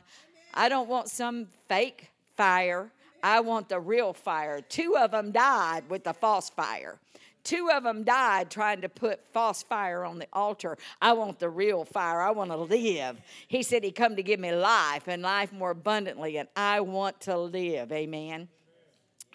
I 0.54 0.70
don't 0.70 0.90
want 0.90 1.10
some 1.10 1.48
fake 1.68 2.10
fire. 2.36 2.92
I 3.22 3.42
want 3.42 3.70
the 3.70 3.80
real 3.80 4.14
fire. 4.14 4.62
Two 4.62 4.96
of 4.98 5.12
them 5.12 5.32
died 5.32 5.90
with 5.90 6.04
the 6.04 6.14
false 6.14 6.50
fire. 6.50 7.00
Two 7.44 7.70
of 7.74 7.84
them 7.84 8.04
died 8.04 8.52
trying 8.52 8.82
to 8.82 8.90
put 8.90 9.22
false 9.34 9.64
fire 9.64 10.04
on 10.04 10.20
the 10.20 10.28
altar. 10.34 10.78
I 11.02 11.14
want 11.14 11.40
the 11.40 11.50
real 11.50 11.86
fire. 11.86 12.22
I 12.22 12.32
want 12.32 12.52
to 12.52 12.58
live. 12.58 13.18
He 13.48 13.64
said 13.64 13.84
he 13.84 13.92
come 13.92 14.16
to 14.18 14.24
give 14.24 14.40
me 14.40 14.52
life 14.52 15.08
and 15.08 15.22
life 15.22 15.52
more 15.52 15.72
abundantly, 15.72 16.38
and 16.38 16.50
I 16.56 16.82
want 16.82 17.22
to 17.22 17.38
live. 17.38 17.92
Amen. 17.92 18.50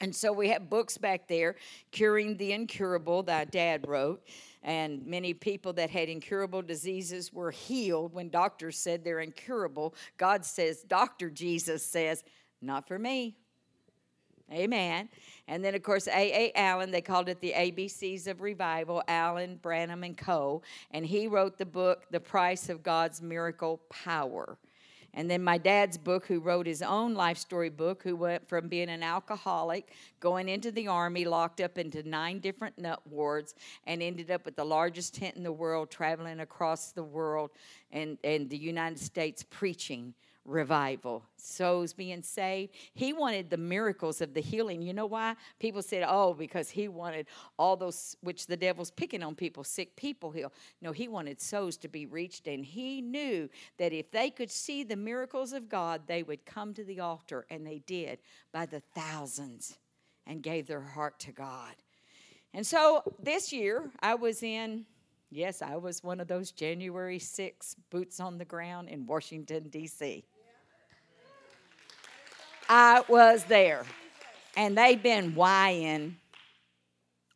And 0.00 0.14
so 0.14 0.32
we 0.32 0.48
have 0.48 0.68
books 0.68 0.98
back 0.98 1.28
there, 1.28 1.56
Curing 1.92 2.36
the 2.36 2.52
Incurable, 2.52 3.22
that 3.24 3.52
dad 3.52 3.86
wrote. 3.86 4.22
And 4.62 5.06
many 5.06 5.34
people 5.34 5.72
that 5.74 5.90
had 5.90 6.08
incurable 6.08 6.62
diseases 6.62 7.32
were 7.32 7.50
healed 7.50 8.12
when 8.14 8.30
doctors 8.30 8.78
said 8.78 9.04
they're 9.04 9.20
incurable. 9.20 9.94
God 10.16 10.44
says, 10.44 10.82
Dr. 10.82 11.30
Jesus 11.30 11.84
says, 11.84 12.24
not 12.60 12.88
for 12.88 12.98
me. 12.98 13.36
Amen. 14.52 15.08
And 15.48 15.64
then, 15.64 15.74
of 15.74 15.82
course, 15.82 16.06
A.A. 16.06 16.52
Allen, 16.54 16.90
they 16.90 17.00
called 17.00 17.28
it 17.28 17.40
the 17.40 17.52
ABCs 17.52 18.26
of 18.26 18.40
Revival, 18.40 19.02
Allen, 19.08 19.58
Branham, 19.62 20.04
and 20.04 20.16
Coe. 20.16 20.62
And 20.90 21.04
he 21.04 21.28
wrote 21.28 21.56
the 21.56 21.66
book, 21.66 22.04
The 22.10 22.20
Price 22.20 22.68
of 22.68 22.82
God's 22.82 23.22
Miracle 23.22 23.80
Power. 23.88 24.58
And 25.14 25.30
then 25.30 25.42
my 25.42 25.58
dad's 25.58 25.96
book, 25.96 26.26
who 26.26 26.40
wrote 26.40 26.66
his 26.66 26.82
own 26.82 27.14
life 27.14 27.38
story 27.38 27.70
book, 27.70 28.02
who 28.02 28.16
went 28.16 28.48
from 28.48 28.68
being 28.68 28.88
an 28.88 29.02
alcoholic, 29.02 29.92
going 30.20 30.48
into 30.48 30.72
the 30.72 30.88
army, 30.88 31.24
locked 31.24 31.60
up 31.60 31.78
into 31.78 32.02
nine 32.02 32.40
different 32.40 32.78
nut 32.78 33.00
wards, 33.08 33.54
and 33.86 34.02
ended 34.02 34.30
up 34.30 34.44
with 34.44 34.56
the 34.56 34.64
largest 34.64 35.14
tent 35.14 35.36
in 35.36 35.44
the 35.44 35.52
world, 35.52 35.90
traveling 35.90 36.40
across 36.40 36.90
the 36.90 37.04
world 37.04 37.50
and, 37.92 38.18
and 38.24 38.50
the 38.50 38.58
United 38.58 38.98
States 38.98 39.44
preaching 39.48 40.14
revival, 40.44 41.22
souls 41.36 41.92
being 41.92 42.22
saved. 42.22 42.72
He 42.92 43.12
wanted 43.12 43.50
the 43.50 43.56
miracles 43.56 44.20
of 44.20 44.34
the 44.34 44.40
healing. 44.40 44.82
You 44.82 44.92
know 44.92 45.06
why? 45.06 45.36
People 45.58 45.82
said, 45.82 46.04
oh, 46.06 46.34
because 46.34 46.70
he 46.70 46.88
wanted 46.88 47.26
all 47.58 47.76
those, 47.76 48.16
which 48.20 48.46
the 48.46 48.56
devil's 48.56 48.90
picking 48.90 49.22
on 49.22 49.34
people, 49.34 49.64
sick 49.64 49.96
people 49.96 50.30
heal. 50.30 50.52
No, 50.82 50.92
he 50.92 51.08
wanted 51.08 51.40
souls 51.40 51.76
to 51.78 51.88
be 51.88 52.06
reached, 52.06 52.46
and 52.46 52.64
he 52.64 53.00
knew 53.00 53.48
that 53.78 53.92
if 53.92 54.10
they 54.10 54.30
could 54.30 54.50
see 54.50 54.84
the 54.84 54.96
miracles 54.96 55.52
of 55.52 55.68
God, 55.68 56.02
they 56.06 56.22
would 56.22 56.44
come 56.44 56.74
to 56.74 56.84
the 56.84 57.00
altar, 57.00 57.46
and 57.50 57.66
they 57.66 57.78
did 57.86 58.18
by 58.52 58.66
the 58.66 58.80
thousands 58.80 59.78
and 60.26 60.42
gave 60.42 60.66
their 60.66 60.80
heart 60.80 61.18
to 61.20 61.32
God. 61.32 61.74
And 62.52 62.66
so 62.66 63.02
this 63.22 63.52
year, 63.52 63.90
I 64.00 64.14
was 64.14 64.42
in 64.42 64.86
Yes, 65.34 65.62
I 65.62 65.74
was 65.74 66.04
one 66.04 66.20
of 66.20 66.28
those 66.28 66.52
January 66.52 67.18
6 67.18 67.74
boots 67.90 68.20
on 68.20 68.38
the 68.38 68.44
ground 68.44 68.88
in 68.88 69.04
Washington, 69.04 69.64
D.C. 69.68 70.24
I 72.68 73.02
was 73.08 73.44
there. 73.44 73.84
And 74.56 74.76
they've 74.78 75.02
been 75.02 75.34
whying 75.34 76.16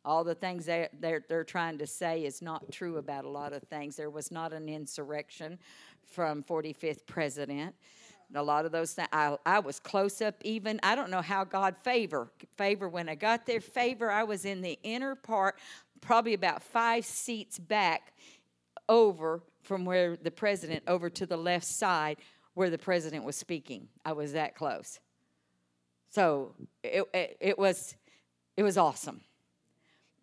all 0.05 0.23
the 0.23 0.35
things 0.35 0.65
they're, 0.65 0.89
they're, 0.99 1.23
they're 1.27 1.43
trying 1.43 1.77
to 1.77 1.87
say 1.87 2.25
is 2.25 2.41
not 2.41 2.71
true 2.71 2.97
about 2.97 3.25
a 3.25 3.29
lot 3.29 3.53
of 3.53 3.61
things. 3.63 3.95
There 3.95 4.09
was 4.09 4.31
not 4.31 4.53
an 4.53 4.69
insurrection 4.69 5.59
from 6.05 6.43
45th 6.43 7.05
president. 7.05 7.75
A 8.33 8.41
lot 8.41 8.65
of 8.65 8.71
those 8.71 8.93
things, 8.93 9.09
I, 9.11 9.37
I 9.45 9.59
was 9.59 9.79
close 9.79 10.21
up 10.21 10.35
even. 10.43 10.79
I 10.83 10.95
don't 10.95 11.09
know 11.09 11.21
how 11.21 11.43
God 11.43 11.75
favor. 11.83 12.31
Favor, 12.57 12.87
when 12.87 13.09
I 13.09 13.15
got 13.15 13.45
there, 13.45 13.59
favor, 13.59 14.09
I 14.09 14.23
was 14.23 14.45
in 14.45 14.61
the 14.61 14.79
inner 14.83 15.15
part, 15.15 15.55
probably 16.01 16.33
about 16.33 16.63
five 16.63 17.05
seats 17.05 17.59
back 17.59 18.13
over 18.87 19.41
from 19.63 19.83
where 19.83 20.15
the 20.15 20.31
president, 20.31 20.83
over 20.87 21.09
to 21.09 21.25
the 21.25 21.37
left 21.37 21.65
side 21.65 22.17
where 22.53 22.69
the 22.69 22.77
president 22.77 23.23
was 23.23 23.35
speaking. 23.35 23.87
I 24.05 24.13
was 24.13 24.33
that 24.33 24.55
close. 24.55 24.99
So 26.09 26.53
it, 26.83 27.03
it, 27.13 27.37
it, 27.39 27.59
was 27.59 27.95
it 28.57 28.63
was 28.63 28.77
awesome. 28.77 29.21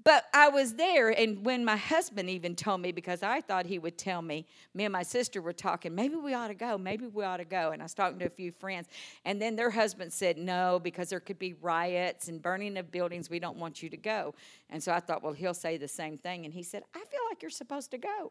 But 0.06 0.26
I 0.32 0.50
was 0.50 0.74
there, 0.74 1.08
and 1.10 1.44
when 1.44 1.64
my 1.64 1.76
husband 1.76 2.30
even 2.30 2.54
told 2.54 2.80
me, 2.80 2.92
because 2.92 3.24
I 3.24 3.40
thought 3.40 3.66
he 3.66 3.80
would 3.80 3.98
tell 3.98 4.22
me, 4.22 4.46
me 4.72 4.84
and 4.84 4.92
my 4.92 5.02
sister 5.02 5.42
were 5.42 5.52
talking, 5.52 5.96
maybe 5.96 6.14
we 6.14 6.32
ought 6.32 6.46
to 6.46 6.54
go, 6.54 6.78
maybe 6.78 7.08
we 7.08 7.24
ought 7.24 7.38
to 7.38 7.44
go. 7.44 7.72
And 7.72 7.82
I 7.82 7.86
was 7.86 7.94
talking 7.94 8.20
to 8.20 8.26
a 8.26 8.30
few 8.30 8.52
friends, 8.52 8.86
and 9.24 9.42
then 9.42 9.56
their 9.56 9.68
husband 9.68 10.12
said, 10.12 10.38
no, 10.38 10.78
because 10.80 11.08
there 11.08 11.18
could 11.18 11.40
be 11.40 11.54
riots 11.54 12.28
and 12.28 12.40
burning 12.40 12.76
of 12.76 12.92
buildings. 12.92 13.28
We 13.28 13.40
don't 13.40 13.56
want 13.56 13.82
you 13.82 13.88
to 13.88 13.96
go. 13.96 14.36
And 14.70 14.80
so 14.80 14.92
I 14.92 15.00
thought, 15.00 15.24
well, 15.24 15.32
he'll 15.32 15.54
say 15.54 15.76
the 15.76 15.88
same 15.88 16.18
thing. 16.18 16.44
And 16.44 16.54
he 16.54 16.62
said, 16.62 16.84
I 16.94 16.98
feel 16.98 17.20
like 17.28 17.42
you're 17.42 17.50
supposed 17.50 17.90
to 17.90 17.98
go. 17.98 18.30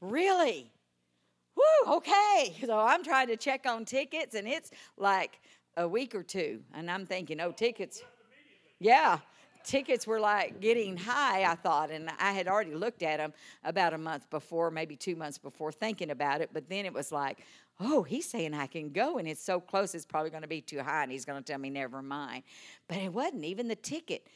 Really? 0.00 0.72
Woo, 1.54 1.96
okay. 1.96 2.54
So 2.66 2.78
I'm 2.78 3.04
trying 3.04 3.28
to 3.28 3.36
check 3.36 3.66
on 3.66 3.84
tickets, 3.84 4.34
and 4.34 4.48
it's 4.48 4.70
like 4.96 5.38
a 5.76 5.86
week 5.86 6.14
or 6.14 6.22
two, 6.22 6.60
and 6.74 6.90
I'm 6.90 7.06
thinking, 7.06 7.40
oh, 7.40 7.52
tickets. 7.52 8.02
Yeah, 8.78 9.18
tickets 9.64 10.06
were 10.06 10.20
like 10.20 10.60
getting 10.60 10.96
high, 10.96 11.44
I 11.50 11.54
thought, 11.54 11.90
and 11.90 12.10
I 12.18 12.32
had 12.32 12.48
already 12.48 12.74
looked 12.74 13.02
at 13.02 13.18
them 13.18 13.32
about 13.64 13.92
a 13.92 13.98
month 13.98 14.30
before, 14.30 14.70
maybe 14.70 14.96
two 14.96 15.16
months 15.16 15.38
before, 15.38 15.72
thinking 15.72 16.10
about 16.10 16.40
it. 16.40 16.50
But 16.52 16.68
then 16.68 16.86
it 16.86 16.92
was 16.92 17.10
like, 17.12 17.40
oh, 17.80 18.02
he's 18.02 18.28
saying 18.28 18.54
I 18.54 18.66
can 18.66 18.90
go, 18.90 19.18
and 19.18 19.28
it's 19.28 19.42
so 19.42 19.60
close, 19.60 19.94
it's 19.94 20.06
probably 20.06 20.30
going 20.30 20.42
to 20.42 20.48
be 20.48 20.60
too 20.60 20.80
high, 20.80 21.02
and 21.02 21.12
he's 21.12 21.24
going 21.24 21.42
to 21.42 21.52
tell 21.52 21.58
me 21.58 21.68
never 21.68 22.00
mind. 22.00 22.44
But 22.88 22.98
it 22.98 23.12
wasn't 23.12 23.44
even 23.44 23.68
the 23.68 23.76
ticket. 23.76 24.26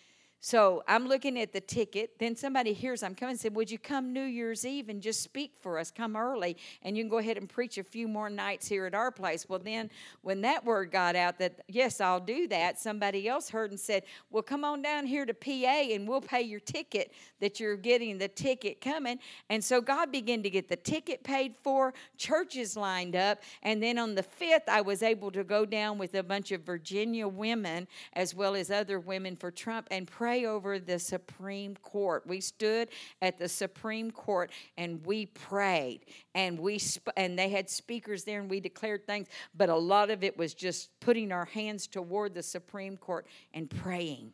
So 0.43 0.83
I'm 0.89 1.07
looking 1.07 1.39
at 1.39 1.53
the 1.53 1.61
ticket. 1.61 2.19
Then 2.19 2.35
somebody 2.35 2.73
hears 2.73 3.03
I'm 3.03 3.15
coming 3.15 3.33
and 3.33 3.41
said, 3.41 3.55
Would 3.55 3.71
you 3.71 3.79
come 3.79 4.15
New 4.15 4.25
Year's 4.25 4.65
Eve 4.65 4.89
and 4.89 5.03
just 5.03 5.23
speak 5.23 5.53
for 5.61 5.79
us? 5.79 5.91
Come 5.91 6.17
early 6.17 6.57
and 6.83 6.97
you 6.97 7.03
can 7.03 7.11
go 7.11 7.19
ahead 7.19 7.37
and 7.37 7.47
preach 7.47 7.77
a 7.77 7.85
few 7.85 8.09
more 8.09 8.31
nights 8.31 8.67
here 8.67 8.87
at 8.87 8.95
our 8.95 9.11
place. 9.11 9.47
Well, 9.51 9.59
then 9.59 9.91
when 10.23 10.41
that 10.41 10.65
word 10.65 10.91
got 10.93 11.15
out 11.15 11.39
that, 11.41 11.61
yes, 11.69 12.01
I'll 12.01 12.21
do 12.21 12.49
that, 12.49 12.81
somebody 12.81 13.29
else 13.29 13.51
heard 13.51 13.71
and 13.71 13.79
said, 13.79 14.05
Well, 14.31 14.43
come 14.43 14.65
on 14.65 14.81
down 14.81 15.05
here 15.05 15.27
to 15.27 15.35
PA 15.35 15.51
and 15.93 16.09
we'll 16.09 16.23
pay 16.23 16.41
your 16.41 16.61
ticket 16.61 17.13
that 17.41 17.61
you're 17.61 17.77
getting 17.77 18.17
the 18.17 18.29
ticket 18.29 18.81
coming. 18.81 19.19
And 19.51 19.63
so 19.63 19.83
God 19.83 20.11
began 20.11 20.43
to 20.43 20.49
get 20.49 20.69
the 20.71 20.77
ticket 20.77 21.23
paid 21.23 21.55
for, 21.63 21.93
churches 22.17 22.79
lined 22.79 23.15
up. 23.15 23.43
And 23.63 23.83
then 23.83 23.99
on 23.99 24.15
the 24.15 24.23
5th, 24.23 24.71
I 24.71 24.81
was 24.81 25.03
able 25.03 25.31
to 25.33 25.45
go 25.45 25.67
down 25.67 25.99
with 25.99 26.15
a 26.15 26.23
bunch 26.23 26.51
of 26.51 26.63
Virginia 26.63 27.29
women 27.29 27.87
as 28.15 28.35
well 28.35 28.55
as 28.55 28.71
other 28.71 28.99
women 28.99 29.37
for 29.37 29.51
Trump 29.51 29.87
and 29.91 30.07
pray 30.07 30.30
pray 30.31 30.47
over 30.47 30.79
the 30.79 30.97
Supreme 30.97 31.75
Court. 31.83 32.25
We 32.25 32.41
stood 32.41 32.91
at 33.21 33.37
the 33.37 33.49
Supreme 33.49 34.13
Court 34.13 34.53
and 34.77 35.05
we 35.05 35.27
prayed, 35.27 36.07
and 36.37 36.57
we 36.57 36.79
sp- 36.79 37.11
and 37.17 37.37
they 37.37 37.49
had 37.49 37.69
speakers 37.69 38.23
there, 38.23 38.39
and 38.39 38.49
we 38.49 38.61
declared 38.61 39.09
things. 39.09 39.27
But 39.57 39.71
a 39.71 39.75
lot 39.75 40.09
of 40.09 40.23
it 40.23 40.39
was 40.39 40.55
just 40.55 40.91
putting 41.01 41.33
our 41.33 41.47
hands 41.47 41.89
toward 41.89 42.35
the 42.35 42.45
Supreme 42.45 42.97
Court 42.97 43.27
and 43.55 43.69
praying. 43.69 44.33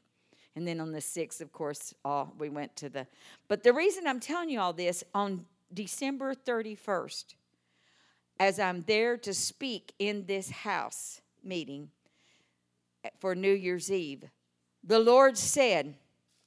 And 0.55 0.69
then 0.69 0.81
on 0.81 0.93
the 0.93 1.01
sixth, 1.01 1.41
of 1.41 1.51
course, 1.51 1.95
all 2.05 2.35
we 2.39 2.51
went 2.51 2.77
to 2.77 2.91
the. 2.91 3.07
But 3.49 3.63
the 3.63 3.73
reason 3.73 4.07
I'm 4.07 4.21
telling 4.21 4.51
you 4.51 4.61
all 4.61 4.75
this 4.75 5.03
on 5.15 5.47
December 5.73 6.35
31st, 6.35 7.37
as 8.39 8.61
I'm 8.61 8.85
there 8.87 9.17
to 9.17 9.33
speak 9.33 9.95
in 9.99 10.27
this 10.27 10.51
house 10.51 11.23
meeting 11.43 11.89
eh, 13.03 13.09
for 13.19 13.35
New 13.35 13.55
Year's 13.55 13.91
Eve, 13.91 14.25
the 14.87 14.99
Lord 14.99 15.37
said, 15.37 15.95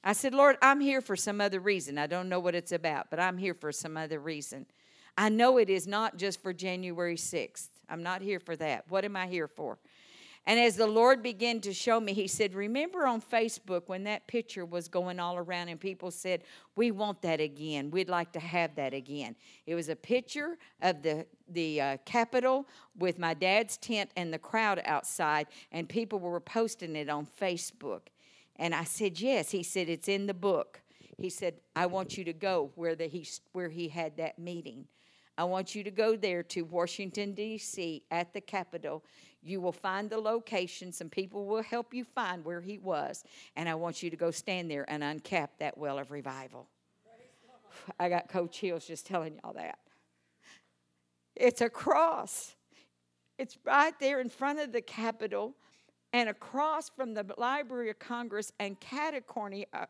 I 0.02 0.14
said, 0.14 0.34
Lord, 0.34 0.56
I'm 0.62 0.80
here 0.80 1.02
for 1.02 1.14
some 1.14 1.40
other 1.40 1.60
reason. 1.60 1.98
I 1.98 2.06
don't 2.06 2.28
know 2.28 2.40
what 2.40 2.54
it's 2.54 2.72
about, 2.72 3.10
but 3.10 3.20
I'm 3.20 3.36
here 3.36 3.54
for 3.54 3.70
some 3.70 3.96
other 3.96 4.18
reason. 4.18 4.66
I 5.16 5.28
know 5.28 5.58
it 5.58 5.68
is 5.68 5.86
not 5.86 6.16
just 6.16 6.42
for 6.42 6.52
January 6.52 7.16
6th. 7.16 7.68
I'm 7.88 8.02
not 8.02 8.22
here 8.22 8.40
for 8.40 8.56
that. 8.56 8.84
What 8.88 9.04
am 9.04 9.16
I 9.16 9.26
here 9.26 9.48
for? 9.48 9.78
And 10.46 10.58
as 10.58 10.76
the 10.76 10.86
Lord 10.86 11.22
began 11.22 11.60
to 11.60 11.74
show 11.74 12.00
me, 12.00 12.14
He 12.14 12.26
said, 12.26 12.54
Remember 12.54 13.06
on 13.06 13.20
Facebook 13.20 13.82
when 13.86 14.04
that 14.04 14.26
picture 14.26 14.64
was 14.64 14.88
going 14.88 15.20
all 15.20 15.36
around 15.36 15.68
and 15.68 15.78
people 15.78 16.10
said, 16.10 16.44
We 16.76 16.90
want 16.90 17.20
that 17.22 17.40
again. 17.40 17.90
We'd 17.90 18.08
like 18.08 18.32
to 18.32 18.40
have 18.40 18.74
that 18.76 18.94
again. 18.94 19.36
It 19.66 19.74
was 19.74 19.90
a 19.90 19.96
picture 19.96 20.56
of 20.80 21.02
the, 21.02 21.26
the 21.48 21.80
uh, 21.80 21.96
Capitol 22.06 22.66
with 22.98 23.18
my 23.18 23.34
dad's 23.34 23.76
tent 23.76 24.10
and 24.16 24.32
the 24.32 24.38
crowd 24.38 24.80
outside, 24.86 25.46
and 25.72 25.86
people 25.86 26.18
were 26.18 26.40
posting 26.40 26.96
it 26.96 27.10
on 27.10 27.26
Facebook. 27.38 28.08
And 28.60 28.74
I 28.74 28.84
said, 28.84 29.18
Yes. 29.18 29.50
He 29.50 29.64
said, 29.64 29.88
It's 29.88 30.08
in 30.08 30.26
the 30.26 30.34
book. 30.34 30.82
He 31.16 31.30
said, 31.30 31.54
I 31.74 31.86
want 31.86 32.16
you 32.16 32.24
to 32.24 32.32
go 32.32 32.70
where, 32.76 32.94
the, 32.94 33.06
he, 33.06 33.26
where 33.52 33.68
he 33.68 33.88
had 33.88 34.16
that 34.18 34.38
meeting. 34.38 34.86
I 35.36 35.44
want 35.44 35.74
you 35.74 35.82
to 35.84 35.90
go 35.90 36.16
there 36.16 36.42
to 36.44 36.62
Washington, 36.62 37.32
D.C., 37.32 38.02
at 38.10 38.32
the 38.32 38.40
Capitol. 38.40 39.04
You 39.42 39.60
will 39.60 39.72
find 39.72 40.08
the 40.08 40.18
location. 40.18 40.92
Some 40.92 41.08
people 41.08 41.46
will 41.46 41.62
help 41.62 41.94
you 41.94 42.04
find 42.04 42.44
where 42.44 42.60
he 42.60 42.78
was. 42.78 43.24
And 43.56 43.68
I 43.68 43.74
want 43.74 44.02
you 44.02 44.10
to 44.10 44.16
go 44.16 44.30
stand 44.30 44.70
there 44.70 44.84
and 44.88 45.02
uncap 45.02 45.48
that 45.58 45.78
well 45.78 45.98
of 45.98 46.10
revival. 46.10 46.68
I 47.98 48.08
got 48.08 48.28
Coach 48.28 48.60
Hills 48.60 48.86
just 48.86 49.06
telling 49.06 49.40
y'all 49.42 49.54
that. 49.54 49.78
It's 51.36 51.62
a 51.62 51.70
cross. 51.70 52.54
It's 53.38 53.56
right 53.64 53.98
there 54.00 54.20
in 54.20 54.28
front 54.28 54.58
of 54.58 54.72
the 54.72 54.82
Capitol 54.82 55.54
and 56.12 56.28
across 56.28 56.88
from 56.88 57.14
the 57.14 57.24
Library 57.36 57.90
of 57.90 57.98
Congress 57.98 58.52
and 58.58 58.78
cat 58.80 59.14
corner, 59.26 59.64
uh, 59.72 59.86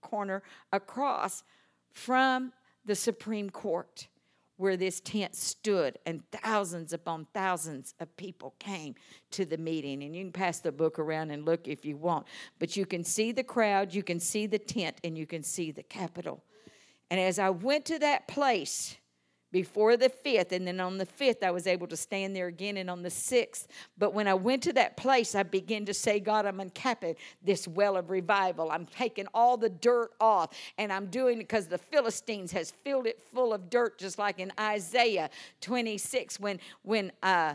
corner 0.00 0.42
across 0.72 1.42
from 1.92 2.52
the 2.84 2.94
Supreme 2.94 3.50
Court 3.50 4.08
where 4.62 4.76
this 4.76 5.00
tent 5.00 5.34
stood, 5.34 5.98
and 6.06 6.22
thousands 6.30 6.92
upon 6.92 7.26
thousands 7.34 7.94
of 7.98 8.16
people 8.16 8.54
came 8.60 8.94
to 9.30 9.44
the 9.44 9.56
meeting. 9.56 10.04
And 10.04 10.14
you 10.14 10.22
can 10.22 10.32
pass 10.32 10.60
the 10.60 10.70
book 10.70 11.00
around 11.00 11.32
and 11.32 11.44
look 11.44 11.66
if 11.66 11.84
you 11.84 11.96
want, 11.96 12.26
but 12.60 12.76
you 12.76 12.86
can 12.86 13.02
see 13.02 13.32
the 13.32 13.42
crowd, 13.42 13.92
you 13.92 14.04
can 14.04 14.20
see 14.20 14.46
the 14.46 14.60
tent, 14.60 14.98
and 15.02 15.18
you 15.18 15.26
can 15.26 15.42
see 15.42 15.72
the 15.72 15.82
Capitol. 15.82 16.44
And 17.10 17.18
as 17.18 17.38
I 17.38 17.50
went 17.50 17.86
to 17.86 17.98
that 17.98 18.28
place, 18.28 18.96
before 19.52 19.96
the 19.96 20.08
fifth, 20.08 20.52
and 20.52 20.66
then 20.66 20.80
on 20.80 20.98
the 20.98 21.06
fifth, 21.06 21.42
I 21.42 21.50
was 21.50 21.66
able 21.66 21.86
to 21.88 21.96
stand 21.96 22.34
there 22.34 22.46
again, 22.46 22.78
and 22.78 22.90
on 22.90 23.02
the 23.02 23.10
sixth. 23.10 23.68
But 23.98 24.14
when 24.14 24.26
I 24.26 24.34
went 24.34 24.62
to 24.64 24.72
that 24.72 24.96
place, 24.96 25.34
I 25.34 25.42
began 25.42 25.84
to 25.84 25.94
say, 25.94 26.18
God, 26.18 26.46
I'm 26.46 26.58
uncapping 26.58 27.16
this 27.42 27.68
well 27.68 27.96
of 27.96 28.10
revival. 28.10 28.70
I'm 28.70 28.86
taking 28.86 29.26
all 29.34 29.56
the 29.56 29.68
dirt 29.68 30.12
off, 30.20 30.56
and 30.78 30.92
I'm 30.92 31.06
doing 31.06 31.36
it 31.36 31.48
because 31.48 31.66
the 31.66 31.78
Philistines 31.78 32.50
has 32.52 32.70
filled 32.70 33.06
it 33.06 33.22
full 33.32 33.52
of 33.52 33.70
dirt, 33.70 33.98
just 33.98 34.18
like 34.18 34.40
in 34.40 34.50
Isaiah 34.58 35.30
26, 35.60 36.40
when 36.40 36.58
when 36.82 37.12
uh, 37.22 37.54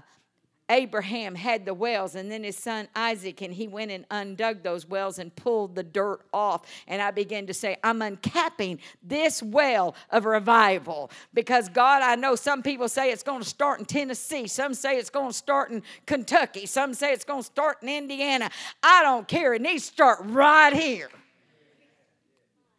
Abraham 0.70 1.36
had 1.36 1.66
the 1.66 1.74
wells, 1.74 2.16
and 2.16 2.30
then 2.30 2.44
his 2.44 2.58
son 2.58 2.88
Isaac, 2.96 3.42
and 3.42 3.54
he 3.54 3.68
went 3.68 3.92
and 3.92 4.08
undug 4.10 4.64
those 4.64 4.88
wells 4.88 5.18
and 5.18 5.34
pulled 5.36 5.76
the 5.76 5.84
dirt 5.84 6.22
off. 6.34 6.66
And 6.88 7.02
I 7.02 7.12
began 7.12 7.48
to 7.48 7.54
say, 7.54 7.78
I'm 7.84 8.00
uncapping 8.00 8.80
this 9.02 9.42
well 9.42 9.96
of 10.10 10.26
revival 10.26 11.10
because 11.34 11.70
God, 11.70 12.02
I 12.02 12.16
know 12.16 12.36
some 12.36 12.62
people 12.62 12.90
say 12.90 13.12
it's 13.12 13.24
going 13.24 13.42
to 13.42 13.48
start 13.48 13.80
in 13.80 13.86
Tennessee, 13.86 14.48
some 14.48 14.74
say 14.74 14.98
it's 14.98 15.10
going 15.10 15.30
to 15.30 15.38
start 15.38 15.72
in 15.72 15.84
Kentucky, 16.06 16.66
some 16.66 16.94
say 16.94 17.14
it's 17.14 17.26
going 17.26 17.42
to 17.42 17.46
start 17.46 17.78
in 17.82 17.90
Indiana. 17.90 18.50
I 18.84 19.04
don't 19.04 19.28
care. 19.28 19.54
It 19.54 19.62
needs 19.62 19.88
to 19.88 19.94
start 19.94 20.20
right 20.24 20.74
here 20.74 21.10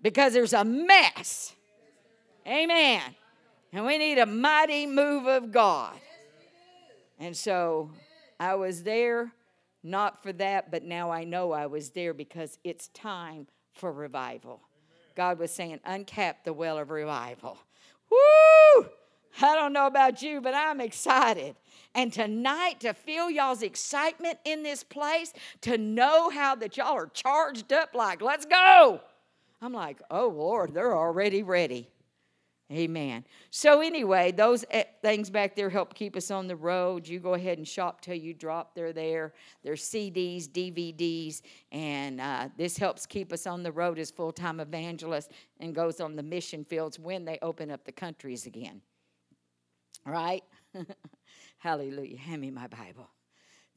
because 0.02 0.32
there's 0.32 0.52
a 0.52 0.64
mess. 0.64 1.54
Amen. 2.46 3.02
And 3.72 3.84
we 3.84 3.98
need 3.98 4.18
a 4.18 4.26
mighty 4.26 4.86
move 4.86 5.26
of 5.26 5.52
God. 5.52 5.94
And 7.18 7.36
so 7.36 7.90
I 8.38 8.54
was 8.54 8.82
there, 8.82 9.32
not 9.82 10.22
for 10.22 10.32
that, 10.34 10.70
but 10.70 10.84
now 10.84 11.10
I 11.10 11.24
know 11.24 11.52
I 11.52 11.66
was 11.66 11.90
there 11.90 12.14
because 12.14 12.58
it's 12.64 12.88
time 12.88 13.46
for 13.72 13.92
revival. 13.92 14.60
God 15.14 15.38
was 15.38 15.50
saying, 15.50 15.80
uncap 15.86 16.36
the 16.44 16.52
well 16.52 16.78
of 16.78 16.90
revival. 16.90 17.58
Woo! 18.10 18.86
I 19.40 19.54
don't 19.54 19.72
know 19.72 19.86
about 19.86 20.22
you, 20.22 20.40
but 20.40 20.54
I'm 20.54 20.80
excited. 20.80 21.56
And 21.94 22.12
tonight, 22.12 22.80
to 22.80 22.92
feel 22.92 23.30
y'all's 23.30 23.62
excitement 23.62 24.38
in 24.44 24.62
this 24.62 24.82
place, 24.82 25.32
to 25.62 25.78
know 25.78 26.30
how 26.30 26.54
that 26.56 26.76
y'all 26.76 26.94
are 26.94 27.06
charged 27.08 27.72
up, 27.72 27.94
like, 27.94 28.20
let's 28.20 28.46
go. 28.46 29.00
I'm 29.60 29.72
like, 29.72 30.00
oh 30.10 30.28
Lord, 30.28 30.74
they're 30.74 30.96
already 30.96 31.42
ready. 31.42 31.88
Amen. 32.70 33.24
So, 33.48 33.80
anyway, 33.80 34.30
those 34.30 34.62
eh, 34.70 34.84
things 35.00 35.30
back 35.30 35.56
there 35.56 35.70
help 35.70 35.94
keep 35.94 36.14
us 36.16 36.30
on 36.30 36.46
the 36.46 36.56
road. 36.56 37.08
You 37.08 37.18
go 37.18 37.32
ahead 37.32 37.56
and 37.56 37.66
shop 37.66 38.02
till 38.02 38.14
you 38.14 38.34
drop. 38.34 38.74
They're 38.74 38.92
there. 38.92 39.32
There's 39.62 39.82
CDs, 39.82 40.46
DVDs, 40.46 41.40
and 41.72 42.20
uh, 42.20 42.50
this 42.58 42.76
helps 42.76 43.06
keep 43.06 43.32
us 43.32 43.46
on 43.46 43.62
the 43.62 43.72
road 43.72 43.98
as 43.98 44.10
full 44.10 44.32
time 44.32 44.60
evangelists 44.60 45.30
and 45.60 45.74
goes 45.74 45.98
on 45.98 46.14
the 46.14 46.22
mission 46.22 46.62
fields 46.62 46.98
when 46.98 47.24
they 47.24 47.38
open 47.40 47.70
up 47.70 47.84
the 47.86 47.92
countries 47.92 48.44
again. 48.44 48.82
All 50.06 50.12
right? 50.12 50.44
Hallelujah. 51.58 52.18
Hand 52.18 52.42
me 52.42 52.50
my 52.50 52.66
Bible. 52.66 53.08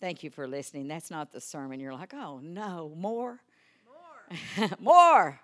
Thank 0.02 0.22
you 0.22 0.30
for 0.30 0.50
listening. 0.50 0.90
That's 0.90 1.10
not 1.10 1.32
the 1.32 1.40
sermon. 1.40 1.80
You're 1.80 1.94
like, 1.94 2.14
oh 2.14 2.42
no, 2.44 2.92
more? 2.98 3.40
More. 4.58 4.70
more. 4.80 5.40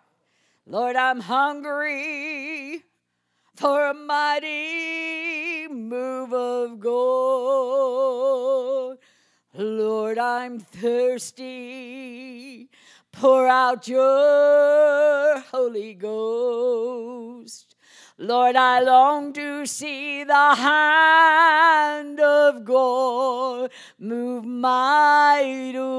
Lord, 0.66 0.98
I'm 0.98 1.22
hungry 1.22 2.84
for 3.58 3.88
a 3.88 3.93
mighty 3.93 5.67
move 5.67 6.32
of 6.32 6.80
God. 6.80 8.98
Lord, 9.56 10.20
I'm 10.20 10.60
thirsty. 10.60 12.70
Pour 13.12 13.48
out 13.48 13.88
your 13.88 15.39
Holy 15.39 15.96
Ghost. 15.96 17.76
Lord, 18.20 18.56
I 18.56 18.82
long 18.82 19.34
to 19.34 19.65
see 19.65 20.24
the 20.24 20.56
hand 20.56 22.20
of 22.20 22.63
God 22.63 23.72
move 23.98 24.46
mightily 24.46 25.89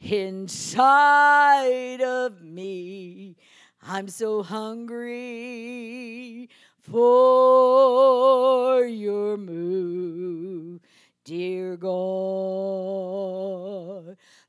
inside 0.00 2.02
of 2.02 2.42
me. 2.42 3.36
I'm 3.82 4.08
so 4.08 4.42
hungry 4.42 6.50
for 6.80 8.84
your 8.84 9.38
move, 9.38 10.80
dear 11.24 11.78
God. 11.78 11.88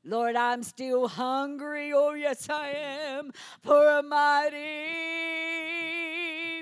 Lord, 0.04 0.36
I'm 0.36 0.62
still 0.62 1.08
hungry, 1.08 1.94
oh 1.94 2.12
yes 2.12 2.50
I 2.50 2.68
am, 2.68 3.32
for 3.62 3.98
a 3.98 4.02
mighty 4.02 4.58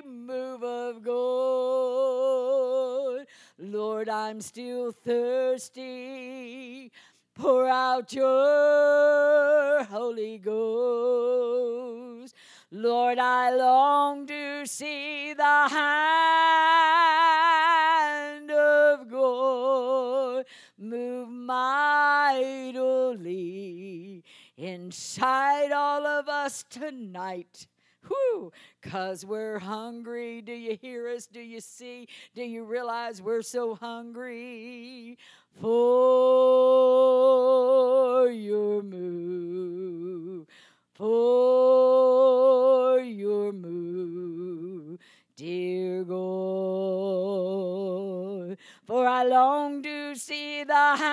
move 0.06 0.62
of 0.62 1.02
God. 1.02 3.26
Lord, 3.59 4.09
I'm 4.09 4.40
still 4.40 4.92
thirsty. 4.92 6.92
Pour 7.35 7.66
out 7.68 8.12
your 8.12 9.83
Holy 9.85 10.38
Ghost. 10.38 12.37
Lord, 12.72 13.18
I 13.18 13.50
long 13.50 14.28
to 14.28 14.64
see 14.64 15.35
the 15.35 15.42
hand 15.42 15.68
of 18.48 19.11
God 19.11 20.44
move 20.78 21.28
mightily 21.28 22.62
inside 24.56 25.72
all 25.72 26.06
of 26.06 26.28
us 26.28 26.64
tonight. 26.70 27.66
Whew, 28.06 28.52
cause 28.83 29.26
we're 29.26 29.59
hungry. 29.59 30.40
Do 30.40 30.52
you 30.52 30.78
hear 30.80 31.09
us? 31.09 31.26
Do 31.26 31.40
you 31.40 31.61
see? 31.61 32.06
Do 32.37 32.44
you 32.44 32.62
realize 32.62 33.20
we're 33.20 33.42
so 33.42 33.74
hungry 33.74 35.18
for 35.61 38.30
your 38.30 38.85
move? 38.85 40.46
For 41.00 43.00
your 43.00 43.52
move, 43.54 44.98
dear 45.34 46.04
God. 46.04 46.18
For 48.84 49.06
I 49.06 49.24
long 49.24 49.82
to 49.82 50.14
see 50.14 50.62
the 50.62 50.74
hand 50.74 51.08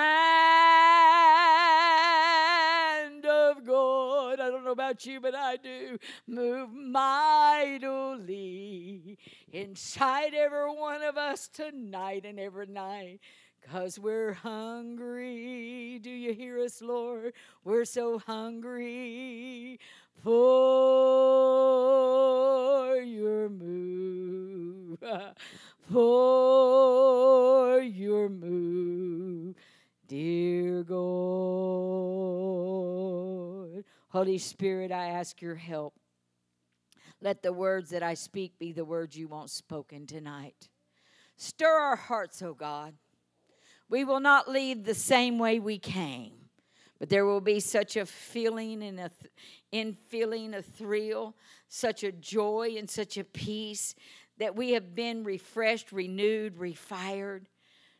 of 3.26 3.66
God. 3.66 4.42
I 4.42 4.50
don't 4.50 4.66
know 4.66 4.72
about 4.72 5.06
you, 5.06 5.22
but 5.22 5.34
I 5.34 5.56
do. 5.56 5.98
Move 6.28 6.74
mightily 6.74 8.28
inside 9.54 10.34
every 10.34 10.70
one 10.70 11.02
of 11.02 11.16
us 11.16 11.48
tonight 11.48 12.26
and 12.26 12.42
every 12.42 12.68
night. 12.68 13.22
Cause 13.72 14.00
we're 14.00 14.34
hungry. 14.34 16.00
Do 16.02 16.10
you 16.10 16.34
hear 16.34 16.60
us, 16.60 16.82
Lord? 16.82 17.34
We're 17.64 17.86
so 17.86 18.20
hungry 18.20 19.80
for 20.24 21.36
your 22.98 23.50
move. 23.50 24.98
For 25.92 27.80
your 27.80 28.28
move, 28.28 29.56
dear 30.08 30.84
God. 30.84 30.98
Holy 34.10 34.38
Spirit, 34.38 34.92
I 34.92 35.08
ask 35.08 35.42
your 35.42 35.56
help. 35.56 35.94
Let 37.22 37.42
the 37.42 37.54
words 37.54 37.90
that 37.92 38.04
I 38.04 38.16
speak 38.16 38.60
be 38.60 38.74
the 38.74 38.84
words 38.84 39.18
you 39.18 39.30
want 39.30 39.50
spoken 39.50 40.06
tonight. 40.06 40.68
Stir 41.38 41.72
our 41.72 41.96
hearts, 41.96 42.42
O 42.42 42.48
oh 42.48 42.54
God. 42.54 42.96
We 43.90 44.04
will 44.04 44.20
not 44.20 44.50
leave 44.50 44.84
the 44.84 44.94
same 44.94 45.40
way 45.40 45.60
we 45.60 45.78
came, 45.78 46.34
but 47.00 47.10
there 47.10 47.26
will 47.26 47.42
be 47.42 47.60
such 47.60 47.96
a 47.96 48.06
feeling 48.06 48.84
and 48.84 49.00
a 49.00 49.10
th- 49.10 49.32
in 49.72 49.94
feeling 50.08 50.54
a 50.54 50.62
thrill, 50.62 51.36
such 51.70 52.04
a 52.04 52.12
joy 52.12 52.76
and 52.78 52.90
such 52.90 53.18
a 53.18 53.24
peace 53.24 53.96
that 54.38 54.56
we 54.56 54.72
have 54.72 54.94
been 54.94 55.24
refreshed, 55.24 55.92
renewed, 55.92 56.58
refired. 56.58 57.46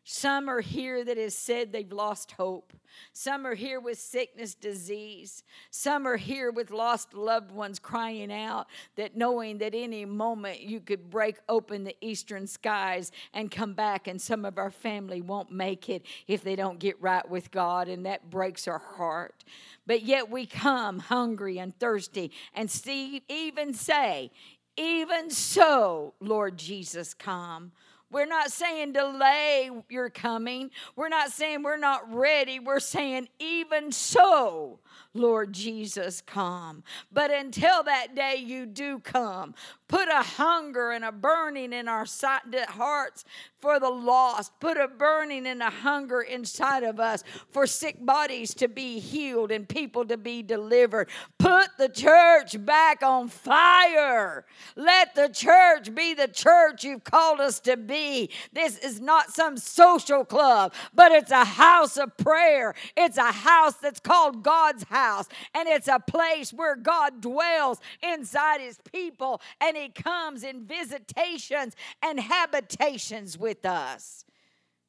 Some 0.10 0.48
are 0.48 0.62
here 0.62 1.04
that 1.04 1.18
has 1.18 1.36
said 1.36 1.74
they've 1.74 1.92
lost 1.92 2.32
hope. 2.32 2.72
Some 3.12 3.46
are 3.46 3.56
here 3.56 3.82
with 3.82 4.00
sickness, 4.00 4.56
disease. 4.56 5.44
Some 5.70 6.08
are 6.08 6.16
here 6.16 6.50
with 6.50 6.72
lost 6.72 7.14
loved 7.14 7.52
ones 7.52 7.78
crying 7.78 8.32
out 8.32 8.68
that 8.96 9.18
knowing 9.18 9.58
that 9.58 9.76
any 9.76 10.06
moment 10.06 10.62
you 10.62 10.80
could 10.80 11.10
break 11.10 11.40
open 11.50 11.84
the 11.84 11.96
eastern 12.00 12.48
skies 12.48 13.12
and 13.34 13.52
come 13.52 13.74
back, 13.74 14.08
and 14.08 14.22
some 14.22 14.46
of 14.46 14.58
our 14.58 14.72
family 14.72 15.20
won't 15.20 15.52
make 15.52 15.90
it 15.90 16.06
if 16.26 16.42
they 16.42 16.56
don't 16.56 16.80
get 16.80 17.02
right 17.02 17.30
with 17.30 17.52
God, 17.52 17.90
and 17.90 18.06
that 18.06 18.30
breaks 18.30 18.66
our 18.66 18.80
heart. 18.80 19.44
But 19.86 20.04
yet 20.04 20.32
we 20.32 20.46
come 20.46 21.00
hungry 21.00 21.58
and 21.60 21.78
thirsty, 21.78 22.32
and 22.54 22.72
see, 22.72 23.24
even 23.28 23.74
say, 23.74 24.32
Even 24.78 25.30
so, 25.30 26.14
Lord 26.22 26.58
Jesus, 26.58 27.14
come. 27.14 27.74
We're 28.12 28.26
not 28.26 28.52
saying 28.52 28.94
delay 28.94 29.70
your 29.90 30.10
coming. 30.10 30.72
We're 30.96 31.10
not 31.10 31.32
saying 31.32 31.64
we're 31.64 31.78
not 31.78 32.14
ready. 32.14 32.60
We're 32.60 32.80
saying, 32.80 33.28
even 33.40 33.92
so, 33.92 34.80
Lord 35.14 35.54
Jesus, 35.54 36.22
come. 36.22 36.84
But 37.12 37.32
until 37.32 37.84
that 37.84 38.16
day 38.16 38.36
you 38.38 38.66
do 38.66 39.00
come, 39.00 39.56
Put 39.88 40.10
a 40.10 40.22
hunger 40.22 40.92
and 40.92 41.06
a 41.06 41.14
burning 41.14 41.72
in 41.72 41.88
our 41.88 42.06
hearts 42.06 43.24
for 43.60 43.80
the 43.80 43.90
lost. 43.90 44.52
Put 44.60 44.78
a 44.78 44.88
burning 44.88 45.48
and 45.48 45.62
a 45.62 45.70
hunger 45.70 46.22
inside 46.22 46.84
of 46.84 47.00
us 47.00 47.24
for 47.50 47.66
sick 47.66 48.04
bodies 48.06 48.54
to 48.56 48.68
be 48.68 49.00
healed 49.00 49.52
and 49.52 49.68
people 49.68 50.06
to 50.06 50.18
be 50.18 50.44
delivered. 50.44 51.10
Put 51.40 51.70
the 51.78 51.90
church 51.90 52.64
back 52.66 53.02
on 53.04 53.28
fire. 53.30 54.46
Let 54.76 55.16
the 55.16 55.30
church 55.30 55.94
be 55.94 56.14
the 56.14 56.28
church 56.28 56.84
you've 56.84 57.04
called 57.04 57.40
us 57.40 57.60
to 57.62 57.78
be. 57.78 58.30
This 58.54 58.78
is 58.78 59.00
not 59.02 59.32
some 59.32 59.58
social 59.58 60.24
club, 60.24 60.74
but 60.94 61.12
it's 61.12 61.32
a 61.32 61.46
house 61.46 61.98
of 61.98 62.16
prayer. 62.18 62.76
It's 62.96 63.18
a 63.18 63.32
house 63.32 63.76
that's 63.76 64.00
called 64.00 64.44
God's 64.44 64.84
house, 64.84 65.28
and 65.54 65.68
it's 65.68 65.88
a 65.88 66.00
place 66.00 66.54
where 66.54 66.76
God 66.76 67.22
dwells 67.22 67.80
inside 68.04 68.62
his 68.62 68.80
people, 68.92 69.42
and 69.62 69.76
he 69.76 69.90
comes 69.90 70.44
in 70.44 70.66
visitations 70.66 71.76
and 72.02 72.20
habitations 72.20 73.38
with 73.38 73.47
us. 73.66 74.26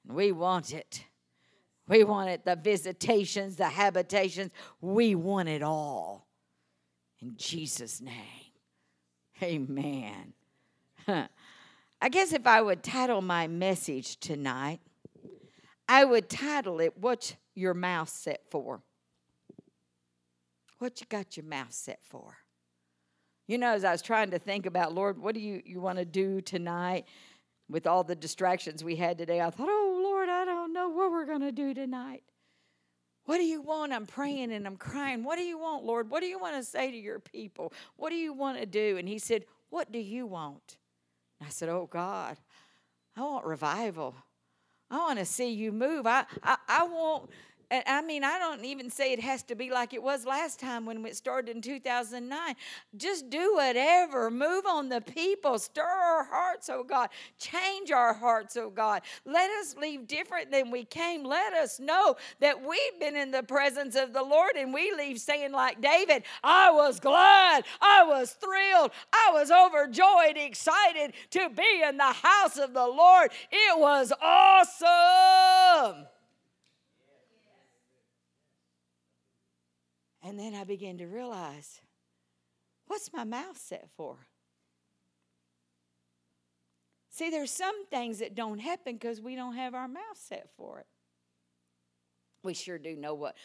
We 0.06 0.32
want 0.32 0.72
it. 0.72 1.04
We 1.86 2.04
want 2.04 2.28
it 2.30 2.44
the 2.44 2.56
visitations, 2.56 3.56
the 3.56 3.68
habitations. 3.68 4.50
We 4.80 5.14
want 5.14 5.48
it 5.48 5.62
all. 5.62 6.26
In 7.20 7.34
Jesus' 7.36 8.00
name. 8.00 8.14
Amen. 9.42 10.32
I 11.08 12.08
guess 12.10 12.32
if 12.32 12.46
I 12.46 12.60
would 12.60 12.82
title 12.82 13.22
my 13.22 13.46
message 13.46 14.18
tonight, 14.20 14.80
I 15.88 16.04
would 16.04 16.28
title 16.28 16.80
it, 16.80 16.98
What's 16.98 17.34
Your 17.54 17.74
Mouth 17.74 18.08
Set 18.08 18.42
For? 18.50 18.82
What 20.78 21.00
you 21.00 21.06
got 21.08 21.36
your 21.36 21.46
mouth 21.46 21.72
set 21.72 22.00
for? 22.02 22.36
You 23.48 23.58
know, 23.58 23.72
as 23.72 23.82
I 23.82 23.90
was 23.90 24.02
trying 24.02 24.30
to 24.30 24.38
think 24.38 24.66
about, 24.66 24.94
Lord, 24.94 25.18
what 25.18 25.34
do 25.34 25.40
you, 25.40 25.62
you 25.64 25.80
want 25.80 25.98
to 25.98 26.04
do 26.04 26.40
tonight 26.40 27.06
with 27.68 27.86
all 27.86 28.04
the 28.04 28.14
distractions 28.14 28.82
we 28.82 28.96
had 28.96 29.18
today? 29.18 29.40
I 29.40 29.50
thought, 29.50 29.68
oh, 29.68 30.00
Lord, 30.02 30.28
I 30.28 30.44
don't 30.44 30.72
know 30.72 30.88
what 30.88 31.10
we're 31.10 31.26
going 31.26 31.40
to 31.40 31.52
do 31.52 31.74
tonight. 31.74 32.22
What 33.28 33.36
do 33.36 33.44
you 33.44 33.60
want? 33.60 33.92
I'm 33.92 34.06
praying 34.06 34.52
and 34.52 34.66
I'm 34.66 34.76
crying. 34.76 35.22
What 35.22 35.36
do 35.36 35.42
you 35.42 35.58
want, 35.58 35.84
Lord? 35.84 36.08
What 36.08 36.20
do 36.20 36.26
you 36.26 36.38
want 36.38 36.56
to 36.56 36.62
say 36.62 36.90
to 36.90 36.96
your 36.96 37.18
people? 37.18 37.74
What 37.96 38.08
do 38.08 38.16
you 38.16 38.32
want 38.32 38.58
to 38.58 38.64
do? 38.64 38.96
And 38.96 39.06
he 39.06 39.18
said, 39.18 39.44
What 39.68 39.92
do 39.92 39.98
you 39.98 40.26
want? 40.26 40.78
I 41.44 41.50
said, 41.50 41.68
Oh 41.68 41.86
God, 41.92 42.38
I 43.14 43.20
want 43.20 43.44
revival. 43.44 44.14
I 44.90 44.96
want 44.96 45.18
to 45.18 45.26
see 45.26 45.50
you 45.50 45.72
move. 45.72 46.06
I, 46.06 46.24
I, 46.42 46.56
I 46.66 46.84
want 46.84 47.28
and 47.70 47.84
I 47.86 48.00
mean, 48.00 48.24
I 48.24 48.38
don't 48.38 48.64
even 48.64 48.90
say 48.90 49.12
it 49.12 49.20
has 49.20 49.42
to 49.44 49.54
be 49.54 49.70
like 49.70 49.92
it 49.92 50.02
was 50.02 50.24
last 50.24 50.58
time 50.58 50.86
when 50.86 51.04
it 51.04 51.16
started 51.16 51.54
in 51.54 51.60
2009. 51.60 52.54
Just 52.96 53.28
do 53.28 53.54
whatever. 53.56 54.30
Move 54.30 54.64
on 54.66 54.88
the 54.88 55.02
people. 55.02 55.58
Stir 55.58 55.82
our 55.82 56.24
hearts, 56.24 56.70
oh 56.70 56.82
God. 56.82 57.10
Change 57.38 57.90
our 57.90 58.14
hearts, 58.14 58.56
oh 58.56 58.70
God. 58.70 59.02
Let 59.26 59.50
us 59.50 59.76
leave 59.76 60.06
different 60.06 60.50
than 60.50 60.70
we 60.70 60.84
came. 60.84 61.24
Let 61.24 61.52
us 61.52 61.78
know 61.78 62.16
that 62.40 62.58
we've 62.58 62.98
been 62.98 63.16
in 63.16 63.30
the 63.30 63.42
presence 63.42 63.96
of 63.96 64.14
the 64.14 64.22
Lord 64.22 64.56
and 64.56 64.72
we 64.72 64.90
leave 64.96 65.20
saying, 65.20 65.52
like 65.52 65.82
David, 65.82 66.22
I 66.42 66.70
was 66.70 66.98
glad, 66.98 67.64
I 67.82 68.02
was 68.04 68.32
thrilled, 68.32 68.92
I 69.12 69.30
was 69.34 69.50
overjoyed, 69.50 70.36
excited 70.36 71.12
to 71.30 71.50
be 71.50 71.82
in 71.86 71.98
the 71.98 72.04
house 72.04 72.56
of 72.56 72.72
the 72.72 72.86
Lord. 72.86 73.30
It 73.52 73.78
was 73.78 74.10
awesome. 74.22 76.06
And 80.28 80.38
then 80.38 80.54
I 80.54 80.64
began 80.64 80.98
to 80.98 81.06
realize 81.06 81.80
what's 82.86 83.10
my 83.14 83.24
mouth 83.24 83.56
set 83.56 83.88
for? 83.96 84.18
See, 87.08 87.30
there's 87.30 87.50
some 87.50 87.86
things 87.86 88.18
that 88.18 88.34
don't 88.34 88.58
happen 88.58 88.96
because 88.96 89.22
we 89.22 89.36
don't 89.36 89.54
have 89.54 89.74
our 89.74 89.88
mouth 89.88 90.02
set 90.16 90.50
for 90.54 90.80
it. 90.80 90.86
We 92.42 92.52
sure 92.52 92.76
do 92.76 92.94
know 92.94 93.14
what 93.14 93.36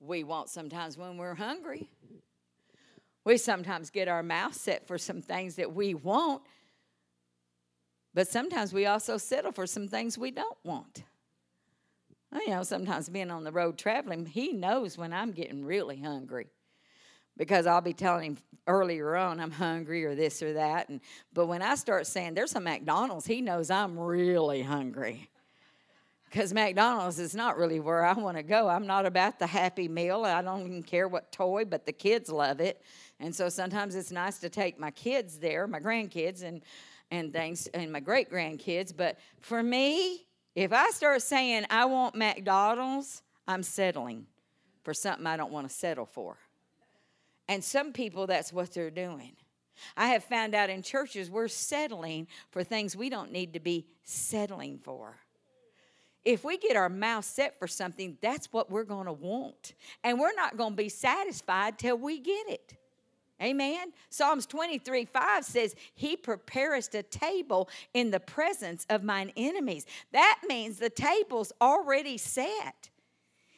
we 0.00 0.24
want 0.24 0.48
sometimes 0.48 0.98
when 0.98 1.16
we're 1.16 1.36
hungry. 1.36 1.88
We 3.24 3.36
sometimes 3.36 3.90
get 3.90 4.08
our 4.08 4.24
mouth 4.24 4.54
set 4.54 4.88
for 4.88 4.98
some 4.98 5.22
things 5.22 5.54
that 5.54 5.72
we 5.72 5.94
want, 5.94 6.42
but 8.14 8.26
sometimes 8.26 8.72
we 8.72 8.86
also 8.86 9.16
settle 9.16 9.52
for 9.52 9.68
some 9.68 9.86
things 9.86 10.18
we 10.18 10.32
don't 10.32 10.58
want. 10.64 11.04
You 12.34 12.50
know, 12.50 12.62
sometimes 12.62 13.08
being 13.08 13.30
on 13.30 13.44
the 13.44 13.52
road 13.52 13.76
traveling, 13.76 14.24
he 14.24 14.52
knows 14.52 14.96
when 14.96 15.12
I'm 15.12 15.32
getting 15.32 15.64
really 15.64 16.00
hungry 16.00 16.48
because 17.36 17.66
I'll 17.66 17.80
be 17.80 17.92
telling 17.92 18.24
him 18.24 18.38
earlier 18.66 19.16
on 19.16 19.40
I'm 19.40 19.50
hungry 19.50 20.04
or 20.04 20.14
this 20.14 20.42
or 20.42 20.54
that. 20.54 20.88
And 20.88 21.00
but 21.32 21.46
when 21.46 21.62
I 21.62 21.74
start 21.74 22.06
saying 22.06 22.34
there's 22.34 22.50
some 22.50 22.64
McDonald's, 22.64 23.26
he 23.26 23.40
knows 23.40 23.70
I'm 23.70 23.98
really 23.98 24.62
hungry. 24.62 25.28
Because 26.24 26.54
McDonald's 26.54 27.18
is 27.18 27.34
not 27.34 27.58
really 27.58 27.78
where 27.78 28.06
I 28.06 28.14
want 28.14 28.38
to 28.38 28.42
go. 28.42 28.66
I'm 28.66 28.86
not 28.86 29.04
about 29.04 29.38
the 29.38 29.46
happy 29.46 29.86
meal. 29.86 30.24
I 30.24 30.40
don't 30.40 30.62
even 30.62 30.82
care 30.82 31.06
what 31.06 31.30
toy, 31.30 31.66
but 31.66 31.84
the 31.84 31.92
kids 31.92 32.30
love 32.30 32.58
it. 32.58 32.80
And 33.20 33.34
so 33.34 33.50
sometimes 33.50 33.94
it's 33.94 34.10
nice 34.10 34.38
to 34.38 34.48
take 34.48 34.80
my 34.80 34.90
kids 34.90 35.38
there, 35.38 35.66
my 35.66 35.78
grandkids 35.78 36.42
and 36.42 36.62
and 37.10 37.30
things 37.30 37.66
and 37.74 37.92
my 37.92 38.00
great 38.00 38.30
grandkids. 38.30 38.96
But 38.96 39.18
for 39.40 39.62
me, 39.62 40.24
if 40.54 40.72
I 40.72 40.90
start 40.90 41.22
saying 41.22 41.66
I 41.70 41.86
want 41.86 42.14
McDonald's, 42.14 43.22
I'm 43.46 43.62
settling 43.62 44.26
for 44.82 44.94
something 44.94 45.26
I 45.26 45.36
don't 45.36 45.52
want 45.52 45.68
to 45.68 45.74
settle 45.74 46.06
for. 46.06 46.36
And 47.48 47.62
some 47.62 47.92
people, 47.92 48.26
that's 48.26 48.52
what 48.52 48.72
they're 48.72 48.90
doing. 48.90 49.32
I 49.96 50.08
have 50.08 50.24
found 50.24 50.54
out 50.54 50.70
in 50.70 50.82
churches 50.82 51.30
we're 51.30 51.48
settling 51.48 52.28
for 52.50 52.62
things 52.62 52.96
we 52.96 53.08
don't 53.08 53.32
need 53.32 53.54
to 53.54 53.60
be 53.60 53.86
settling 54.04 54.78
for. 54.78 55.16
If 56.24 56.44
we 56.44 56.56
get 56.56 56.76
our 56.76 56.88
mouth 56.88 57.24
set 57.24 57.58
for 57.58 57.66
something, 57.66 58.16
that's 58.20 58.52
what 58.52 58.70
we're 58.70 58.84
going 58.84 59.06
to 59.06 59.12
want. 59.12 59.74
And 60.04 60.20
we're 60.20 60.34
not 60.34 60.56
going 60.56 60.72
to 60.72 60.76
be 60.76 60.88
satisfied 60.88 61.78
till 61.78 61.96
we 61.96 62.20
get 62.20 62.48
it. 62.48 62.74
Amen. 63.40 63.92
Psalms 64.10 64.46
23 64.46 65.04
5 65.04 65.44
says, 65.44 65.74
He 65.94 66.16
preparest 66.16 66.94
a 66.94 67.02
table 67.02 67.68
in 67.94 68.10
the 68.10 68.20
presence 68.20 68.86
of 68.90 69.02
mine 69.02 69.32
enemies. 69.36 69.86
That 70.12 70.40
means 70.46 70.78
the 70.78 70.90
table's 70.90 71.52
already 71.60 72.18
set. 72.18 72.90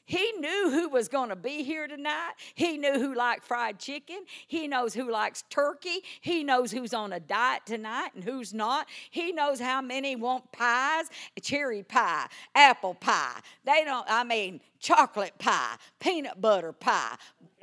He 0.06 0.32
knew 0.38 0.70
who 0.70 0.88
was 0.88 1.08
going 1.08 1.30
to 1.30 1.36
be 1.36 1.62
here 1.62 1.86
tonight. 1.86 2.32
He 2.54 2.76
knew 2.76 2.98
who 2.98 3.14
liked 3.14 3.44
fried 3.44 3.78
chicken. 3.78 4.24
He 4.46 4.68
knows 4.68 4.94
who 4.94 5.10
likes 5.10 5.44
turkey. 5.48 6.00
He 6.20 6.44
knows 6.44 6.70
who's 6.70 6.92
on 6.92 7.12
a 7.12 7.20
diet 7.20 7.62
tonight 7.66 8.10
and 8.14 8.22
who's 8.22 8.52
not. 8.52 8.86
He 9.10 9.32
knows 9.32 9.60
how 9.60 9.80
many 9.80 10.16
want 10.16 10.50
pies 10.52 11.06
cherry 11.42 11.82
pie, 11.82 12.26
apple 12.54 12.94
pie. 12.94 13.38
They 13.64 13.84
don't, 13.84 14.06
I 14.08 14.24
mean, 14.24 14.60
chocolate 14.80 15.38
pie, 15.38 15.76
peanut 16.00 16.40
butter 16.40 16.72
pie. 16.72 17.16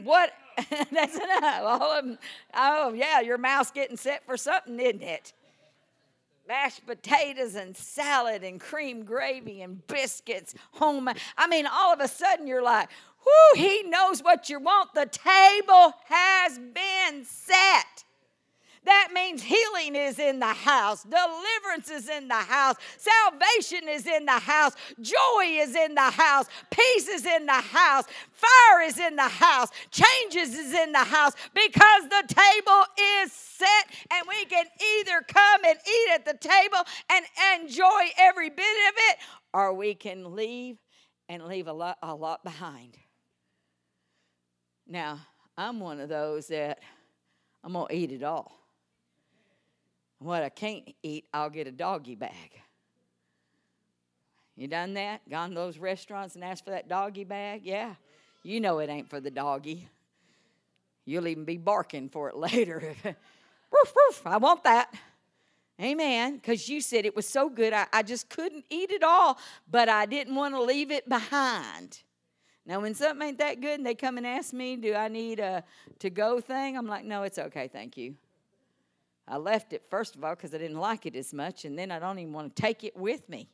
What? 0.03 0.31
That's 0.91 1.15
enough. 1.15 1.61
All 1.63 1.91
of 1.91 2.05
them. 2.05 2.17
Oh, 2.53 2.93
yeah, 2.93 3.21
your 3.21 3.37
mouth's 3.37 3.71
getting 3.71 3.97
set 3.97 4.25
for 4.25 4.37
something, 4.37 4.79
isn't 4.79 5.03
it? 5.03 5.33
Mashed 6.51 6.85
potatoes 6.85 7.55
and 7.55 7.77
salad 7.77 8.43
and 8.43 8.59
cream 8.59 9.05
gravy 9.05 9.61
and 9.61 9.87
biscuits 9.87 10.53
home. 10.73 11.07
I 11.37 11.47
mean, 11.47 11.65
all 11.65 11.93
of 11.93 12.01
a 12.01 12.09
sudden 12.09 12.45
you're 12.45 12.61
like, 12.61 12.89
whoo, 13.25 13.61
he 13.61 13.83
knows 13.83 14.21
what 14.21 14.49
you 14.49 14.59
want. 14.59 14.93
The 14.93 15.05
table 15.05 15.93
has 16.09 16.59
been 16.59 17.23
set. 17.23 18.03
That 18.83 19.09
means 19.13 19.43
healing 19.43 19.95
is 19.95 20.17
in 20.17 20.39
the 20.39 20.47
house, 20.47 21.03
deliverance 21.03 21.91
is 21.91 22.09
in 22.09 22.27
the 22.27 22.33
house, 22.33 22.77
salvation 22.97 23.87
is 23.87 24.07
in 24.07 24.25
the 24.25 24.39
house, 24.39 24.73
joy 24.99 25.43
is 25.45 25.75
in 25.75 25.93
the 25.93 26.09
house, 26.09 26.47
peace 26.71 27.07
is 27.07 27.25
in 27.25 27.45
the 27.45 27.51
house, 27.51 28.05
fire 28.31 28.81
is 28.83 28.97
in 28.97 29.15
the 29.15 29.27
house, 29.27 29.69
changes 29.91 30.57
is 30.57 30.73
in 30.73 30.93
the 30.93 30.97
house 30.97 31.33
because 31.53 32.09
the 32.09 32.23
table 32.27 32.83
is 33.23 33.31
set 33.31 33.85
and 34.11 34.25
we 34.27 34.45
can 34.45 34.65
either 34.97 35.21
come 35.27 35.61
and 35.63 35.77
eat 35.77 36.09
at 36.15 36.25
the 36.25 36.37
table 36.39 36.79
and 37.11 37.25
enjoy 37.61 38.09
every 38.17 38.49
bit 38.49 38.59
of 38.59 38.93
it 38.97 39.17
or 39.53 39.75
we 39.75 39.93
can 39.93 40.35
leave 40.35 40.77
and 41.29 41.45
leave 41.45 41.67
a 41.67 41.73
lot, 41.73 41.99
a 42.01 42.15
lot 42.15 42.43
behind. 42.43 42.97
Now, 44.87 45.19
I'm 45.55 45.79
one 45.79 45.99
of 45.99 46.09
those 46.09 46.47
that 46.47 46.79
I'm 47.63 47.73
going 47.73 47.87
to 47.87 47.95
eat 47.95 48.11
it 48.11 48.23
all. 48.23 48.60
What 50.21 50.43
I 50.43 50.49
can't 50.49 50.87
eat, 51.01 51.25
I'll 51.33 51.49
get 51.49 51.65
a 51.65 51.71
doggy 51.71 52.13
bag. 52.13 52.61
You 54.55 54.67
done 54.67 54.93
that? 54.93 55.27
Gone 55.27 55.49
to 55.49 55.55
those 55.55 55.79
restaurants 55.79 56.35
and 56.35 56.43
asked 56.43 56.63
for 56.63 56.69
that 56.69 56.87
doggy 56.87 57.23
bag? 57.23 57.61
Yeah. 57.63 57.95
You 58.43 58.59
know 58.59 58.77
it 58.77 58.89
ain't 58.91 59.09
for 59.09 59.19
the 59.19 59.31
doggy. 59.31 59.87
You'll 61.05 61.27
even 61.27 61.43
be 61.43 61.57
barking 61.57 62.07
for 62.09 62.29
it 62.29 62.35
later. 62.37 62.95
woof, 63.03 63.93
woof, 63.95 64.21
I 64.23 64.37
want 64.37 64.63
that. 64.65 64.93
Amen. 65.81 66.35
Because 66.35 66.69
you 66.69 66.81
said 66.81 67.07
it 67.07 67.15
was 67.15 67.27
so 67.27 67.49
good, 67.49 67.73
I, 67.73 67.87
I 67.91 68.03
just 68.03 68.29
couldn't 68.29 68.65
eat 68.69 68.91
it 68.91 69.01
all, 69.01 69.39
but 69.71 69.89
I 69.89 70.05
didn't 70.05 70.35
want 70.35 70.53
to 70.53 70.61
leave 70.61 70.91
it 70.91 71.09
behind. 71.09 72.03
Now, 72.67 72.81
when 72.81 72.93
something 72.93 73.27
ain't 73.27 73.39
that 73.39 73.59
good 73.59 73.79
and 73.79 73.85
they 73.87 73.95
come 73.95 74.17
and 74.17 74.27
ask 74.27 74.53
me, 74.53 74.75
do 74.75 74.93
I 74.93 75.07
need 75.07 75.39
a 75.39 75.63
to 75.97 76.11
go 76.11 76.39
thing? 76.39 76.77
I'm 76.77 76.85
like, 76.85 77.05
no, 77.05 77.23
it's 77.23 77.39
okay, 77.39 77.67
thank 77.67 77.97
you. 77.97 78.13
I 79.31 79.37
left 79.37 79.71
it, 79.71 79.83
first 79.89 80.17
of 80.17 80.25
all, 80.25 80.35
because 80.35 80.53
I 80.53 80.57
didn't 80.57 80.77
like 80.77 81.05
it 81.05 81.15
as 81.15 81.33
much, 81.33 81.63
and 81.63 81.79
then 81.79 81.89
I 81.89 81.99
don't 81.99 82.19
even 82.19 82.33
want 82.33 82.53
to 82.53 82.61
take 82.61 82.83
it 82.83 82.97
with 82.97 83.29
me. 83.29 83.47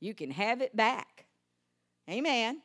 You 0.00 0.14
can 0.14 0.30
have 0.30 0.62
it 0.62 0.74
back. 0.74 1.26
Amen. 2.08 2.62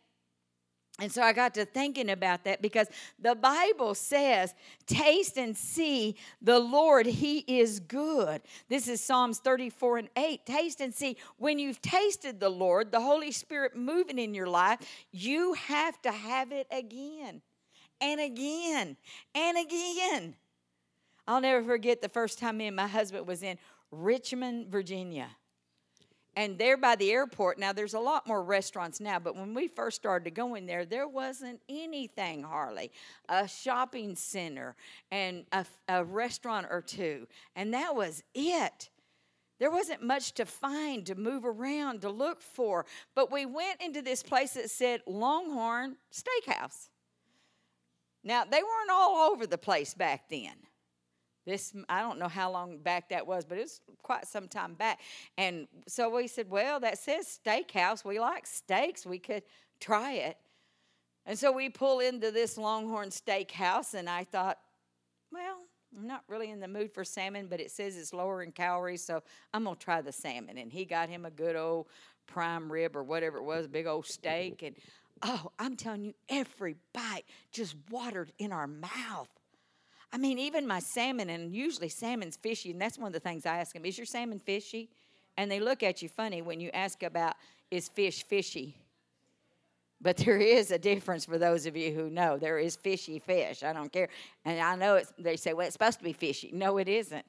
And 0.98 1.12
so 1.12 1.22
I 1.22 1.34
got 1.34 1.54
to 1.56 1.66
thinking 1.66 2.10
about 2.10 2.46
that 2.46 2.62
because 2.62 2.88
the 3.20 3.36
Bible 3.36 3.96
says, 3.96 4.54
Taste 4.86 5.38
and 5.38 5.58
see 5.58 6.16
the 6.42 6.60
Lord, 6.60 7.06
He 7.06 7.40
is 7.40 7.82
good. 7.82 8.42
This 8.70 8.88
is 8.88 9.02
Psalms 9.02 9.40
34 9.40 9.98
and 9.98 10.10
8. 10.16 10.46
Taste 10.46 10.80
and 10.80 10.94
see. 10.94 11.18
When 11.38 11.60
you've 11.60 11.82
tasted 11.82 12.40
the 12.40 12.50
Lord, 12.50 12.94
the 12.94 13.02
Holy 13.02 13.32
Spirit 13.32 13.76
moving 13.76 14.20
in 14.20 14.34
your 14.34 14.48
life, 14.48 14.80
you 15.12 15.54
have 15.54 16.02
to 16.04 16.12
have 16.12 16.54
it 16.54 16.68
again 16.72 17.42
and 18.00 18.22
again 18.22 18.96
and 19.36 19.58
again. 19.58 20.36
I'll 21.28 21.42
never 21.42 21.64
forget 21.64 22.02
the 22.02 22.10
first 22.10 22.40
time 22.40 22.58
me 22.58 22.68
and 22.68 22.76
my 22.76 22.88
husband 22.88 23.28
was 23.28 23.44
in 23.44 23.58
Richmond, 23.92 24.68
Virginia. 24.70 25.28
And 26.36 26.58
there 26.58 26.78
by 26.78 26.96
the 26.96 27.12
airport, 27.12 27.60
now 27.60 27.74
there's 27.74 27.94
a 27.94 28.00
lot 28.00 28.26
more 28.26 28.42
restaurants 28.42 29.02
now, 29.02 29.20
but 29.20 29.36
when 29.36 29.54
we 29.54 29.68
first 29.68 29.98
started 29.98 30.34
going 30.34 30.66
there, 30.66 30.86
there 30.86 31.08
wasn't 31.08 31.60
anything 31.68 32.44
Harley. 32.44 32.92
A 33.28 33.48
shopping 33.48 34.16
center 34.16 34.76
and 35.12 35.46
a, 35.52 35.66
a 35.90 36.06
restaurant 36.06 36.68
or 36.70 36.82
two, 36.82 37.28
and 37.56 37.74
that 37.74 37.96
was 37.96 38.24
it. 38.34 38.90
There 39.60 39.70
wasn't 39.70 40.02
much 40.02 40.32
to 40.34 40.46
find, 40.46 41.06
to 41.06 41.16
move 41.16 41.46
around, 41.46 42.02
to 42.02 42.10
look 42.10 42.42
for. 42.42 42.86
But 43.14 43.32
we 43.32 43.46
went 43.46 43.80
into 43.80 44.02
this 44.02 44.24
place 44.24 44.54
that 44.54 44.72
said 44.72 45.02
Longhorn 45.06 45.98
Steakhouse. 46.12 46.90
Now, 48.24 48.44
they 48.44 48.64
weren't 48.64 48.90
all 48.92 49.32
over 49.32 49.46
the 49.46 49.60
place 49.60 49.94
back 49.94 50.30
then. 50.30 50.54
This 51.46 51.74
I 51.90 52.02
don't 52.02 52.20
know 52.20 52.28
how 52.28 52.52
long 52.52 52.78
back 52.78 53.10
that 53.10 53.26
was, 53.26 53.46
but 53.46 53.58
it 53.58 53.62
was 53.62 53.82
quite 54.04 54.28
some 54.28 54.48
time 54.48 54.76
back. 54.76 55.00
And 55.38 55.68
so 55.88 56.16
we 56.16 56.28
said, 56.28 56.50
well, 56.50 56.80
that 56.80 56.98
says 56.98 57.40
steakhouse. 57.44 58.06
We 58.06 58.20
like 58.20 58.46
steaks. 58.46 59.06
We 59.06 59.20
could 59.20 59.44
try 59.80 60.14
it. 60.14 60.38
And 61.26 61.38
so 61.38 61.52
we 61.52 61.70
pull 61.70 62.00
into 62.00 62.32
this 62.32 62.58
Longhorn 62.58 63.10
Steakhouse, 63.10 63.94
and 63.94 64.10
I 64.10 64.24
thought, 64.24 64.58
well, 65.32 65.60
I'm 65.96 66.08
not 66.08 66.24
really 66.28 66.50
in 66.50 66.60
the 66.60 66.68
mood 66.68 66.92
for 66.92 67.04
salmon, 67.04 67.48
but 67.48 67.60
it 67.60 67.70
says 67.70 67.96
it's 67.96 68.14
lower 68.14 68.42
in 68.42 68.52
calories, 68.52 69.04
so 69.04 69.22
I'm 69.54 69.66
gonna 69.66 69.76
try 69.76 70.02
the 70.02 70.12
salmon. 70.12 70.58
And 70.58 70.72
he 70.72 70.86
got 70.86 71.10
him 71.10 71.26
a 71.26 71.32
good 71.32 71.56
old 71.56 71.88
prime 72.26 72.72
rib 72.72 72.96
or 72.96 73.04
whatever 73.04 73.38
it 73.38 73.44
was, 73.44 73.68
big 73.68 73.88
old 73.88 74.06
steak, 74.06 74.64
and 74.64 74.76
oh, 75.22 75.52
I'm 75.60 75.76
telling 75.76 76.04
you, 76.04 76.14
every 76.30 76.76
bite 76.94 77.26
just 77.52 77.76
watered 77.90 78.32
in 78.40 78.52
our 78.52 78.68
mouth. 78.68 79.30
I 80.14 80.18
mean, 80.18 80.40
even 80.40 80.68
my 80.68 80.80
salmon, 80.80 81.30
and 81.30 81.56
usually 81.56 81.90
salmon's 81.90 82.36
fishy, 82.36 82.72
and 82.72 82.82
that's 82.82 82.98
one 82.98 83.08
of 83.08 83.14
the 83.14 83.20
things 83.20 83.46
I 83.46 83.58
ask 83.58 83.74
them 83.74 83.86
is 83.86 83.98
your 83.98 84.06
salmon 84.06 84.40
fishy? 84.40 84.90
And 85.38 85.50
they 85.50 85.60
look 85.60 85.84
at 85.84 86.02
you 86.02 86.10
funny 86.10 86.42
when 86.42 86.60
you 86.60 86.70
ask 86.74 87.02
about 87.04 87.36
is 87.70 87.88
fish 87.88 88.24
fishy? 88.26 88.76
But 90.02 90.18
there 90.18 90.38
is 90.38 90.72
a 90.72 90.80
difference 90.80 91.26
for 91.26 91.38
those 91.38 91.66
of 91.66 91.78
you 91.78 91.94
who 91.94 92.10
know. 92.10 92.38
There 92.38 92.58
is 92.58 92.76
fishy 92.76 93.20
fish. 93.20 93.64
I 93.64 93.72
don't 93.72 93.92
care. 93.92 94.10
And 94.44 94.60
I 94.60 94.76
know 94.76 94.96
it's, 94.96 95.14
they 95.18 95.38
say, 95.38 95.54
well, 95.54 95.66
it's 95.66 95.74
supposed 95.74 96.00
to 96.00 96.04
be 96.04 96.14
fishy. 96.14 96.50
No, 96.52 96.78
it 96.78 96.90
isn't. 96.90 97.26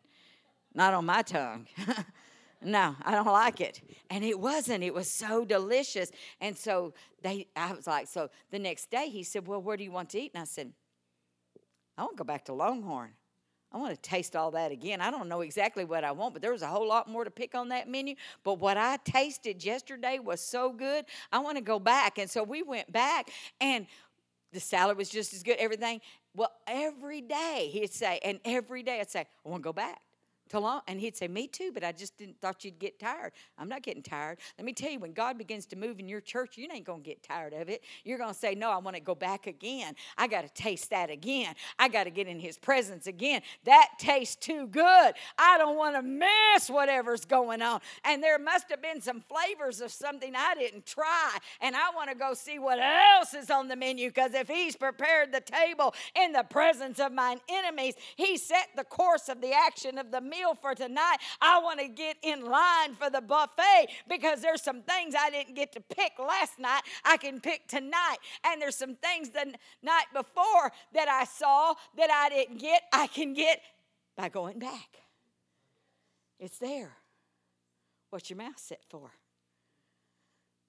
Not 0.74 0.94
on 0.94 1.04
my 1.04 1.22
tongue. 1.22 1.66
no, 2.62 2.96
I 3.04 3.12
don't 3.12 3.26
like 3.26 3.60
it. 3.60 3.82
And 4.08 4.24
it 4.24 4.40
wasn't. 4.40 4.82
It 4.82 4.94
was 4.94 5.08
so 5.08 5.44
delicious. 5.44 6.10
And 6.40 6.56
so 6.56 6.94
they 7.22 7.46
I 7.54 7.74
was 7.74 7.86
like, 7.86 8.08
so 8.08 8.30
the 8.50 8.58
next 8.58 8.90
day 8.90 9.08
he 9.10 9.22
said, 9.22 9.46
Well, 9.46 9.60
where 9.60 9.76
do 9.76 9.84
you 9.84 9.92
want 9.92 10.08
to 10.10 10.20
eat? 10.20 10.32
And 10.34 10.40
I 10.40 10.46
said, 10.46 10.72
I 11.96 12.02
want 12.02 12.16
to 12.16 12.18
go 12.18 12.24
back 12.24 12.44
to 12.46 12.52
Longhorn. 12.52 13.10
I 13.72 13.78
want 13.78 13.94
to 13.94 14.00
taste 14.00 14.36
all 14.36 14.50
that 14.50 14.70
again. 14.70 15.00
I 15.00 15.10
don't 15.10 15.28
know 15.28 15.40
exactly 15.40 15.84
what 15.84 16.04
I 16.04 16.12
want, 16.12 16.34
but 16.34 16.42
there 16.42 16.52
was 16.52 16.62
a 16.62 16.66
whole 16.66 16.86
lot 16.86 17.08
more 17.08 17.24
to 17.24 17.30
pick 17.30 17.54
on 17.54 17.70
that 17.70 17.88
menu. 17.88 18.16
But 18.44 18.58
what 18.58 18.76
I 18.76 18.98
tasted 18.98 19.64
yesterday 19.64 20.18
was 20.18 20.42
so 20.42 20.72
good. 20.72 21.06
I 21.32 21.38
want 21.38 21.56
to 21.56 21.62
go 21.62 21.78
back. 21.78 22.18
And 22.18 22.30
so 22.30 22.42
we 22.42 22.62
went 22.62 22.92
back, 22.92 23.30
and 23.60 23.86
the 24.52 24.60
salad 24.60 24.98
was 24.98 25.08
just 25.08 25.32
as 25.32 25.42
good, 25.42 25.56
everything. 25.56 26.02
Well, 26.34 26.52
every 26.66 27.22
day 27.22 27.70
he'd 27.72 27.92
say, 27.92 28.20
and 28.22 28.40
every 28.44 28.82
day 28.82 29.00
I'd 29.00 29.10
say, 29.10 29.20
I 29.20 29.48
want 29.48 29.62
to 29.62 29.64
go 29.66 29.72
back 29.72 30.02
to. 30.52 30.82
And 30.86 31.00
he'd 31.00 31.16
say, 31.16 31.28
Me 31.28 31.46
too, 31.46 31.70
but 31.72 31.84
I 31.84 31.92
just 31.92 32.16
didn't 32.16 32.40
thought 32.40 32.64
you'd 32.64 32.78
get 32.78 32.98
tired. 32.98 33.32
I'm 33.58 33.68
not 33.68 33.82
getting 33.82 34.02
tired. 34.02 34.38
Let 34.58 34.64
me 34.64 34.72
tell 34.72 34.90
you, 34.90 34.98
when 34.98 35.12
God 35.12 35.38
begins 35.38 35.66
to 35.66 35.76
move 35.76 35.98
in 35.98 36.08
your 36.08 36.20
church, 36.20 36.56
you 36.56 36.68
ain't 36.72 36.84
gonna 36.84 37.02
get 37.02 37.22
tired 37.22 37.52
of 37.52 37.68
it. 37.68 37.82
You're 38.04 38.18
gonna 38.18 38.34
say, 38.34 38.54
No, 38.54 38.70
I 38.70 38.78
want 38.78 38.96
to 38.96 39.02
go 39.02 39.14
back 39.14 39.46
again. 39.46 39.94
I 40.16 40.26
gotta 40.26 40.48
taste 40.48 40.90
that 40.90 41.10
again. 41.10 41.54
I 41.78 41.88
gotta 41.88 42.10
get 42.10 42.26
in 42.26 42.38
his 42.38 42.58
presence 42.58 43.06
again. 43.06 43.42
That 43.64 43.88
tastes 43.98 44.36
too 44.36 44.66
good. 44.66 45.14
I 45.38 45.58
don't 45.58 45.76
want 45.76 45.96
to 45.96 46.02
miss 46.02 46.68
whatever's 46.68 47.24
going 47.24 47.62
on. 47.62 47.80
And 48.04 48.22
there 48.22 48.38
must 48.38 48.70
have 48.70 48.82
been 48.82 49.00
some 49.00 49.20
flavors 49.20 49.80
of 49.80 49.90
something 49.90 50.34
I 50.36 50.54
didn't 50.54 50.86
try. 50.86 51.36
And 51.60 51.74
I 51.74 51.90
want 51.94 52.10
to 52.10 52.16
go 52.16 52.34
see 52.34 52.58
what 52.58 52.78
else 52.78 53.34
is 53.34 53.50
on 53.50 53.68
the 53.68 53.76
menu 53.76 54.08
because 54.08 54.34
if 54.34 54.48
he's 54.48 54.76
prepared 54.76 55.32
the 55.32 55.40
table 55.40 55.94
in 56.14 56.32
the 56.32 56.44
presence 56.44 56.98
of 56.98 57.12
mine 57.12 57.40
enemies, 57.48 57.94
he 58.16 58.36
set 58.36 58.68
the 58.76 58.84
course 58.84 59.28
of 59.28 59.40
the 59.40 59.52
action 59.52 59.98
of 59.98 60.10
the 60.10 60.20
meal 60.20 60.41
meal 60.42 60.56
for 60.60 60.74
tonight. 60.74 61.16
I 61.40 61.60
want 61.60 61.80
to 61.80 61.88
get 61.88 62.16
in 62.22 62.44
line 62.44 62.94
for 62.98 63.10
the 63.10 63.20
buffet 63.20 63.88
because 64.08 64.40
there's 64.40 64.62
some 64.62 64.82
things 64.82 65.14
I 65.18 65.30
didn't 65.30 65.54
get 65.54 65.72
to 65.72 65.80
pick 65.80 66.12
last 66.18 66.58
night. 66.58 66.82
I 67.04 67.16
can 67.16 67.40
pick 67.40 67.68
tonight. 67.68 68.18
And 68.44 68.60
there's 68.60 68.76
some 68.76 68.96
things 68.96 69.30
the 69.30 69.54
night 69.82 70.06
before 70.12 70.72
that 70.94 71.08
I 71.08 71.24
saw 71.24 71.74
that 71.96 72.10
I 72.10 72.28
didn't 72.28 72.58
get, 72.58 72.82
I 72.92 73.06
can 73.06 73.34
get 73.34 73.60
by 74.16 74.28
going 74.28 74.58
back. 74.58 74.98
It's 76.38 76.58
there. 76.58 76.92
What's 78.10 78.28
your 78.28 78.36
mouth 78.36 78.58
set 78.58 78.80
for? 78.88 79.10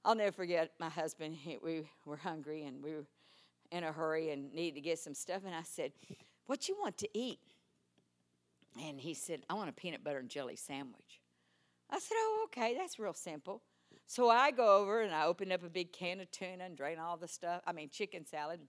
I'll 0.05 0.15
never 0.15 0.31
forget 0.31 0.71
my 0.79 0.89
husband. 0.89 1.35
He, 1.35 1.57
we 1.63 1.83
were 2.05 2.17
hungry 2.17 2.63
and 2.63 2.83
we 2.83 2.91
were 2.91 3.05
in 3.71 3.83
a 3.83 3.91
hurry 3.91 4.31
and 4.31 4.53
needed 4.53 4.75
to 4.75 4.81
get 4.81 4.99
some 4.99 5.13
stuff. 5.13 5.41
And 5.45 5.55
I 5.55 5.63
said, 5.63 5.93
What 6.45 6.67
you 6.67 6.77
want 6.79 6.97
to 6.99 7.09
eat? 7.13 7.39
And 8.81 8.99
he 8.99 9.13
said, 9.13 9.41
I 9.49 9.53
want 9.53 9.69
a 9.69 9.73
peanut 9.73 10.03
butter 10.03 10.19
and 10.19 10.29
jelly 10.29 10.55
sandwich. 10.55 11.21
I 11.89 11.99
said, 11.99 12.15
Oh, 12.17 12.47
okay, 12.47 12.75
that's 12.77 12.97
real 12.97 13.13
simple. 13.13 13.61
So 14.07 14.29
I 14.29 14.51
go 14.51 14.77
over 14.77 15.01
and 15.01 15.13
I 15.13 15.25
open 15.25 15.51
up 15.51 15.63
a 15.63 15.69
big 15.69 15.93
can 15.93 16.19
of 16.19 16.31
tuna 16.31 16.65
and 16.65 16.75
drain 16.75 16.99
all 16.99 17.17
the 17.17 17.27
stuff, 17.27 17.61
I 17.65 17.71
mean, 17.71 17.89
chicken 17.89 18.25
salad, 18.25 18.59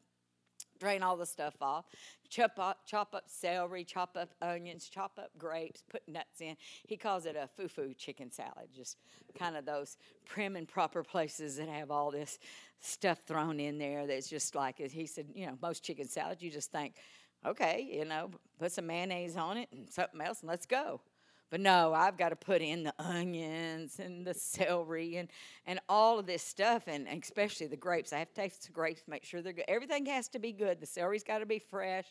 drain 0.78 1.02
all 1.02 1.16
the 1.16 1.26
stuff 1.26 1.54
off, 1.60 1.86
chop 2.28 2.58
up, 2.58 2.86
chop 2.86 3.14
up 3.14 3.24
celery, 3.26 3.84
chop 3.84 4.16
up 4.16 4.34
onions, 4.42 4.88
chop 4.88 5.18
up 5.18 5.30
grapes, 5.38 5.82
put 5.88 6.06
nuts 6.08 6.40
in. 6.40 6.56
He 6.86 6.96
calls 6.96 7.26
it 7.26 7.36
a 7.36 7.48
foo-foo 7.56 7.94
chicken 7.94 8.30
salad, 8.30 8.68
just 8.74 8.98
kind 9.38 9.56
of 9.56 9.64
those 9.64 9.96
prim 10.26 10.56
and 10.56 10.68
proper 10.68 11.02
places 11.02 11.56
that 11.56 11.68
have 11.68 11.90
all 11.90 12.10
this 12.10 12.38
stuff 12.80 13.20
thrown 13.26 13.60
in 13.60 13.78
there 13.78 14.06
that's 14.06 14.28
just 14.28 14.54
like, 14.54 14.78
he 14.78 15.06
said, 15.06 15.26
you 15.34 15.46
know, 15.46 15.56
most 15.62 15.82
chicken 15.82 16.06
salads, 16.06 16.42
you 16.42 16.50
just 16.50 16.70
think, 16.70 16.94
okay, 17.44 17.88
you 17.90 18.04
know, 18.04 18.30
put 18.58 18.72
some 18.72 18.86
mayonnaise 18.86 19.36
on 19.36 19.56
it 19.56 19.68
and 19.72 19.90
something 19.90 20.20
else 20.20 20.40
and 20.40 20.48
let's 20.48 20.66
go. 20.66 21.00
But 21.50 21.60
no, 21.60 21.92
I've 21.94 22.16
got 22.16 22.30
to 22.30 22.36
put 22.36 22.62
in 22.62 22.82
the 22.82 22.94
onions 22.98 24.00
and 24.00 24.26
the 24.26 24.34
celery 24.34 25.16
and, 25.16 25.28
and 25.66 25.78
all 25.88 26.18
of 26.18 26.26
this 26.26 26.42
stuff, 26.42 26.84
and 26.88 27.06
especially 27.06 27.68
the 27.68 27.76
grapes. 27.76 28.12
I 28.12 28.18
have 28.18 28.34
to 28.34 28.34
taste 28.34 28.66
the 28.66 28.72
grapes, 28.72 29.02
make 29.06 29.24
sure 29.24 29.40
they're 29.40 29.52
good. 29.52 29.66
Everything 29.68 30.06
has 30.06 30.26
to 30.28 30.38
be 30.38 30.52
good. 30.52 30.80
The 30.80 30.86
celery's 30.86 31.22
got 31.22 31.38
to 31.38 31.46
be 31.46 31.58
fresh. 31.58 32.06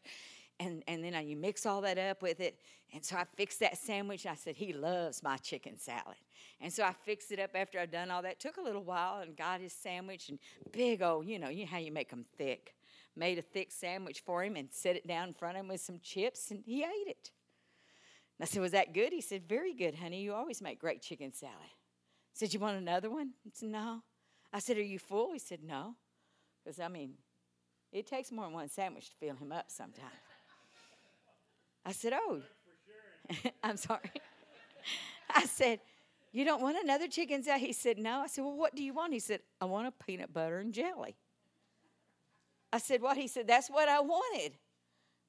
And, 0.60 0.84
and 0.88 1.04
then 1.04 1.16
uh, 1.16 1.20
you 1.20 1.36
mix 1.36 1.66
all 1.66 1.82
that 1.82 1.98
up 1.98 2.22
with 2.22 2.40
it. 2.40 2.58
And 2.94 3.04
so 3.04 3.18
I 3.18 3.26
fixed 3.36 3.60
that 3.60 3.78
sandwich. 3.78 4.26
I 4.26 4.36
said, 4.36 4.56
He 4.56 4.72
loves 4.72 5.24
my 5.24 5.36
chicken 5.38 5.78
salad. 5.78 6.16
And 6.62 6.72
so 6.72 6.84
I 6.84 6.94
fixed 6.94 7.32
it 7.32 7.40
up 7.40 7.50
after 7.56 7.80
I'd 7.80 7.92
done 7.92 8.12
all 8.12 8.22
that. 8.22 8.40
Took 8.40 8.58
a 8.58 8.62
little 8.62 8.84
while 8.84 9.22
and 9.22 9.36
got 9.36 9.60
his 9.60 9.74
sandwich 9.74 10.30
and 10.30 10.40
big 10.72 11.02
old, 11.02 11.26
you 11.26 11.40
know, 11.40 11.50
you 11.50 11.66
know 11.66 11.72
how 11.72 11.80
you 11.80 11.92
make 11.92 12.12
them 12.12 12.24
thick 12.38 12.76
made 13.16 13.38
a 13.38 13.42
thick 13.42 13.72
sandwich 13.72 14.22
for 14.26 14.44
him 14.44 14.56
and 14.56 14.70
set 14.72 14.96
it 14.96 15.08
down 15.08 15.30
in 15.30 15.34
front 15.34 15.58
of 15.58 15.62
him 15.62 15.70
with 15.70 15.82
some 15.82 16.00
chips, 16.02 16.52
and 16.52 16.64
he 16.66 16.84
ate 16.84 17.08
it. 17.08 17.32
And 18.40 18.44
I 18.44 18.46
said, 18.46 18.62
Was 18.62 18.72
that 18.72 18.94
good? 18.94 19.14
He 19.14 19.22
said, 19.22 19.48
Very 19.48 19.74
good, 19.74 19.96
honey. 19.96 20.22
You 20.22 20.34
always 20.34 20.62
make 20.62 20.80
great 20.80 21.02
chicken 21.02 21.34
salad. 21.34 21.56
I 21.62 22.34
said, 22.34 22.54
You 22.54 22.60
want 22.60 22.78
another 22.78 23.10
one? 23.10 23.32
He 23.44 23.52
said, 23.54 23.70
No. 23.70 24.02
I 24.52 24.60
said, 24.60 24.78
Are 24.78 24.82
you 24.82 25.00
full? 25.00 25.34
He 25.34 25.40
said, 25.40 25.60
No. 25.64 25.96
Because, 26.64 26.80
I 26.80 26.88
mean, 26.88 27.14
it 27.92 28.08
takes 28.08 28.32
more 28.32 28.46
than 28.46 28.54
one 28.54 28.70
sandwich 28.70 29.10
to 29.10 29.16
fill 29.18 29.36
him 29.36 29.52
up 29.52 29.66
sometimes. 29.70 30.12
I 31.86 31.92
said, 31.92 32.14
Oh, 32.16 32.42
I'm 33.64 33.78
sorry. 33.78 34.12
I 35.36 35.46
said, 35.46 35.80
You 36.32 36.46
don't 36.46 36.62
want 36.62 36.78
another 36.84 37.08
chicken 37.08 37.44
salad? 37.44 37.62
He 37.62 37.74
said, 37.74 38.00
No. 38.00 38.22
I 38.22 38.28
said, 38.28 38.44
Well, 38.44 38.58
what 38.58 38.76
do 38.76 38.84
you 38.84 38.94
want? 38.94 39.14
He 39.14 39.20
said, 39.20 39.42
I 39.62 39.66
want 39.66 39.88
a 39.88 39.92
peanut 39.92 40.34
butter 40.34 40.58
and 40.58 40.74
jelly. 40.74 41.16
I 42.74 42.80
said, 42.80 43.02
What? 43.04 43.18
He 43.18 43.28
said, 43.28 43.48
That's 43.48 43.70
what 43.70 43.88
I 43.88 44.02
wanted. 44.02 44.54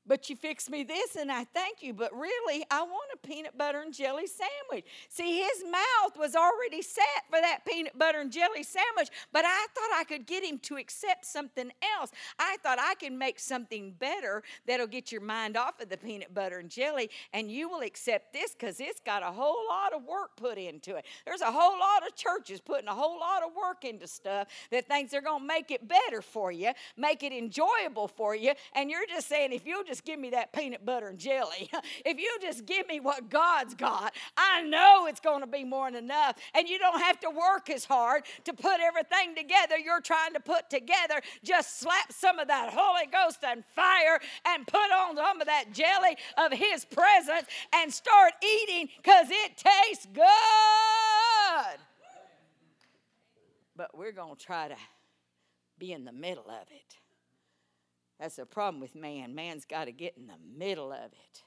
But 0.07 0.29
you 0.29 0.37
fixed 0.37 0.71
me 0.71 0.83
this 0.83 1.17
and 1.17 1.31
I 1.31 1.45
thank 1.45 1.83
you. 1.83 1.95
But 1.95 2.13
really, 2.13 2.65
I 2.71 2.83
want 2.83 3.11
a 3.15 3.27
peanut 3.27 3.57
butter 3.57 3.81
and 3.81 3.93
jelly 3.93 4.27
sandwich. 4.27 4.87
See, 5.09 5.39
his 5.43 5.65
mouth 5.71 6.19
was 6.19 6.35
already 6.35 6.83
set 6.83 7.05
for 7.31 7.41
that 7.41 7.61
peanut 7.67 7.99
butter 7.99 8.21
and 8.21 8.33
jelly 8.33 8.63
sandwich, 8.63 9.09
but 9.33 9.45
I 9.45 9.67
thought 9.75 9.99
I 9.99 10.05
could 10.05 10.27
get 10.27 10.45
him 10.45 10.59
to 10.61 10.77
accept 10.77 11.27
something 11.27 11.71
else. 11.99 12.11
I 12.39 12.57
thought 12.63 12.79
I 12.81 12.95
can 12.95 13.17
make 13.17 13.39
something 13.39 13.95
better 13.99 14.43
that'll 14.67 14.87
get 14.87 15.13
your 15.13 15.21
mind 15.21 15.57
off 15.57 15.81
of 15.81 15.89
the 15.89 15.97
peanut 15.97 16.35
butter 16.35 16.59
and 16.59 16.71
jelly, 16.71 17.11
and 17.33 17.51
you 17.51 17.69
will 17.69 17.81
accept 17.81 18.33
this 18.33 18.53
because 18.53 18.81
it's 18.81 19.01
got 19.01 19.23
a 19.23 19.33
whole 19.33 19.67
lot 19.69 19.93
of 19.93 20.05
work 20.05 20.37
put 20.37 20.59
into 20.59 20.97
it. 20.97 21.05
There's 21.25 21.41
a 21.41 21.53
whole 21.53 21.79
lot 21.79 22.07
of 22.07 22.15
churches 22.15 22.61
putting 22.61 22.89
a 22.89 22.95
whole 22.95 23.19
lot 23.19 23.43
of 23.43 23.51
work 23.55 23.85
into 23.85 24.07
stuff 24.07 24.49
that 24.71 24.87
thinks 24.87 25.13
they're 25.13 25.23
going 25.23 25.41
to 25.41 25.47
make 25.47 25.71
it 25.71 25.87
better 25.87 26.21
for 26.21 26.51
you, 26.53 26.73
make 26.97 27.23
it 27.23 27.33
enjoyable 27.33 28.09
for 28.09 28.35
you, 28.35 28.53
and 28.75 28.91
you're 28.91 29.07
just 29.07 29.29
saying, 29.29 29.53
if 29.53 29.67
you'll 29.67 29.85
just 29.85 29.94
just 29.95 30.05
give 30.05 30.19
me 30.19 30.31
that 30.31 30.53
peanut 30.53 30.85
butter 30.85 31.07
and 31.07 31.21
jelly, 31.21 31.71
if 32.05 32.19
you 32.19 32.37
just 32.43 32.67
give 32.67 32.89
me 32.89 32.99
what 32.99 33.31
God's 33.31 33.75
got, 33.75 34.13
I 34.37 34.63
know 34.63 35.07
it's 35.07 35.21
going 35.21 35.41
to 35.41 35.47
be 35.47 35.63
more 35.63 35.89
than 35.89 36.03
enough. 36.03 36.37
And 36.53 36.69
you 36.69 36.81
don't 36.81 37.01
have 37.01 37.21
to 37.21 37.31
work 37.31 37.71
as 37.71 37.85
hard 37.85 38.25
to 38.43 38.53
put 38.53 38.81
everything 38.81 39.37
together 39.37 39.79
you're 39.79 40.01
trying 40.01 40.33
to 40.33 40.41
put 40.41 40.69
together. 40.69 41.21
Just 41.45 41.79
slap 41.79 42.13
some 42.13 42.41
of 42.41 42.49
that 42.49 42.75
Holy 42.75 43.07
Ghost 43.07 43.45
and 43.47 43.63
fire 43.77 44.19
and 44.49 44.67
put 44.67 44.91
on 44.93 45.15
some 45.15 45.41
of 45.41 45.47
that 45.47 45.67
jelly 45.73 46.17
of 46.39 46.53
His 46.53 46.85
presence 46.85 47.47
and 47.73 47.95
start 47.95 48.33
eating 48.43 48.89
because 48.97 49.29
it 49.31 49.57
tastes 49.57 50.09
good. 50.13 50.25
But 53.77 53.97
we're 53.97 54.11
going 54.11 54.35
to 54.35 54.45
try 54.45 54.67
to 54.67 54.77
be 55.79 55.93
in 55.93 56.05
the 56.05 56.13
middle 56.13 56.51
of 56.51 56.67
it. 56.73 56.97
That's 58.25 58.37
the 58.37 58.47
problem 58.47 58.81
with 58.81 58.95
man. 58.95 59.35
Man's 59.35 59.67
got 59.67 59.85
to 59.85 59.93
get 59.93 60.17
in 60.17 60.29
the 60.29 60.59
middle 60.59 60.93
of 60.93 61.13
it. 61.13 61.43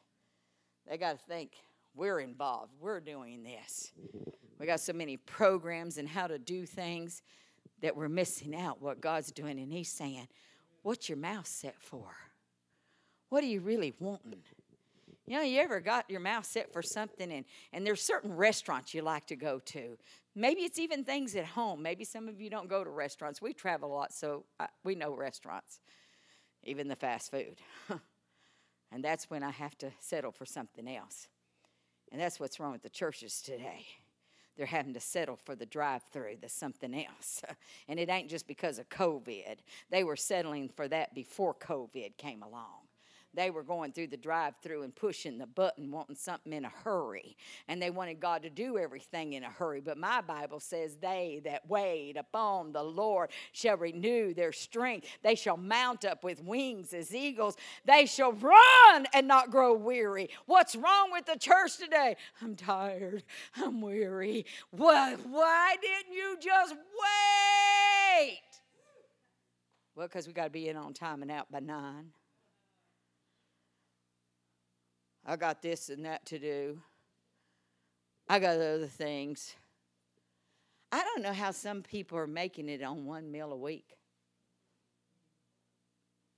They 0.87 0.95
got 0.99 1.17
to 1.17 1.25
think 1.25 1.53
we're 1.95 2.19
involved, 2.19 2.71
we're 2.79 2.99
doing 2.99 3.41
this. 3.41 3.93
We 4.59 4.67
got 4.67 4.79
so 4.79 4.93
many 4.93 5.17
programs 5.17 5.97
and 5.97 6.07
how 6.07 6.27
to 6.27 6.37
do 6.37 6.67
things 6.67 7.23
that 7.81 7.97
we're 7.97 8.09
missing 8.09 8.55
out 8.55 8.79
what 8.79 9.01
God's 9.01 9.31
doing. 9.31 9.57
And 9.57 9.73
He's 9.73 9.89
saying, 9.89 10.27
What's 10.83 11.09
your 11.09 11.17
mouth 11.17 11.47
set 11.47 11.73
for? 11.79 12.13
What 13.29 13.43
are 13.43 13.47
you 13.47 13.61
really 13.61 13.95
wanting? 13.99 14.35
You 15.25 15.37
know, 15.37 15.41
you 15.41 15.59
ever 15.59 15.79
got 15.79 16.07
your 16.11 16.19
mouth 16.19 16.45
set 16.45 16.71
for 16.71 16.83
something 16.83 17.31
and, 17.31 17.45
and 17.73 17.87
there's 17.87 18.03
certain 18.03 18.31
restaurants 18.31 18.93
you 18.93 19.01
like 19.01 19.25
to 19.27 19.35
go 19.35 19.57
to. 19.65 19.97
Maybe 20.35 20.61
it's 20.61 20.77
even 20.77 21.03
things 21.03 21.35
at 21.35 21.45
home. 21.45 21.81
Maybe 21.81 22.03
some 22.03 22.27
of 22.27 22.39
you 22.39 22.51
don't 22.51 22.69
go 22.69 22.83
to 22.83 22.89
restaurants. 22.91 23.41
We 23.41 23.53
travel 23.53 23.91
a 23.91 23.95
lot, 23.95 24.13
so 24.13 24.45
I, 24.59 24.67
we 24.83 24.93
know 24.93 25.15
restaurants 25.15 25.79
even 26.63 26.87
the 26.87 26.95
fast 26.95 27.31
food. 27.31 27.57
and 28.91 29.03
that's 29.03 29.29
when 29.29 29.43
I 29.43 29.51
have 29.51 29.77
to 29.79 29.91
settle 29.99 30.31
for 30.31 30.45
something 30.45 30.87
else. 30.87 31.27
And 32.11 32.21
that's 32.21 32.39
what's 32.39 32.59
wrong 32.59 32.71
with 32.71 32.83
the 32.83 32.89
churches 32.89 33.41
today. 33.41 33.85
They're 34.55 34.65
having 34.65 34.93
to 34.95 34.99
settle 34.99 35.35
for 35.35 35.55
the 35.55 35.65
drive 35.65 36.01
through, 36.11 36.37
the 36.41 36.49
something 36.49 36.95
else. 36.95 37.41
and 37.87 37.99
it 37.99 38.09
ain't 38.09 38.29
just 38.29 38.47
because 38.47 38.79
of 38.79 38.89
COVID. 38.89 39.57
They 39.91 40.03
were 40.03 40.15
settling 40.15 40.69
for 40.69 40.87
that 40.87 41.13
before 41.13 41.53
COVID 41.53 42.17
came 42.17 42.41
along 42.41 42.86
they 43.33 43.49
were 43.49 43.63
going 43.63 43.91
through 43.91 44.07
the 44.07 44.17
drive 44.17 44.55
through 44.63 44.83
and 44.83 44.95
pushing 44.95 45.37
the 45.37 45.45
button, 45.45 45.91
wanting 45.91 46.15
something 46.15 46.53
in 46.53 46.65
a 46.65 46.71
hurry. 46.83 47.37
And 47.67 47.81
they 47.81 47.89
wanted 47.89 48.19
God 48.19 48.41
to 48.43 48.49
do 48.49 48.77
everything 48.77 49.33
in 49.33 49.43
a 49.43 49.49
hurry. 49.49 49.81
But 49.81 49.97
my 49.97 50.21
Bible 50.21 50.59
says, 50.59 50.97
They 50.97 51.41
that 51.45 51.69
wait 51.69 52.17
upon 52.17 52.71
the 52.71 52.83
Lord 52.83 53.29
shall 53.51 53.77
renew 53.77 54.33
their 54.33 54.51
strength. 54.51 55.07
They 55.23 55.35
shall 55.35 55.57
mount 55.57 56.05
up 56.05 56.23
with 56.23 56.43
wings 56.43 56.93
as 56.93 57.13
eagles. 57.13 57.57
They 57.85 58.05
shall 58.05 58.31
run 58.31 59.07
and 59.13 59.27
not 59.27 59.51
grow 59.51 59.73
weary. 59.73 60.29
What's 60.45 60.75
wrong 60.75 61.11
with 61.11 61.25
the 61.25 61.37
church 61.37 61.77
today? 61.77 62.15
I'm 62.41 62.55
tired. 62.55 63.23
I'm 63.55 63.81
weary. 63.81 64.45
Why, 64.71 65.15
why 65.15 65.75
didn't 65.81 66.15
you 66.15 66.37
just 66.41 66.73
wait? 66.73 68.41
Well, 69.95 70.07
because 70.07 70.27
we 70.27 70.33
got 70.33 70.45
to 70.45 70.49
be 70.49 70.69
in 70.69 70.77
on 70.77 70.93
time 70.93 71.21
and 71.21 71.31
out 71.31 71.51
by 71.51 71.59
nine. 71.59 72.11
I 75.29 75.35
got 75.35 75.61
this 75.61 75.89
and 75.89 76.05
that 76.05 76.25
to 76.27 76.39
do. 76.39 76.81
I 78.29 78.39
got 78.39 78.55
other 78.55 78.87
things. 78.87 79.55
I 80.89 81.03
don't 81.03 81.21
know 81.21 81.33
how 81.33 81.51
some 81.51 81.83
people 81.83 82.17
are 82.17 82.27
making 82.27 82.69
it 82.69 82.81
on 82.81 83.05
one 83.05 83.29
meal 83.29 83.51
a 83.51 83.57
week. 83.57 83.97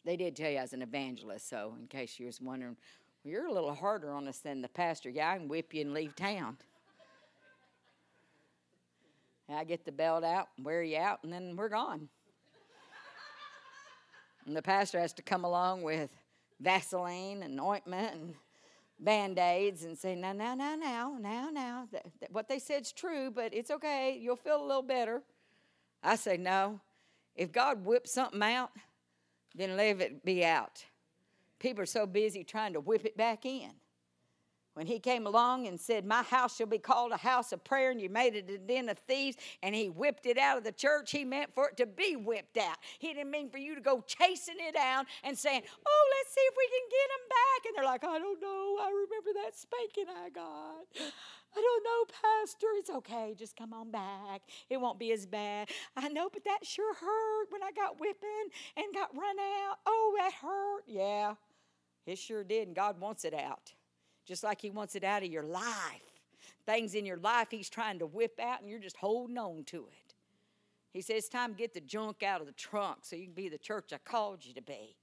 They 0.06 0.18
did 0.18 0.36
tell 0.36 0.50
you 0.50 0.58
I 0.58 0.64
was 0.64 0.74
an 0.74 0.82
evangelist, 0.82 1.48
so 1.48 1.76
in 1.80 1.86
case 1.86 2.20
you 2.20 2.26
was 2.26 2.42
wondering, 2.42 2.78
well, 3.24 3.32
you're 3.32 3.46
a 3.46 3.54
little 3.54 3.76
harder 3.76 4.12
on 4.12 4.28
us 4.28 4.40
than 4.40 4.64
the 4.64 4.68
pastor. 4.68 5.12
Yeah, 5.12 5.30
I 5.30 5.38
can 5.38 5.48
whip 5.48 5.72
you 5.72 5.82
and 5.82 5.94
leave 5.94 6.16
town. 6.16 6.58
I 9.48 9.64
get 9.66 9.86
the 9.86 9.92
belt 9.92 10.24
out, 10.24 10.48
and 10.58 10.66
wear 10.66 10.82
you 10.82 10.98
out, 10.98 11.20
and 11.24 11.32
then 11.32 11.56
we're 11.56 11.70
gone. 11.70 12.10
and 14.48 14.56
the 14.56 14.62
pastor 14.62 15.00
has 15.00 15.14
to 15.14 15.22
come 15.22 15.44
along 15.44 15.84
with 15.84 16.12
Vaseline 16.60 17.44
and 17.44 17.60
ointment 17.60 18.14
and 18.14 18.36
band 19.00 19.40
aids 19.40 19.84
and 19.84 19.98
say, 19.98 20.16
now, 20.16 20.34
now, 20.34 20.56
now, 20.56 20.76
now, 20.76 21.50
now. 21.52 21.88
That, 21.92 22.06
that, 22.20 22.32
what 22.32 22.48
they 22.48 22.60
said's 22.60 22.92
true, 22.92 23.32
but 23.32 23.54
it's 23.54 23.72
okay. 23.72 24.18
You'll 24.22 24.36
feel 24.36 24.62
a 24.62 24.66
little 24.66 24.82
better. 24.84 25.22
I 26.04 26.16
say, 26.16 26.38
no. 26.38 26.82
If 27.36 27.52
God 27.52 27.86
whips 27.86 28.14
something 28.14 28.42
out, 28.42 28.72
then 29.56 29.78
let 29.78 30.02
it 30.02 30.26
be 30.26 30.44
out. 30.44 30.84
People 31.60 31.84
are 31.84 31.88
so 31.88 32.06
busy 32.06 32.44
trying 32.44 32.74
to 32.74 32.80
whip 32.80 33.06
it 33.06 33.18
back 33.18 33.46
in. 33.46 33.72
When 34.80 34.88
he 34.88 34.98
came 34.98 35.28
along 35.28 35.68
and 35.68 35.78
said, 35.78 36.06
My 36.06 36.24
house 36.24 36.56
shall 36.56 36.66
be 36.66 36.78
called 36.78 37.12
a 37.12 37.18
house 37.18 37.52
of 37.52 37.62
prayer, 37.66 37.92
and 37.92 38.00
you 38.00 38.08
made 38.08 38.34
it 38.34 38.50
a 38.50 38.58
den 38.58 38.88
of 38.88 38.98
thieves, 39.00 39.36
and 39.62 39.76
he 39.76 39.90
whipped 39.90 40.26
it 40.26 40.38
out 40.38 40.58
of 40.58 40.64
the 40.64 40.72
church, 40.72 41.12
he 41.12 41.26
meant 41.26 41.54
for 41.54 41.68
it 41.68 41.76
to 41.76 41.86
be 41.86 42.16
whipped 42.16 42.56
out. 42.56 42.78
He 42.98 43.14
didn't 43.14 43.30
mean 43.30 43.50
for 43.50 43.58
you 43.58 43.76
to 43.76 43.82
go 43.82 44.02
chasing 44.08 44.56
it 44.58 44.76
down 44.76 45.06
and 45.26 45.38
saying, 45.38 45.64
Oh, 45.86 46.10
let's 46.16 46.34
see 46.34 46.40
if 46.40 46.54
we 46.58 46.70
can 46.70 46.88
get 46.90 47.10
him 47.12 47.28
back. 47.28 47.66
And 47.66 47.76
they're 47.76 47.92
like, 47.92 48.04
I 48.06 48.20
don't 48.20 48.42
know. 48.42 48.78
I 48.80 48.88
remember 48.88 49.42
that 49.44 49.54
spanking 49.54 50.06
I 50.16 50.30
got. 50.30 50.86
I 50.96 51.60
don't 51.60 51.84
know, 51.84 52.06
Pastor. 52.22 52.68
It's 52.76 52.90
okay. 52.90 53.36
Just 53.38 53.58
come 53.58 53.74
on 53.74 53.92
back. 53.92 54.44
It 54.70 54.80
won't 54.80 54.98
be 54.98 55.12
as 55.12 55.26
bad. 55.26 55.68
I 55.98 56.08
know, 56.08 56.30
but 56.32 56.46
that 56.46 56.60
sure 56.64 56.94
hurt 56.94 57.48
when 57.50 57.64
I 57.64 57.72
got 57.76 58.00
whipping 58.00 58.48
and 58.78 58.86
got 58.94 59.14
run 59.14 59.40
out. 59.40 59.80
Oh, 59.86 60.16
that 60.20 60.32
hurt. 60.42 60.84
Yeah, 60.88 61.34
it 62.06 62.18
sure 62.18 62.46
did. 62.46 62.68
And 62.68 62.76
God 62.78 62.98
wants 63.02 63.26
it 63.26 63.34
out 63.34 63.74
just 64.30 64.44
like 64.44 64.62
He 64.62 64.70
wants 64.70 64.96
it 64.96 65.04
out 65.04 65.24
of 65.24 65.30
your 65.30 65.44
life. 65.44 65.66
Things 66.68 66.94
in 66.94 67.04
your 67.04 67.18
life 67.18 67.48
He's 67.50 67.70
trying 67.70 67.98
to 68.00 68.06
whip 68.06 68.40
out, 68.40 68.62
and 68.62 68.70
you're 68.70 68.80
just 68.80 68.96
holding 68.96 69.40
on 69.40 69.64
to 69.66 69.88
it. 69.88 70.14
He 70.94 71.02
says, 71.02 71.18
It's 71.18 71.30
time 71.30 71.54
to 71.54 71.58
get 71.58 71.74
the 71.74 71.82
junk 71.82 72.22
out 72.22 72.40
of 72.40 72.46
the 72.46 72.54
trunk 72.54 73.00
so 73.02 73.16
you 73.16 73.26
can 73.26 73.34
be 73.34 73.50
the 73.50 73.58
church 73.58 73.92
I 73.92 73.98
called 73.98 74.46
you 74.46 74.54
to 74.54 74.62
be. 74.62 74.96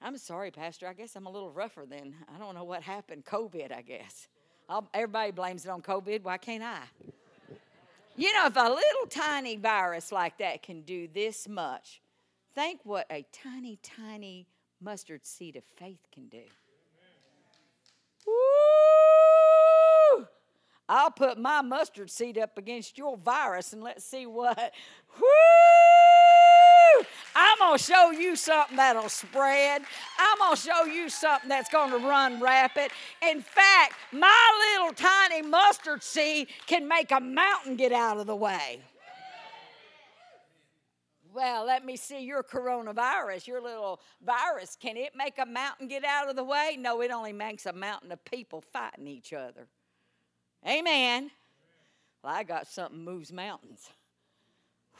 I'm 0.00 0.16
sorry, 0.16 0.50
Pastor. 0.50 0.88
I 0.88 0.94
guess 0.94 1.14
I'm 1.14 1.26
a 1.26 1.30
little 1.30 1.50
rougher 1.50 1.84
than, 1.84 2.14
I 2.34 2.38
don't 2.38 2.54
know 2.54 2.64
what 2.64 2.82
happened. 2.82 3.26
COVID, 3.26 3.70
I 3.76 3.82
guess. 3.82 4.28
I'll, 4.68 4.88
everybody 4.94 5.30
blames 5.32 5.66
it 5.66 5.68
on 5.68 5.82
COVID. 5.82 6.22
Why 6.22 6.38
can't 6.38 6.62
I? 6.62 6.80
You 8.16 8.32
know, 8.32 8.46
if 8.46 8.56
a 8.56 8.60
little 8.60 9.06
tiny 9.10 9.56
virus 9.56 10.10
like 10.10 10.38
that 10.38 10.62
can 10.62 10.82
do 10.82 11.06
this 11.12 11.48
much, 11.48 12.00
think 12.54 12.80
what 12.84 13.06
a 13.10 13.26
tiny, 13.32 13.78
tiny 13.82 14.46
mustard 14.80 15.26
seed 15.26 15.56
of 15.56 15.64
faith 15.76 16.00
can 16.12 16.28
do. 16.28 16.42
Woo! 18.28 20.26
I'll 20.88 21.10
put 21.10 21.38
my 21.38 21.60
mustard 21.60 22.10
seed 22.10 22.38
up 22.38 22.56
against 22.56 22.96
your 22.96 23.16
virus 23.16 23.72
and 23.72 23.82
let's 23.82 24.04
see 24.04 24.26
what. 24.26 24.72
Woo! 25.20 25.26
I'm 27.34 27.58
going 27.58 27.78
to 27.78 27.84
show 27.84 28.10
you 28.10 28.36
something 28.36 28.76
that'll 28.76 29.08
spread. 29.08 29.82
I'm 30.18 30.38
going 30.38 30.56
to 30.56 30.62
show 30.62 30.84
you 30.84 31.08
something 31.08 31.48
that's 31.48 31.70
going 31.70 31.90
to 31.90 31.98
run 31.98 32.40
rapid. 32.40 32.90
In 33.22 33.42
fact, 33.42 33.94
my 34.12 34.74
little 34.74 34.94
tiny 34.94 35.42
mustard 35.42 36.02
seed 36.02 36.48
can 36.66 36.88
make 36.88 37.10
a 37.12 37.20
mountain 37.20 37.76
get 37.76 37.92
out 37.92 38.18
of 38.18 38.26
the 38.26 38.36
way. 38.36 38.80
Well, 41.34 41.66
let 41.66 41.84
me 41.84 41.96
see 41.96 42.20
your 42.20 42.42
coronavirus, 42.42 43.46
your 43.46 43.60
little 43.60 44.00
virus. 44.24 44.76
Can 44.80 44.96
it 44.96 45.14
make 45.14 45.38
a 45.38 45.46
mountain 45.46 45.88
get 45.88 46.04
out 46.04 46.28
of 46.28 46.36
the 46.36 46.44
way? 46.44 46.76
No, 46.78 47.02
it 47.02 47.10
only 47.10 47.32
makes 47.32 47.66
a 47.66 47.72
mountain 47.72 48.12
of 48.12 48.24
people 48.24 48.62
fighting 48.72 49.06
each 49.06 49.32
other. 49.32 49.66
Amen. 50.66 51.30
Well, 52.22 52.34
I 52.34 52.42
got 52.42 52.66
something 52.66 53.04
moves 53.04 53.32
mountains. 53.32 53.90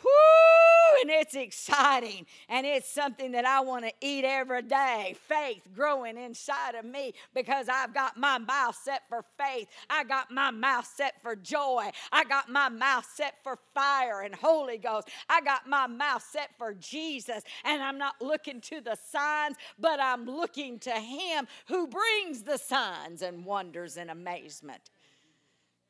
Whoo! 0.03 0.58
And 1.01 1.11
it's 1.11 1.35
exciting. 1.35 2.27
And 2.49 2.67
it's 2.67 2.91
something 2.91 3.33
that 3.33 3.45
I 3.45 3.61
want 3.61 3.85
to 3.85 3.93
eat 4.01 4.25
every 4.25 4.63
day. 4.63 5.17
Faith 5.29 5.63
growing 5.75 6.17
inside 6.17 6.75
of 6.75 6.85
me 6.85 7.15
because 7.35 7.69
I've 7.69 7.95
got 7.95 8.17
my 8.17 8.39
mouth 8.39 8.79
set 8.83 9.03
for 9.09 9.25
faith. 9.39 9.69
I 9.89 10.05
got 10.05 10.31
my 10.31 10.51
mouth 10.51 10.91
set 10.97 11.23
for 11.23 11.37
joy. 11.37 11.91
I 12.13 12.25
got 12.25 12.49
my 12.49 12.69
mouth 12.69 13.07
set 13.15 13.35
for 13.43 13.59
fire 13.75 14.23
and 14.23 14.35
Holy 14.35 14.79
Ghost. 14.79 15.09
I 15.29 15.41
got 15.41 15.69
my 15.69 15.87
mouth 15.87 16.25
set 16.31 16.51
for 16.59 16.75
Jesus. 16.75 17.43
And 17.65 17.83
I'm 17.83 17.99
not 17.99 18.15
looking 18.21 18.61
to 18.63 18.81
the 18.81 18.97
signs, 19.11 19.57
but 19.79 20.01
I'm 20.01 20.27
looking 20.27 20.79
to 20.81 20.93
Him 20.93 21.47
who 21.67 21.87
brings 21.87 22.43
the 22.43 22.57
signs 22.57 23.23
and 23.23 23.45
wonders 23.45 23.97
and 23.97 24.11
amazement. 24.11 24.91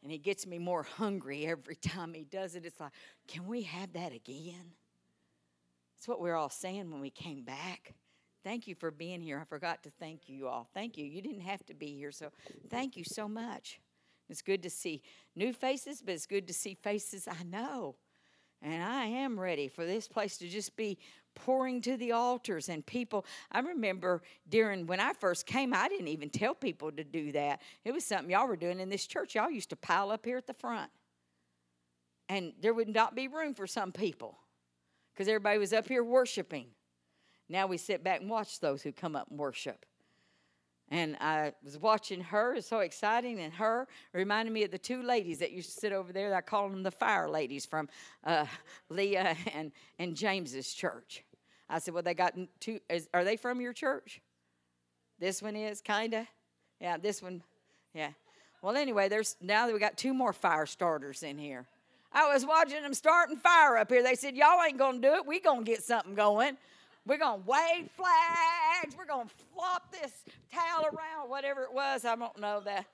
And 0.02 0.12
he 0.12 0.18
gets 0.18 0.46
me 0.46 0.58
more 0.58 0.84
hungry 0.84 1.46
every 1.46 1.74
time 1.74 2.14
he 2.14 2.24
does 2.24 2.54
it. 2.54 2.64
It's 2.64 2.78
like, 2.78 2.92
can 3.26 3.46
we 3.46 3.62
have 3.62 3.92
that 3.94 4.12
again? 4.12 4.72
That's 5.98 6.06
what 6.06 6.20
we 6.20 6.30
are 6.30 6.36
all 6.36 6.48
saying 6.48 6.92
when 6.92 7.00
we 7.00 7.10
came 7.10 7.42
back. 7.42 7.94
Thank 8.44 8.68
you 8.68 8.76
for 8.76 8.92
being 8.92 9.20
here. 9.20 9.40
I 9.40 9.44
forgot 9.44 9.82
to 9.82 9.90
thank 9.98 10.28
you 10.28 10.46
all. 10.46 10.68
Thank 10.72 10.96
you. 10.96 11.04
You 11.04 11.20
didn't 11.20 11.40
have 11.40 11.66
to 11.66 11.74
be 11.74 11.96
here, 11.96 12.12
so 12.12 12.30
thank 12.70 12.96
you 12.96 13.02
so 13.02 13.28
much. 13.28 13.80
It's 14.28 14.40
good 14.40 14.62
to 14.62 14.70
see 14.70 15.02
new 15.34 15.52
faces, 15.52 16.00
but 16.00 16.14
it's 16.14 16.26
good 16.26 16.46
to 16.46 16.54
see 16.54 16.74
faces 16.74 17.26
I 17.26 17.42
know. 17.42 17.96
And 18.62 18.80
I 18.80 19.06
am 19.06 19.40
ready 19.40 19.66
for 19.66 19.84
this 19.84 20.06
place 20.06 20.38
to 20.38 20.48
just 20.48 20.76
be 20.76 20.98
pouring 21.34 21.80
to 21.80 21.96
the 21.96 22.12
altars 22.12 22.68
and 22.68 22.86
people. 22.86 23.26
I 23.50 23.58
remember 23.58 24.22
during 24.48 24.86
when 24.86 25.00
I 25.00 25.14
first 25.14 25.46
came, 25.46 25.74
I 25.74 25.88
didn't 25.88 26.08
even 26.08 26.30
tell 26.30 26.54
people 26.54 26.92
to 26.92 27.02
do 27.02 27.32
that. 27.32 27.60
It 27.84 27.92
was 27.92 28.04
something 28.04 28.30
y'all 28.30 28.46
were 28.46 28.56
doing 28.56 28.78
in 28.78 28.88
this 28.88 29.06
church. 29.06 29.34
Y'all 29.34 29.50
used 29.50 29.70
to 29.70 29.76
pile 29.76 30.12
up 30.12 30.24
here 30.24 30.36
at 30.36 30.46
the 30.46 30.54
front. 30.54 30.92
And 32.28 32.52
there 32.60 32.74
would 32.74 32.88
not 32.88 33.16
be 33.16 33.26
room 33.26 33.52
for 33.52 33.66
some 33.66 33.90
people 33.90 34.38
because 35.18 35.28
everybody 35.28 35.58
was 35.58 35.72
up 35.72 35.88
here 35.88 36.04
worshiping. 36.04 36.66
Now 37.48 37.66
we 37.66 37.76
sit 37.76 38.04
back 38.04 38.20
and 38.20 38.30
watch 38.30 38.60
those 38.60 38.82
who 38.82 38.92
come 38.92 39.16
up 39.16 39.26
and 39.28 39.36
worship. 39.36 39.84
And 40.90 41.16
I 41.20 41.54
was 41.64 41.76
watching 41.76 42.20
her, 42.20 42.54
it's 42.54 42.68
so 42.68 42.78
exciting, 42.78 43.40
and 43.40 43.52
her 43.54 43.88
reminded 44.12 44.52
me 44.52 44.62
of 44.62 44.70
the 44.70 44.78
two 44.78 45.02
ladies 45.02 45.40
that 45.40 45.50
used 45.50 45.74
to 45.74 45.80
sit 45.80 45.92
over 45.92 46.12
there. 46.12 46.32
I 46.32 46.40
call 46.40 46.68
them 46.68 46.84
the 46.84 46.92
fire 46.92 47.28
ladies 47.28 47.66
from 47.66 47.88
uh, 48.22 48.46
Leah 48.90 49.36
and, 49.52 49.72
and 49.98 50.14
James's 50.14 50.72
church. 50.72 51.24
I 51.68 51.80
said, 51.80 51.94
Well, 51.94 52.04
they 52.04 52.14
got 52.14 52.34
two, 52.60 52.78
is, 52.88 53.08
are 53.12 53.24
they 53.24 53.36
from 53.36 53.60
your 53.60 53.72
church? 53.72 54.22
This 55.18 55.42
one 55.42 55.56
is, 55.56 55.80
kind 55.80 56.14
of? 56.14 56.26
Yeah, 56.80 56.96
this 56.96 57.20
one, 57.20 57.42
yeah. 57.92 58.10
Well, 58.62 58.76
anyway, 58.76 59.08
there's 59.08 59.34
now 59.40 59.66
that 59.66 59.72
we 59.72 59.80
got 59.80 59.96
two 59.96 60.14
more 60.14 60.32
fire 60.32 60.64
starters 60.64 61.24
in 61.24 61.38
here. 61.38 61.66
I 62.12 62.32
was 62.32 62.46
watching 62.46 62.82
them 62.82 62.94
starting 62.94 63.36
fire 63.36 63.76
up 63.76 63.90
here. 63.90 64.02
They 64.02 64.14
said, 64.14 64.36
Y'all 64.36 64.62
ain't 64.64 64.78
gonna 64.78 65.00
do 65.00 65.14
it. 65.14 65.26
we 65.26 65.40
gonna 65.40 65.62
get 65.62 65.82
something 65.82 66.14
going. 66.14 66.56
We're 67.06 67.18
gonna 67.18 67.42
wave 67.46 67.90
flags. 67.96 68.96
We're 68.96 69.06
gonna 69.06 69.30
flop 69.54 69.90
this 69.92 70.12
towel 70.52 70.86
around, 70.86 71.30
whatever 71.30 71.62
it 71.62 71.72
was. 71.72 72.04
I 72.04 72.16
don't 72.16 72.38
know 72.38 72.60
that. 72.60 72.86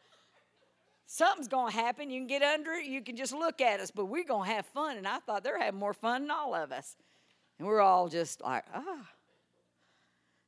Something's 1.07 1.49
gonna 1.49 1.73
happen. 1.73 2.11
You 2.11 2.21
can 2.21 2.27
get 2.27 2.43
under 2.43 2.73
it, 2.73 2.87
you 2.87 3.03
can 3.03 3.17
just 3.17 3.33
look 3.33 3.61
at 3.61 3.81
us, 3.81 3.91
but 3.91 4.07
we're 4.07 4.25
gonna 4.25 4.51
have 4.51 4.67
fun. 4.67 4.97
And 4.97 5.07
I 5.07 5.19
thought 5.19 5.45
they're 5.45 5.59
having 5.59 5.81
more 5.81 5.95
fun 5.95 6.23
than 6.23 6.31
all 6.31 6.55
of 6.55 6.73
us. 6.73 6.97
And 7.59 7.69
we're 7.69 7.81
all 7.81 8.09
just 8.09 8.41
like, 8.41 8.65
ah. 8.75 8.83
Oh. 8.85 9.07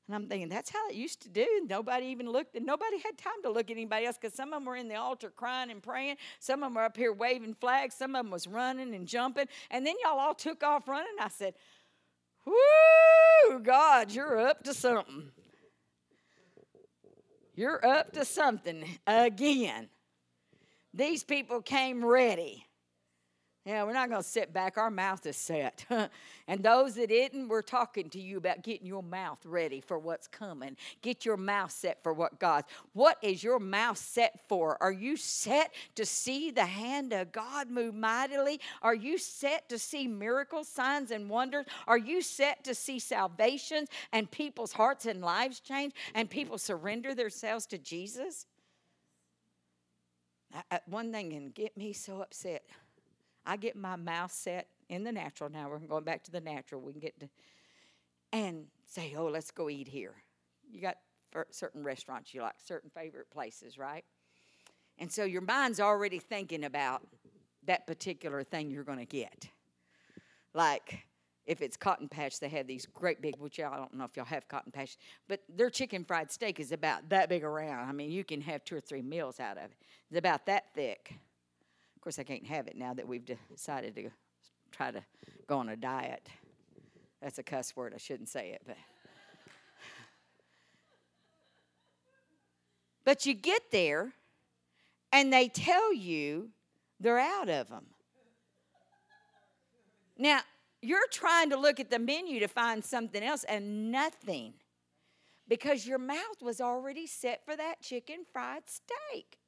And 0.07 0.15
I'm 0.15 0.29
thinking, 0.29 0.49
that's 0.49 0.71
how 0.71 0.89
it 0.89 0.95
used 0.95 1.21
to 1.23 1.29
do. 1.29 1.47
Nobody 1.69 2.07
even 2.07 2.31
looked, 2.31 2.55
and 2.55 2.65
nobody 2.65 2.99
had 2.99 3.19
time 3.19 3.43
to 3.43 3.51
look 3.51 3.71
at 3.71 3.77
anybody 3.77 4.07
else 4.07 4.17
because 4.21 4.35
some 4.35 4.53
of 4.53 4.61
them 4.61 4.65
were 4.65 4.77
in 4.77 4.87
the 4.87 4.95
altar 4.95 5.31
crying 5.31 5.71
and 5.71 5.83
praying. 5.83 6.17
Some 6.39 6.63
of 6.63 6.69
them 6.69 6.75
were 6.75 6.85
up 6.85 6.97
here 6.97 7.13
waving 7.13 7.55
flags. 7.55 7.97
Some 7.97 8.15
of 8.15 8.25
them 8.25 8.31
was 8.31 8.47
running 8.47 8.95
and 8.95 9.09
jumping. 9.09 9.47
And 9.71 9.85
then 9.85 9.97
y'all 10.05 10.19
all 10.19 10.35
took 10.35 10.63
off 10.63 10.87
running. 10.87 11.17
I 11.21 11.29
said, 11.29 11.55
Whoo, 12.45 13.59
God, 13.59 14.13
you're 14.13 14.39
up 14.39 14.63
to 14.65 14.75
something. 14.75 15.31
You're 17.57 17.85
up 17.85 18.13
to 18.13 18.25
something 18.25 18.85
again. 19.07 19.89
These 20.95 21.25
people 21.25 21.63
came 21.63 22.05
ready. 22.05 22.66
Yeah, 23.67 23.83
we're 23.83 23.95
not 23.95 24.09
going 24.09 24.23
to 24.23 24.29
sit 24.29 24.53
back. 24.53 24.79
Our 24.79 24.93
mouth 24.93 25.27
is 25.27 25.37
set. 25.37 25.85
and 26.47 26.63
those 26.63 26.95
that 26.95 27.09
didn't, 27.09 27.49
we're 27.49 27.63
talking 27.63 28.09
to 28.11 28.21
you 28.21 28.37
about 28.37 28.63
getting 28.63 28.87
your 28.87 29.03
mouth 29.03 29.45
ready 29.45 29.81
for 29.81 29.99
what's 29.99 30.29
coming. 30.29 30.77
Get 31.03 31.25
your 31.25 31.37
mouth 31.37 31.73
set 31.73 32.01
for 32.05 32.13
what 32.13 32.39
God's. 32.39 32.69
What 32.93 33.19
is 33.23 33.43
your 33.43 33.59
mouth 33.59 33.99
set 33.99 34.39
for? 34.49 34.81
Are 34.81 34.93
you 34.93 35.17
set 35.17 35.75
to 35.97 36.07
see 36.07 36.53
the 36.53 36.65
hand 36.65 37.13
of 37.13 37.33
God 37.33 37.69
move 37.69 37.97
mightily? 37.97 38.61
Are 38.83 38.95
you 38.95 39.19
set 39.19 39.69
to 39.71 39.81
see 39.81 40.07
miracles, 40.07 40.69
signs, 40.69 41.11
and 41.11 41.29
wonders? 41.29 41.67
Are 41.89 41.99
you 41.99 42.23
set 42.23 42.63
to 42.65 42.75
see 42.75 43.01
salvations 43.01 43.89
and 44.13 44.31
people's 44.31 44.71
hearts 44.71 45.07
and 45.07 45.23
lives 45.23 45.59
change 45.59 45.93
and 46.15 46.31
people 46.31 46.57
surrender 46.57 47.17
themselves 47.17 47.67
to 47.67 47.79
Jesus? 47.79 48.47
I, 50.55 50.63
I, 50.71 50.81
one 50.87 51.11
thing 51.11 51.31
can 51.31 51.51
get 51.51 51.77
me 51.77 51.93
so 51.93 52.21
upset 52.23 52.63
I 53.47 53.57
get 53.57 53.77
my 53.77 53.97
mouth 53.97 54.33
set 54.33 54.69
in 54.89 55.05
the 55.05 55.13
natural 55.13 55.49
now. 55.51 55.69
We're 55.71 55.79
going 55.79 56.05
back 56.05 56.25
to 56.25 56.33
the 56.33 56.41
natural. 56.41 56.81
We 56.81 56.93
can 56.93 57.01
get 57.01 57.19
to, 57.21 57.29
and 58.33 58.67
say, 58.85 59.15
oh, 59.17 59.27
let's 59.27 59.51
go 59.51 59.71
eat 59.71 59.89
here. 59.89 60.15
You 60.71 60.81
got 60.81 60.97
certain 61.51 61.83
restaurants 61.83 62.35
you 62.35 62.43
like, 62.43 62.55
certain 62.65 62.91
favorite 62.91 63.31
places, 63.31 63.79
right? 63.79 64.05
And 64.99 65.11
so 65.13 65.25
your 65.25 65.43
mind's 65.43 65.81
already 65.81 66.19
thinking 66.19 66.65
about 66.65 67.03
that 67.67 67.87
particular 67.87 68.43
thing 68.43 68.71
you're 68.71 68.85
going 68.85 68.99
to 68.99 69.05
get. 69.05 69.49
Like 70.55 71.07
if 71.47 71.61
it's 71.61 71.77
Cotton 71.77 72.09
Patch, 72.09 72.41
they 72.41 72.49
have 72.49 72.67
these 72.67 72.87
great 72.87 73.21
big, 73.23 73.37
which 73.39 73.61
I 73.61 73.77
don't 73.77 73.95
know 73.95 74.05
if 74.05 74.17
y'all 74.17 74.25
have 74.25 74.49
Cotton 74.49 74.73
Patch, 74.73 74.97
but 75.29 75.43
their 75.49 75.71
chicken 75.71 76.05
fried 76.05 76.33
steak 76.33 76.59
is 76.59 76.73
about 76.73 77.09
that 77.11 77.29
big 77.29 77.45
around. 77.45 77.89
I 77.89 77.93
mean, 77.93 78.11
you 78.11 78.25
can 78.25 78.41
have 78.41 78.65
two 78.65 78.77
or 78.77 78.81
three 78.81 79.03
meals 79.03 79.39
out 79.39 79.59
of 79.59 79.65
it. 79.65 79.77
It's 80.11 80.19
about 80.19 80.47
that 80.47 80.75
thick 80.75 81.15
course, 82.07 82.21
I 82.21 82.23
can't 82.23 82.47
have 82.47 82.69
it 82.69 82.77
now 82.77 82.95
that 82.95 83.09
we've 83.09 83.25
decided 83.25 83.97
to 83.97 84.11
try 84.71 84.93
to 84.93 85.03
go 85.49 85.59
on 85.59 85.69
a 85.71 85.75
diet. 85.75 86.29
That's 87.21 87.39
a 87.39 87.43
cuss 87.43 87.75
word. 87.75 87.95
I 87.97 87.99
shouldn't 87.99 88.29
say 88.29 88.51
it, 88.51 88.63
but. 88.65 88.77
But 93.05 93.27
you 93.27 93.35
get 93.35 93.73
there 93.73 94.13
and 95.13 95.33
they 95.33 95.49
tell 95.49 95.93
you 95.93 96.51
they're 97.01 97.19
out 97.19 97.49
of 97.49 97.69
them. 97.69 97.87
Now, 100.17 100.41
you're 100.83 101.09
trying 101.11 101.51
to 101.51 101.57
look 101.57 101.81
at 101.81 101.91
the 101.91 101.99
menu 101.99 102.39
to 102.39 102.49
find 102.49 102.85
something 102.85 103.23
else 103.23 103.43
and 103.45 103.91
nothing 103.91 104.55
because 105.49 105.87
your 105.87 105.99
mouth 105.99 106.41
was 106.41 106.61
already 106.61 107.09
set 107.09 107.45
for 107.45 107.57
that 107.57 107.81
chicken 107.81 108.25
fried 108.33 108.63
steak. 108.67 109.39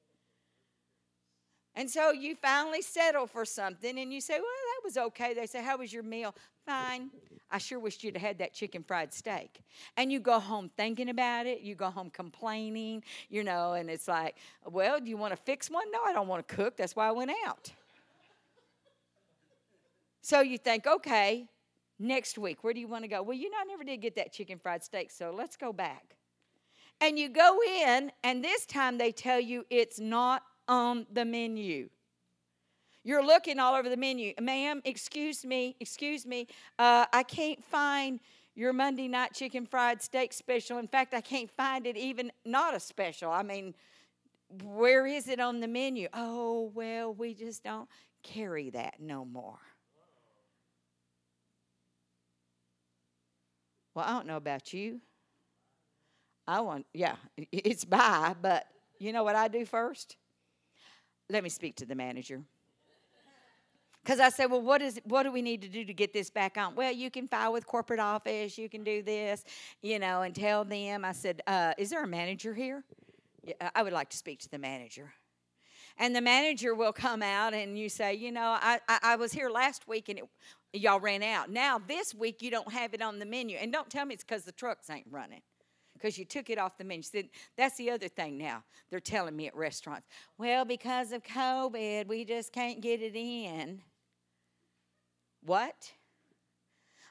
And 1.78 1.88
so 1.88 2.10
you 2.10 2.34
finally 2.34 2.82
settle 2.82 3.28
for 3.28 3.44
something 3.44 4.00
and 4.00 4.12
you 4.12 4.20
say, 4.20 4.34
Well, 4.34 4.42
that 4.42 4.80
was 4.84 4.96
okay. 4.96 5.32
They 5.32 5.46
say, 5.46 5.62
How 5.62 5.78
was 5.78 5.92
your 5.92 6.02
meal? 6.02 6.34
Fine. 6.66 7.10
I 7.52 7.58
sure 7.58 7.78
wished 7.78 8.02
you'd 8.02 8.16
had 8.16 8.38
that 8.38 8.52
chicken 8.52 8.82
fried 8.82 9.14
steak. 9.14 9.60
And 9.96 10.10
you 10.10 10.18
go 10.18 10.40
home 10.40 10.72
thinking 10.76 11.08
about 11.08 11.46
it. 11.46 11.60
You 11.60 11.76
go 11.76 11.88
home 11.88 12.10
complaining, 12.10 13.04
you 13.30 13.44
know, 13.44 13.74
and 13.74 13.88
it's 13.88 14.08
like, 14.08 14.34
Well, 14.66 14.98
do 14.98 15.08
you 15.08 15.16
want 15.16 15.34
to 15.34 15.36
fix 15.36 15.70
one? 15.70 15.88
No, 15.92 16.00
I 16.04 16.12
don't 16.12 16.26
want 16.26 16.46
to 16.48 16.52
cook. 16.56 16.76
That's 16.76 16.96
why 16.96 17.06
I 17.06 17.12
went 17.12 17.30
out. 17.46 17.70
so 20.20 20.40
you 20.40 20.58
think, 20.58 20.84
Okay, 20.84 21.46
next 22.00 22.38
week, 22.38 22.64
where 22.64 22.74
do 22.74 22.80
you 22.80 22.88
want 22.88 23.04
to 23.04 23.08
go? 23.08 23.22
Well, 23.22 23.36
you 23.36 23.50
know, 23.50 23.58
I 23.60 23.64
never 23.64 23.84
did 23.84 23.98
get 23.98 24.16
that 24.16 24.32
chicken 24.32 24.58
fried 24.58 24.82
steak, 24.82 25.12
so 25.12 25.30
let's 25.30 25.54
go 25.54 25.72
back. 25.72 26.16
And 27.00 27.16
you 27.16 27.28
go 27.28 27.60
in, 27.86 28.10
and 28.24 28.42
this 28.42 28.66
time 28.66 28.98
they 28.98 29.12
tell 29.12 29.38
you 29.38 29.64
it's 29.70 30.00
not 30.00 30.42
on 30.68 31.06
the 31.12 31.24
menu. 31.24 31.88
You're 33.04 33.24
looking 33.24 33.58
all 33.58 33.74
over 33.74 33.88
the 33.88 33.96
menu. 33.96 34.34
Ma'am, 34.40 34.82
excuse 34.84 35.44
me, 35.44 35.76
excuse 35.80 36.26
me. 36.26 36.46
Uh, 36.78 37.06
I 37.12 37.22
can't 37.22 37.64
find 37.64 38.20
your 38.54 38.72
Monday 38.72 39.08
night 39.08 39.32
chicken 39.32 39.64
fried 39.66 40.02
steak 40.02 40.32
special. 40.32 40.78
In 40.78 40.88
fact, 40.88 41.14
I 41.14 41.20
can't 41.20 41.50
find 41.50 41.86
it 41.86 41.96
even 41.96 42.30
not 42.44 42.74
a 42.74 42.80
special. 42.80 43.30
I 43.30 43.42
mean, 43.42 43.74
where 44.64 45.06
is 45.06 45.28
it 45.28 45.40
on 45.40 45.60
the 45.60 45.68
menu? 45.68 46.08
Oh, 46.12 46.70
well, 46.74 47.14
we 47.14 47.34
just 47.34 47.62
don't 47.62 47.88
carry 48.22 48.70
that 48.70 49.00
no 49.00 49.24
more. 49.24 49.58
Well, 53.94 54.04
I 54.06 54.12
don't 54.12 54.26
know 54.26 54.36
about 54.36 54.72
you. 54.72 55.00
I 56.46 56.60
want, 56.60 56.86
yeah, 56.94 57.16
it's 57.52 57.84
by, 57.84 58.34
but 58.40 58.66
you 58.98 59.12
know 59.12 59.22
what 59.22 59.36
I 59.36 59.48
do 59.48 59.64
first? 59.64 60.16
Let 61.30 61.42
me 61.42 61.48
speak 61.48 61.76
to 61.76 61.86
the 61.86 61.94
manager. 61.94 62.42
Because 64.02 64.20
I 64.20 64.30
said, 64.30 64.46
well, 64.46 64.62
what, 64.62 64.80
is, 64.80 64.98
what 65.04 65.24
do 65.24 65.32
we 65.32 65.42
need 65.42 65.60
to 65.62 65.68
do 65.68 65.84
to 65.84 65.92
get 65.92 66.14
this 66.14 66.30
back 66.30 66.56
on? 66.56 66.74
Well, 66.74 66.92
you 66.92 67.10
can 67.10 67.28
file 67.28 67.52
with 67.52 67.66
corporate 67.66 68.00
office, 68.00 68.56
you 68.56 68.68
can 68.68 68.82
do 68.82 69.02
this, 69.02 69.44
you 69.82 69.98
know, 69.98 70.22
and 70.22 70.34
tell 70.34 70.64
them. 70.64 71.04
I 71.04 71.12
said, 71.12 71.42
uh, 71.46 71.74
is 71.76 71.90
there 71.90 72.02
a 72.02 72.06
manager 72.06 72.54
here? 72.54 72.84
Yeah, 73.44 73.70
I 73.74 73.82
would 73.82 73.92
like 73.92 74.08
to 74.10 74.16
speak 74.16 74.40
to 74.40 74.50
the 74.50 74.58
manager. 74.58 75.12
And 75.98 76.16
the 76.16 76.20
manager 76.20 76.74
will 76.74 76.92
come 76.92 77.22
out 77.22 77.52
and 77.54 77.78
you 77.78 77.88
say, 77.88 78.14
you 78.14 78.32
know, 78.32 78.56
I, 78.60 78.80
I, 78.88 78.98
I 79.02 79.16
was 79.16 79.32
here 79.32 79.50
last 79.50 79.88
week 79.88 80.08
and 80.08 80.20
it, 80.20 80.24
y'all 80.72 81.00
ran 81.00 81.22
out. 81.22 81.50
Now 81.50 81.78
this 81.78 82.14
week 82.14 82.40
you 82.40 82.50
don't 82.50 82.72
have 82.72 82.94
it 82.94 83.02
on 83.02 83.18
the 83.18 83.26
menu. 83.26 83.58
And 83.58 83.72
don't 83.72 83.90
tell 83.90 84.06
me 84.06 84.14
it's 84.14 84.24
because 84.24 84.44
the 84.44 84.52
trucks 84.52 84.88
ain't 84.88 85.08
running 85.10 85.42
because 86.00 86.18
you 86.18 86.24
took 86.24 86.50
it 86.50 86.58
off 86.58 86.78
the 86.78 86.84
menu. 86.84 87.02
Said, 87.02 87.28
That's 87.56 87.76
the 87.76 87.90
other 87.90 88.08
thing 88.08 88.38
now. 88.38 88.62
They're 88.90 89.00
telling 89.00 89.36
me 89.36 89.46
at 89.46 89.56
restaurants. 89.56 90.06
Well, 90.38 90.64
because 90.64 91.12
of 91.12 91.22
COVID, 91.22 92.06
we 92.06 92.24
just 92.24 92.52
can't 92.52 92.80
get 92.80 93.02
it 93.02 93.16
in. 93.16 93.82
What? 95.44 95.92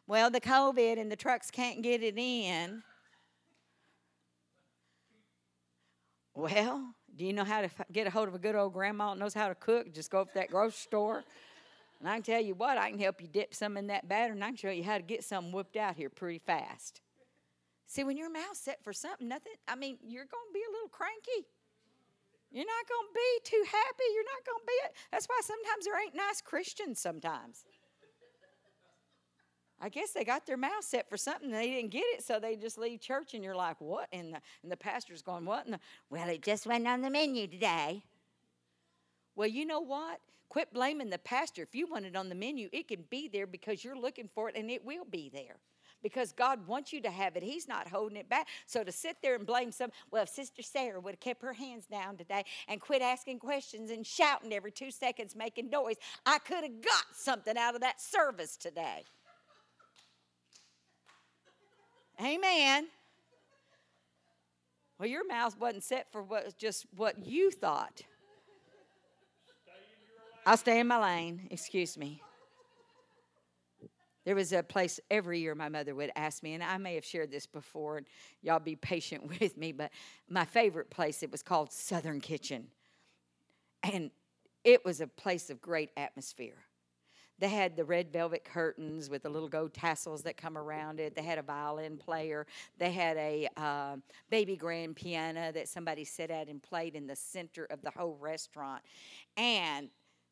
Well, 0.07 0.29
the 0.29 0.41
COVID 0.41 0.99
and 0.99 1.11
the 1.11 1.15
trucks 1.15 1.51
can't 1.51 1.81
get 1.81 2.01
it 2.01 2.17
in. 2.17 2.81
Well, 6.33 6.93
do 7.15 7.25
you 7.25 7.33
know 7.33 7.43
how 7.43 7.61
to 7.61 7.69
get 7.91 8.05
a 8.05 8.09
hold 8.11 8.27
of 8.27 8.35
a 8.35 8.39
good 8.39 8.55
old 8.55 8.73
grandma 8.73 9.13
that 9.13 9.19
knows 9.19 9.33
how 9.33 9.49
to 9.49 9.55
cook? 9.55 9.91
Just 9.91 10.11
go 10.11 10.21
up 10.21 10.27
to 10.33 10.39
that 10.39 10.49
grocery 10.49 10.77
store. 10.77 11.23
And 11.99 12.07
I 12.07 12.13
can 12.13 12.23
tell 12.23 12.41
you 12.41 12.53
what, 12.53 12.77
I 12.77 12.91
can 12.91 12.99
help 12.99 13.21
you 13.21 13.27
dip 13.27 13.55
some 13.55 13.75
in 13.75 13.87
that 13.87 14.07
batter, 14.07 14.33
and 14.33 14.43
I 14.43 14.49
can 14.49 14.55
show 14.55 14.69
you 14.69 14.83
how 14.83 14.97
to 14.97 15.03
get 15.03 15.23
some 15.23 15.51
whipped 15.51 15.75
out 15.75 15.95
here 15.95 16.09
pretty 16.09 16.39
fast. 16.39 17.01
See, 17.87 18.03
when 18.03 18.17
your 18.17 18.29
mouth's 18.29 18.59
set 18.59 18.83
for 18.83 18.91
something, 18.91 19.29
nothing, 19.29 19.53
I 19.65 19.75
mean, 19.75 19.97
you're 20.03 20.25
going 20.25 20.47
to 20.49 20.53
be 20.53 20.59
a 20.59 20.71
little 20.71 20.89
cranky. 20.89 21.47
You're 22.51 22.65
not 22.65 22.87
going 22.87 23.07
to 23.07 23.15
be 23.15 23.49
too 23.49 23.63
happy. 23.65 24.03
You're 24.13 24.23
not 24.23 24.45
going 24.45 24.59
to 24.59 24.67
be, 24.67 24.73
it. 24.85 24.93
that's 25.11 25.25
why 25.25 25.39
sometimes 25.41 25.85
there 25.85 26.01
ain't 26.01 26.13
nice 26.13 26.41
Christians 26.41 26.99
sometimes. 26.99 27.65
I 29.79 29.89
guess 29.89 30.11
they 30.11 30.25
got 30.25 30.45
their 30.45 30.57
mouth 30.57 30.83
set 30.83 31.09
for 31.09 31.17
something 31.17 31.49
and 31.49 31.57
they 31.57 31.69
didn't 31.69 31.91
get 31.91 32.03
it, 32.07 32.23
so 32.23 32.39
they 32.39 32.55
just 32.55 32.77
leave 32.77 32.99
church 32.99 33.33
and 33.33 33.43
you're 33.43 33.55
like, 33.55 33.79
what? 33.79 34.07
And 34.11 34.33
the, 34.33 34.41
and 34.63 34.71
the 34.71 34.77
pastor's 34.77 35.21
going, 35.21 35.45
what? 35.45 35.65
And 35.65 35.75
the, 35.75 35.79
well, 36.09 36.27
it 36.27 36.41
just 36.41 36.65
went 36.65 36.87
on 36.87 37.01
the 37.01 37.09
menu 37.09 37.47
today. 37.47 38.03
Well, 39.35 39.47
you 39.47 39.65
know 39.65 39.79
what? 39.79 40.19
Quit 40.49 40.73
blaming 40.73 41.09
the 41.09 41.19
pastor. 41.19 41.61
If 41.61 41.75
you 41.75 41.87
want 41.89 42.05
it 42.05 42.15
on 42.15 42.27
the 42.27 42.35
menu, 42.35 42.69
it 42.73 42.87
can 42.87 43.05
be 43.09 43.29
there 43.31 43.45
because 43.45 43.83
you're 43.83 43.97
looking 43.97 44.29
for 44.33 44.49
it 44.49 44.57
and 44.57 44.71
it 44.71 44.83
will 44.83 45.05
be 45.05 45.29
there 45.33 45.57
because 46.07 46.31
God 46.31 46.65
wants 46.67 46.93
you 46.93 47.01
to 47.01 47.11
have 47.11 47.35
it. 47.35 47.43
He's 47.43 47.67
not 47.67 47.89
holding 47.89 48.17
it 48.17 48.29
back. 48.29 48.47
So 48.65 48.81
to 48.81 48.93
sit 48.93 49.17
there 49.21 49.35
and 49.35 49.45
blame 49.45 49.73
some, 49.73 49.91
well, 50.09 50.23
if 50.23 50.29
Sister 50.29 50.61
Sarah 50.61 51.01
would 51.01 51.15
have 51.15 51.19
kept 51.19 51.41
her 51.41 51.51
hands 51.51 51.85
down 51.85 52.15
today 52.15 52.45
and 52.69 52.79
quit 52.79 53.01
asking 53.01 53.39
questions 53.39 53.91
and 53.91 54.07
shouting 54.07 54.53
every 54.53 54.71
two 54.71 54.89
seconds, 54.89 55.35
making 55.35 55.69
noise, 55.69 55.97
I 56.25 56.39
could 56.39 56.63
have 56.63 56.81
got 56.81 57.05
something 57.13 57.57
out 57.57 57.75
of 57.75 57.81
that 57.81 57.99
service 57.99 58.55
today. 58.55 59.03
Amen. 62.23 62.87
Well, 64.97 65.09
your 65.09 65.27
mouth 65.27 65.59
wasn't 65.59 65.83
set 65.83 66.09
for 66.11 66.23
what 66.23 66.57
just 66.57 66.85
what 66.95 67.25
you 67.25 67.51
thought. 67.51 68.01
I'll 70.45 70.57
stay 70.57 70.79
in 70.79 70.87
my 70.87 70.99
lane. 70.99 71.47
Excuse 71.51 71.97
me. 71.97 72.21
There 74.27 74.35
was 74.35 74.51
a 74.51 74.61
place 74.61 74.99
every 75.09 75.39
year 75.39 75.55
my 75.55 75.69
mother 75.69 75.95
would 75.95 76.11
ask 76.17 76.43
me, 76.43 76.53
and 76.53 76.61
I 76.61 76.77
may 76.77 76.95
have 76.95 77.05
shared 77.05 77.31
this 77.31 77.45
before, 77.45 77.95
and 77.95 78.05
y'all 78.41 78.59
be 78.59 78.75
patient 78.75 79.25
with 79.39 79.55
me, 79.55 79.71
but 79.71 79.89
my 80.27 80.43
favorite 80.43 80.89
place, 80.89 81.23
it 81.23 81.31
was 81.31 81.41
called 81.41 81.71
Southern 81.71 82.19
Kitchen. 82.19 82.67
And 83.83 84.11
it 84.65 84.83
was 84.83 84.99
a 84.99 85.07
place 85.07 85.49
of 85.49 85.61
great 85.61 85.91
atmosphere. 85.95 86.57
They 87.39 87.47
had 87.47 87.77
the 87.77 87.85
red 87.85 88.11
velvet 88.11 88.43
curtains 88.43 89.09
with 89.09 89.23
the 89.23 89.29
little 89.29 89.47
gold 89.47 89.73
tassels 89.73 90.23
that 90.23 90.35
come 90.35 90.57
around 90.57 90.99
it. 90.99 91.15
They 91.15 91.21
had 91.23 91.37
a 91.37 91.43
violin 91.43 91.95
player. 91.95 92.47
They 92.79 92.91
had 92.91 93.15
a 93.15 93.47
uh, 93.55 93.95
baby 94.29 94.57
grand 94.57 94.97
piano 94.97 95.53
that 95.53 95.69
somebody 95.69 96.03
sat 96.03 96.31
at 96.31 96.49
and 96.49 96.61
played 96.61 96.95
in 96.95 97.07
the 97.07 97.15
center 97.15 97.63
of 97.63 97.81
the 97.81 97.91
whole 97.91 98.17
restaurant. 98.19 98.81
And 99.37 99.87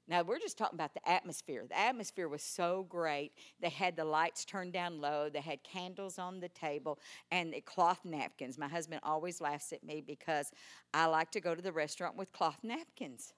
now, 0.08 0.22
we're 0.22 0.40
just 0.40 0.58
talking 0.58 0.78
about 0.78 0.94
the 0.94 1.10
atmosphere. 1.10 1.66
The 1.68 1.78
atmosphere 1.78 2.28
was 2.28 2.44
so 2.44 2.86
great. 2.88 3.32
They 3.60 3.70
had 3.70 3.96
the 3.96 4.06
lights 4.06 4.46
turned 4.46 4.74
down 4.74 5.02
low, 5.02 5.30
they 5.30 5.42
had 5.42 5.64
candles 5.64 6.20
on 6.20 6.40
the 6.40 6.50
table, 6.50 7.00
and 7.32 7.52
the 7.52 7.62
cloth 7.62 8.02
napkins. 8.04 8.58
My 8.58 8.68
husband 8.68 9.02
always 9.04 9.42
laughs 9.42 9.74
at 9.74 9.84
me 9.84 10.04
because 10.06 10.52
I 10.94 11.08
like 11.08 11.32
to 11.32 11.42
go 11.42 11.56
to 11.56 11.62
the 11.62 11.72
restaurant 11.72 12.16
with 12.18 12.32
cloth 12.32 12.60
napkins. 12.62 13.34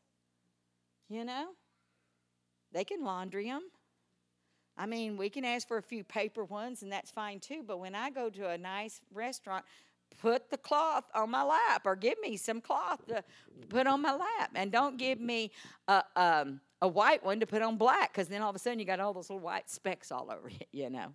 You 1.09 1.23
know? 1.23 1.47
They 2.73 2.83
can 2.83 3.03
laundry 3.03 3.45
them. 3.45 3.63
I 4.77 4.85
mean, 4.85 5.17
we 5.17 5.29
can 5.29 5.45
ask 5.45 5.67
for 5.67 5.77
a 5.77 5.81
few 5.81 6.03
paper 6.03 6.43
ones, 6.43 6.83
and 6.83 6.91
that's 6.91 7.09
fine 7.09 7.39
too. 7.39 7.63
But 7.65 7.79
when 7.79 7.95
I 7.95 8.09
go 8.11 8.29
to 8.29 8.49
a 8.49 8.57
nice 8.57 9.01
restaurant, 9.11 9.65
put 10.17 10.49
the 10.49 10.57
cloth 10.57 11.05
on 11.13 11.29
my 11.29 11.43
lap 11.43 11.83
or 11.85 11.95
give 11.95 12.19
me 12.21 12.37
some 12.37 12.61
cloth 12.61 13.05
to 13.07 13.23
put 13.69 13.87
on 13.87 14.01
my 14.01 14.13
lap. 14.13 14.51
And 14.55 14.71
don't 14.71 14.97
give 14.97 15.19
me 15.19 15.51
a, 15.87 16.03
um, 16.15 16.59
a 16.81 16.87
white 16.87 17.23
one 17.23 17.39
to 17.39 17.47
put 17.47 17.61
on 17.61 17.77
black 17.77 18.13
because 18.13 18.27
then 18.27 18.41
all 18.41 18.49
of 18.49 18.55
a 18.55 18.59
sudden 18.59 18.79
you 18.79 18.85
got 18.85 18.99
all 18.99 19.13
those 19.13 19.29
little 19.29 19.43
white 19.43 19.69
specks 19.69 20.11
all 20.11 20.29
over 20.31 20.49
it 20.49 20.67
you 20.71 20.89
know. 20.89 21.13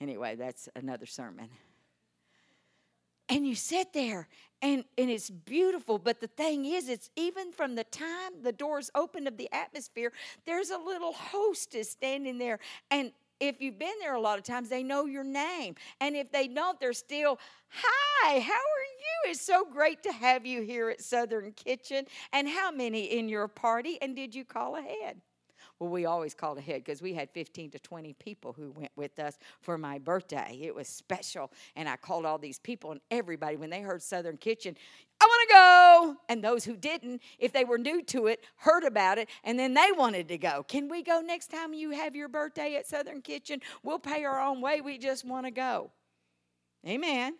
Anyway 0.00 0.34
that's 0.34 0.68
another 0.74 1.06
sermon. 1.06 1.48
And 3.28 3.46
you 3.46 3.54
sit 3.54 3.92
there 3.92 4.28
and, 4.60 4.84
and 4.98 5.10
it's 5.10 5.30
beautiful 5.30 5.98
but 5.98 6.20
the 6.20 6.26
thing 6.26 6.64
is 6.64 6.88
it's 6.88 7.10
even 7.16 7.52
from 7.52 7.74
the 7.74 7.84
time 7.84 8.42
the 8.42 8.52
doors 8.52 8.90
open 8.94 9.26
of 9.26 9.36
the 9.36 9.48
atmosphere 9.52 10.12
there's 10.44 10.70
a 10.70 10.78
little 10.78 11.12
hostess 11.12 11.90
standing 11.90 12.38
there 12.38 12.58
and 12.90 13.12
if 13.40 13.60
you've 13.60 13.78
been 13.78 13.98
there 14.00 14.14
a 14.14 14.20
lot 14.20 14.38
of 14.38 14.44
times, 14.44 14.68
they 14.68 14.82
know 14.82 15.06
your 15.06 15.24
name. 15.24 15.74
And 16.00 16.14
if 16.14 16.30
they 16.30 16.46
don't, 16.46 16.78
they're 16.78 16.92
still, 16.92 17.38
Hi, 17.70 18.38
how 18.40 18.52
are 18.52 18.88
you? 19.24 19.30
It's 19.30 19.40
so 19.40 19.64
great 19.64 20.02
to 20.02 20.12
have 20.12 20.44
you 20.44 20.62
here 20.62 20.90
at 20.90 21.00
Southern 21.00 21.52
Kitchen. 21.52 22.04
And 22.32 22.48
how 22.48 22.70
many 22.70 23.04
in 23.04 23.28
your 23.28 23.48
party? 23.48 23.98
And 24.02 24.14
did 24.14 24.34
you 24.34 24.44
call 24.44 24.76
ahead? 24.76 25.20
Well, 25.78 25.88
we 25.88 26.04
always 26.04 26.34
called 26.34 26.58
ahead 26.58 26.84
because 26.84 27.00
we 27.00 27.14
had 27.14 27.30
15 27.30 27.70
to 27.70 27.78
20 27.78 28.12
people 28.14 28.52
who 28.52 28.70
went 28.72 28.92
with 28.96 29.18
us 29.18 29.38
for 29.62 29.78
my 29.78 29.98
birthday. 29.98 30.58
It 30.62 30.74
was 30.74 30.88
special. 30.88 31.50
And 31.74 31.88
I 31.88 31.96
called 31.96 32.26
all 32.26 32.36
these 32.36 32.58
people, 32.58 32.92
and 32.92 33.00
everybody, 33.10 33.56
when 33.56 33.70
they 33.70 33.80
heard 33.80 34.02
Southern 34.02 34.36
Kitchen, 34.36 34.76
want 35.40 35.48
to 35.48 35.54
go. 35.54 36.16
And 36.28 36.42
those 36.42 36.64
who 36.64 36.76
didn't, 36.76 37.22
if 37.38 37.52
they 37.52 37.64
were 37.64 37.78
new 37.78 38.02
to 38.04 38.26
it, 38.26 38.44
heard 38.56 38.84
about 38.84 39.18
it, 39.18 39.28
and 39.44 39.58
then 39.58 39.74
they 39.74 39.90
wanted 39.96 40.28
to 40.28 40.38
go. 40.38 40.64
Can 40.66 40.88
we 40.88 41.02
go 41.02 41.20
next 41.20 41.48
time 41.48 41.74
you 41.74 41.90
have 41.90 42.14
your 42.14 42.28
birthday 42.28 42.76
at 42.76 42.86
Southern 42.86 43.22
Kitchen? 43.22 43.60
We'll 43.82 43.98
pay 43.98 44.24
our 44.24 44.40
own 44.40 44.60
way. 44.60 44.80
We 44.80 44.98
just 44.98 45.24
want 45.24 45.46
to 45.46 45.50
go. 45.50 45.90
Amen. 46.86 47.34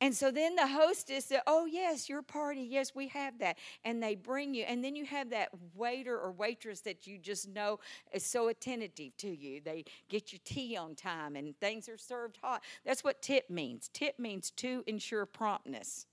And 0.00 0.14
so 0.14 0.30
then 0.30 0.56
the 0.56 0.66
hostess 0.66 1.26
said, 1.26 1.42
Oh, 1.46 1.66
yes, 1.66 2.08
your 2.08 2.20
party. 2.20 2.62
Yes, 2.62 2.94
we 2.94 3.08
have 3.08 3.38
that. 3.38 3.56
And 3.84 4.02
they 4.02 4.16
bring 4.16 4.52
you. 4.52 4.64
And 4.64 4.84
then 4.84 4.96
you 4.96 5.04
have 5.06 5.30
that 5.30 5.50
waiter 5.74 6.18
or 6.18 6.32
waitress 6.32 6.80
that 6.80 7.06
you 7.06 7.16
just 7.16 7.48
know 7.48 7.78
is 8.12 8.24
so 8.24 8.48
attentive 8.48 9.16
to 9.18 9.28
you. 9.28 9.60
They 9.64 9.84
get 10.08 10.32
your 10.32 10.40
tea 10.44 10.76
on 10.76 10.94
time 10.94 11.36
and 11.36 11.58
things 11.60 11.88
are 11.88 11.96
served 11.96 12.38
hot. 12.42 12.62
That's 12.84 13.04
what 13.04 13.22
tip 13.22 13.48
means. 13.48 13.88
Tip 13.92 14.18
means 14.18 14.50
to 14.56 14.82
ensure 14.86 15.24
promptness. 15.26 16.06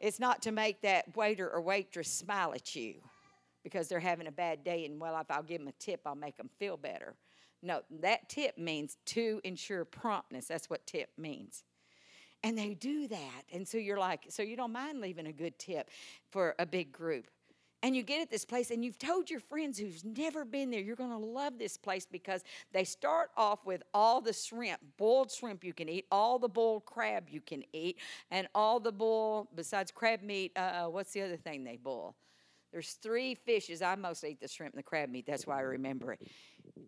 It's 0.00 0.20
not 0.20 0.42
to 0.42 0.52
make 0.52 0.82
that 0.82 1.16
waiter 1.16 1.48
or 1.48 1.60
waitress 1.60 2.08
smile 2.08 2.52
at 2.54 2.74
you 2.76 2.94
because 3.64 3.88
they're 3.88 4.00
having 4.00 4.26
a 4.26 4.32
bad 4.32 4.64
day 4.64 4.84
and, 4.84 5.00
well, 5.00 5.18
if 5.20 5.30
I'll 5.30 5.42
give 5.42 5.58
them 5.58 5.68
a 5.68 5.72
tip, 5.72 6.02
I'll 6.06 6.14
make 6.14 6.36
them 6.36 6.50
feel 6.58 6.76
better. 6.76 7.16
No, 7.62 7.82
that 8.00 8.28
tip 8.28 8.56
means 8.56 8.96
to 9.06 9.40
ensure 9.42 9.84
promptness. 9.84 10.46
That's 10.46 10.70
what 10.70 10.86
tip 10.86 11.10
means. 11.18 11.64
And 12.44 12.56
they 12.56 12.74
do 12.74 13.08
that. 13.08 13.42
And 13.52 13.66
so 13.66 13.78
you're 13.78 13.98
like, 13.98 14.26
so 14.28 14.42
you 14.42 14.56
don't 14.56 14.72
mind 14.72 15.00
leaving 15.00 15.26
a 15.26 15.32
good 15.32 15.58
tip 15.58 15.90
for 16.30 16.54
a 16.58 16.66
big 16.66 16.92
group. 16.92 17.26
And 17.82 17.94
you 17.94 18.02
get 18.02 18.20
at 18.20 18.30
this 18.30 18.44
place 18.44 18.72
and 18.72 18.84
you've 18.84 18.98
told 18.98 19.30
your 19.30 19.38
friends 19.38 19.78
who's 19.78 20.04
never 20.04 20.44
been 20.44 20.70
there, 20.70 20.80
you're 20.80 20.96
going 20.96 21.10
to 21.10 21.16
love 21.16 21.58
this 21.58 21.76
place 21.76 22.06
because 22.10 22.42
they 22.72 22.82
start 22.82 23.30
off 23.36 23.64
with 23.64 23.84
all 23.94 24.20
the 24.20 24.32
shrimp, 24.32 24.80
boiled 24.96 25.30
shrimp 25.30 25.62
you 25.62 25.72
can 25.72 25.88
eat, 25.88 26.06
all 26.10 26.40
the 26.40 26.48
boiled 26.48 26.84
crab 26.86 27.28
you 27.30 27.40
can 27.40 27.62
eat, 27.72 27.98
and 28.32 28.48
all 28.52 28.80
the 28.80 28.90
boiled, 28.90 29.46
besides 29.54 29.92
crab 29.92 30.22
meat, 30.22 30.50
uh, 30.56 30.86
what's 30.86 31.12
the 31.12 31.22
other 31.22 31.36
thing 31.36 31.62
they 31.62 31.76
boil? 31.76 32.16
There's 32.72 32.94
three 32.94 33.34
fishes. 33.34 33.80
I 33.80 33.94
mostly 33.94 34.32
eat 34.32 34.40
the 34.40 34.48
shrimp 34.48 34.74
and 34.74 34.78
the 34.78 34.84
crab 34.84 35.08
meat. 35.08 35.24
That's 35.26 35.46
why 35.46 35.58
I 35.58 35.62
remember 35.62 36.12
it. 36.12 36.20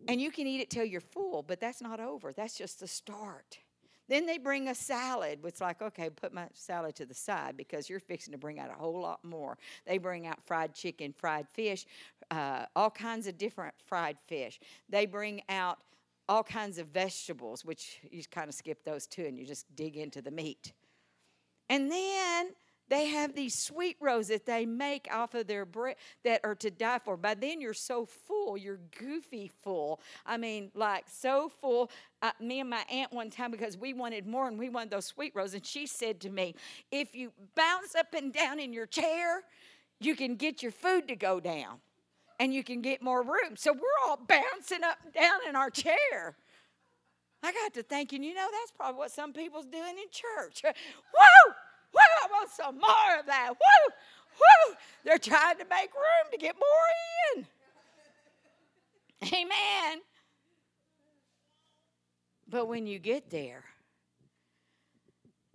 And 0.07 0.21
you 0.21 0.29
can 0.29 0.45
eat 0.45 0.59
it 0.59 0.69
till 0.69 0.85
you're 0.85 1.01
full, 1.01 1.41
but 1.41 1.59
that's 1.59 1.81
not 1.81 1.99
over. 1.99 2.33
That's 2.33 2.57
just 2.57 2.79
the 2.81 2.87
start. 2.87 3.59
Then 4.11 4.25
they 4.25 4.37
bring 4.37 4.67
a 4.67 4.75
salad. 4.75 5.39
It's 5.45 5.61
like, 5.61 5.81
okay, 5.81 6.09
put 6.09 6.33
my 6.33 6.47
salad 6.53 6.95
to 6.95 7.05
the 7.05 7.13
side 7.13 7.55
because 7.55 7.89
you're 7.89 8.01
fixing 8.01 8.33
to 8.33 8.37
bring 8.37 8.59
out 8.59 8.69
a 8.69 8.73
whole 8.73 8.99
lot 8.99 9.23
more. 9.23 9.57
They 9.87 9.99
bring 9.99 10.27
out 10.27 10.45
fried 10.45 10.73
chicken, 10.73 11.13
fried 11.17 11.47
fish, 11.53 11.85
uh, 12.29 12.65
all 12.75 12.89
kinds 12.89 13.25
of 13.27 13.37
different 13.37 13.73
fried 13.85 14.17
fish. 14.27 14.59
They 14.89 15.05
bring 15.05 15.43
out 15.47 15.79
all 16.27 16.43
kinds 16.43 16.77
of 16.77 16.87
vegetables, 16.87 17.63
which 17.63 18.01
you 18.11 18.21
kind 18.29 18.49
of 18.49 18.53
skip 18.53 18.83
those 18.83 19.07
too 19.07 19.23
and 19.23 19.39
you 19.39 19.45
just 19.45 19.73
dig 19.77 19.95
into 19.95 20.21
the 20.21 20.31
meat. 20.31 20.73
And 21.69 21.89
then 21.89 22.49
They 22.91 23.05
have 23.05 23.33
these 23.33 23.57
sweet 23.57 23.95
rolls 24.01 24.27
that 24.27 24.45
they 24.45 24.65
make 24.65 25.07
off 25.09 25.33
of 25.33 25.47
their 25.47 25.63
bread 25.63 25.95
that 26.25 26.41
are 26.43 26.55
to 26.55 26.69
die 26.69 26.99
for. 26.99 27.15
By 27.15 27.35
then, 27.35 27.61
you're 27.61 27.73
so 27.73 28.05
full, 28.05 28.57
you're 28.57 28.81
goofy 28.99 29.49
full. 29.63 30.01
I 30.25 30.35
mean, 30.35 30.71
like 30.75 31.05
so 31.07 31.47
full. 31.47 31.89
Uh, 32.21 32.31
me 32.41 32.59
and 32.59 32.69
my 32.69 32.83
aunt 32.91 33.13
one 33.13 33.29
time, 33.29 33.49
because 33.49 33.77
we 33.77 33.93
wanted 33.93 34.27
more 34.27 34.49
and 34.49 34.59
we 34.59 34.67
wanted 34.67 34.89
those 34.89 35.05
sweet 35.05 35.31
rolls, 35.33 35.53
and 35.53 35.65
she 35.65 35.87
said 35.87 36.19
to 36.19 36.29
me, 36.29 36.53
If 36.91 37.15
you 37.15 37.31
bounce 37.55 37.95
up 37.95 38.13
and 38.13 38.33
down 38.33 38.59
in 38.59 38.73
your 38.73 38.87
chair, 38.87 39.43
you 40.01 40.13
can 40.13 40.35
get 40.35 40.61
your 40.61 40.73
food 40.73 41.07
to 41.07 41.15
go 41.15 41.39
down 41.39 41.77
and 42.41 42.53
you 42.53 42.61
can 42.61 42.81
get 42.81 43.01
more 43.01 43.23
room. 43.23 43.55
So 43.55 43.71
we're 43.71 44.09
all 44.09 44.19
bouncing 44.27 44.83
up 44.83 44.97
and 45.05 45.13
down 45.13 45.39
in 45.47 45.55
our 45.55 45.69
chair. 45.69 46.35
I 47.41 47.53
got 47.53 47.73
to 47.75 47.83
thinking, 47.83 48.21
you 48.21 48.33
know, 48.33 48.47
that's 48.51 48.71
probably 48.71 48.99
what 48.99 49.11
some 49.11 49.31
people's 49.31 49.65
doing 49.65 49.97
in 49.97 50.09
church. 50.11 50.61
Woo! 50.65 51.53
Woo! 51.93 51.99
I 51.99 52.27
want 52.31 52.49
some 52.49 52.75
more 52.75 53.19
of 53.19 53.25
that. 53.25 53.49
Woo! 53.49 53.93
Woo! 54.39 54.75
They're 55.03 55.17
trying 55.17 55.57
to 55.57 55.65
make 55.65 55.93
room 55.93 56.31
to 56.31 56.37
get 56.37 56.55
more 56.55 57.43
in. 57.43 57.47
Amen. 59.27 60.01
But 62.47 62.67
when 62.67 62.87
you 62.87 62.99
get 62.99 63.29
there 63.29 63.63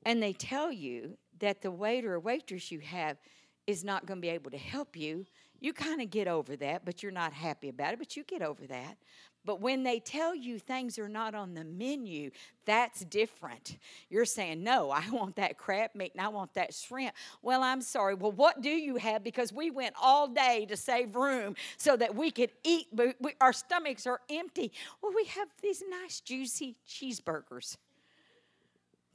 and 0.05 0.23
they 0.23 0.33
tell 0.33 0.73
you 0.73 1.19
that 1.41 1.61
the 1.61 1.71
waiter 1.71 2.15
or 2.15 2.21
waitress 2.21 2.71
you 2.71 2.81
have 2.81 3.19
is 3.67 3.85
not 3.85 4.07
going 4.07 4.19
to 4.19 4.23
be 4.23 4.31
able 4.31 4.51
to 4.51 4.59
help 4.59 4.97
you, 4.97 5.27
you 5.67 5.73
kind 5.73 6.01
of 6.01 6.11
get 6.11 6.29
over 6.29 6.55
that, 6.55 6.85
but 6.85 7.03
you're 7.03 7.11
not 7.11 7.33
happy 7.33 7.69
about 7.69 7.93
it, 7.93 7.99
but 7.99 8.17
you 8.17 8.23
get 8.23 8.41
over 8.41 8.65
that. 8.69 8.97
But 9.45 9.61
when 9.61 9.83
they 9.83 9.99
tell 9.99 10.33
you 10.33 10.61
things 10.61 10.97
are 10.97 11.09
not 11.09 11.35
on 11.35 11.55
the 11.55 11.65
menu, 11.65 12.31
that's 12.65 13.05
different. 13.05 13.77
You're 14.09 14.25
saying, 14.25 14.63
No, 14.63 14.93
I 14.93 15.03
want 15.13 15.35
that 15.37 15.59
crab 15.59 15.91
meat 15.97 16.13
and 16.15 16.25
I 16.25 16.29
want 16.29 16.55
that 16.55 16.73
shrimp. 16.73 17.15
Well, 17.43 17.65
I'm 17.65 17.81
sorry. 17.81 18.15
Well, 18.15 18.31
what 18.31 18.61
do 18.61 18.71
you 18.71 18.97
have? 18.97 19.25
Because 19.25 19.53
we 19.53 19.73
went 19.73 19.97
all 20.01 20.29
day 20.29 20.67
to 20.69 20.77
save 20.77 21.17
room 21.17 21.57
so 21.77 21.97
that 21.97 22.15
we 22.15 22.31
could 22.31 22.51
eat, 22.63 22.87
but 22.93 23.17
we, 23.21 23.33
our 23.41 23.53
stomachs 23.53 24.07
are 24.07 24.21
empty. 24.31 24.71
Well, 25.03 25.13
we 25.15 25.25
have 25.25 25.49
these 25.63 25.83
nice, 25.91 26.21
juicy 26.21 26.77
cheeseburgers. 26.89 27.77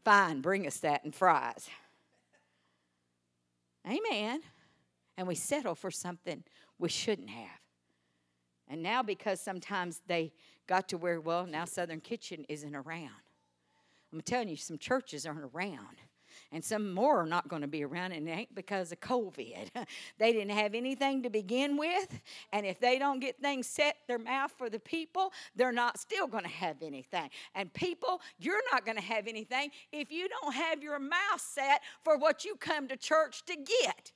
Fine, 0.04 0.41
bring 0.41 0.68
us 0.68 0.78
that 0.80 1.06
and 1.06 1.16
fries. 1.16 1.70
Amen. 3.88 4.41
And 5.22 5.28
we 5.28 5.36
settle 5.36 5.76
for 5.76 5.92
something 5.92 6.44
we 6.80 6.90
shouldn't 6.90 7.30
have. 7.30 7.60
And 8.68 8.82
now, 8.82 9.04
because 9.04 9.40
sometimes 9.40 10.02
they 10.08 10.34
got 10.66 10.90
to 10.90 10.98
where, 10.98 11.22
well, 11.22 11.46
now 11.46 11.66
Southern 11.66 12.00
Kitchen 12.00 12.44
isn't 12.50 12.76
around. 12.76 13.12
I'm 14.12 14.22
telling 14.22 14.50
you, 14.50 14.56
some 14.56 14.80
churches 14.80 15.28
aren't 15.28 15.48
around. 15.54 16.02
And 16.52 16.66
some 16.66 16.92
more 16.92 17.22
are 17.22 17.28
not 17.28 17.50
going 17.50 17.62
to 17.62 17.68
be 17.68 17.84
around, 17.84 18.14
and 18.14 18.28
it 18.28 18.32
ain't 18.32 18.56
because 18.56 18.92
of 18.92 19.00
COVID. 19.00 19.70
they 20.18 20.34
didn't 20.34 20.58
have 20.58 20.74
anything 20.74 21.22
to 21.22 21.30
begin 21.30 21.78
with, 21.78 22.20
and 22.52 22.66
if 22.66 22.80
they 22.80 22.98
don't 22.98 23.20
get 23.20 23.40
things 23.40 23.68
set 23.68 23.98
their 24.08 24.18
mouth 24.18 24.52
for 24.58 24.72
the 24.72 24.80
people, 24.80 25.32
they're 25.56 25.72
not 25.72 26.00
still 26.00 26.26
going 26.26 26.46
to 26.46 26.50
have 26.50 26.78
anything. 26.82 27.30
And 27.54 27.72
people, 27.72 28.22
you're 28.40 28.64
not 28.72 28.86
going 28.86 28.98
to 28.98 29.04
have 29.04 29.28
anything 29.28 29.70
if 29.92 30.12
you 30.12 30.28
don't 30.30 30.56
have 30.56 30.82
your 30.82 30.98
mouth 30.98 31.38
set 31.38 31.84
for 32.04 32.18
what 32.18 32.44
you 32.44 32.56
come 32.56 32.88
to 32.88 32.98
church 32.98 33.46
to 33.46 33.56
get. 33.56 34.12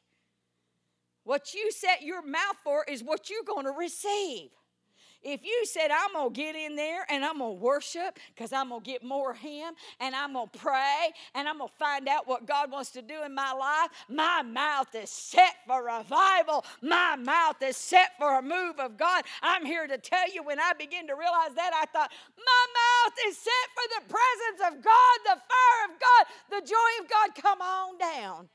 What 1.26 1.53
you 1.53 1.71
set 1.71 2.03
your 2.03 2.21
mouth 2.21 2.55
for 2.63 2.86
is 2.88 3.03
what 3.03 3.30
you're 3.30 3.43
going 3.43 3.65
to 3.65 3.71
receive. 3.71 4.51
If 5.23 5.43
you 5.43 5.65
said, 5.65 5.89
I'm 5.89 6.13
going 6.13 6.32
to 6.32 6.39
get 6.39 6.55
in 6.55 6.76
there 6.76 7.03
and 7.09 7.26
I'm 7.26 7.39
going 7.39 7.57
to 7.57 7.61
worship 7.61 8.19
because 8.36 8.53
I'm 8.53 8.69
going 8.69 8.84
to 8.84 8.86
get 8.86 9.03
more 9.03 9.32
of 9.32 9.38
Him 9.38 9.73
and 9.99 10.13
I'm 10.13 10.34
going 10.34 10.49
to 10.53 10.59
pray 10.59 11.09
and 11.34 11.47
I'm 11.47 11.57
going 11.57 11.69
to 11.69 11.76
find 11.84 12.07
out 12.07 12.28
what 12.28 12.45
God 12.45 12.71
wants 12.71 12.91
to 12.91 13.01
do 13.01 13.23
in 13.26 13.34
my 13.34 13.51
life, 13.51 13.89
my 14.07 14.43
mouth 14.43 14.93
is 14.93 15.09
set 15.09 15.55
for 15.65 15.84
revival. 15.84 16.63
My 16.84 17.15
mouth 17.15 17.55
is 17.63 17.76
set 17.76 18.11
for 18.19 18.38
a 18.38 18.41
move 18.43 18.80
of 18.80 18.97
God. 18.97 19.23
I'm 19.41 19.65
here 19.65 19.88
to 19.88 19.97
tell 19.97 20.32
you 20.32 20.43
when 20.43 20.59
I 20.59 20.73
begin 20.78 21.07
to 21.07 21.15
realize 21.15 21.55
that, 21.55 21.71
I 21.73 21.86
thought, 21.88 22.11
my 22.38 22.65
mouth 22.78 23.13
is 23.28 23.36
set 23.36 23.51
for 23.73 23.99
the 23.99 24.13
presence 24.13 24.78
of 24.78 24.84
God, 24.84 25.17
the 25.23 25.41
fire 25.41 25.91
of 25.91 25.99
God, 25.99 26.61
the 26.61 26.67
joy 26.67 27.03
of 27.03 27.09
God. 27.09 27.41
Come 27.41 27.61
on 27.61 27.97
down. 27.97 28.47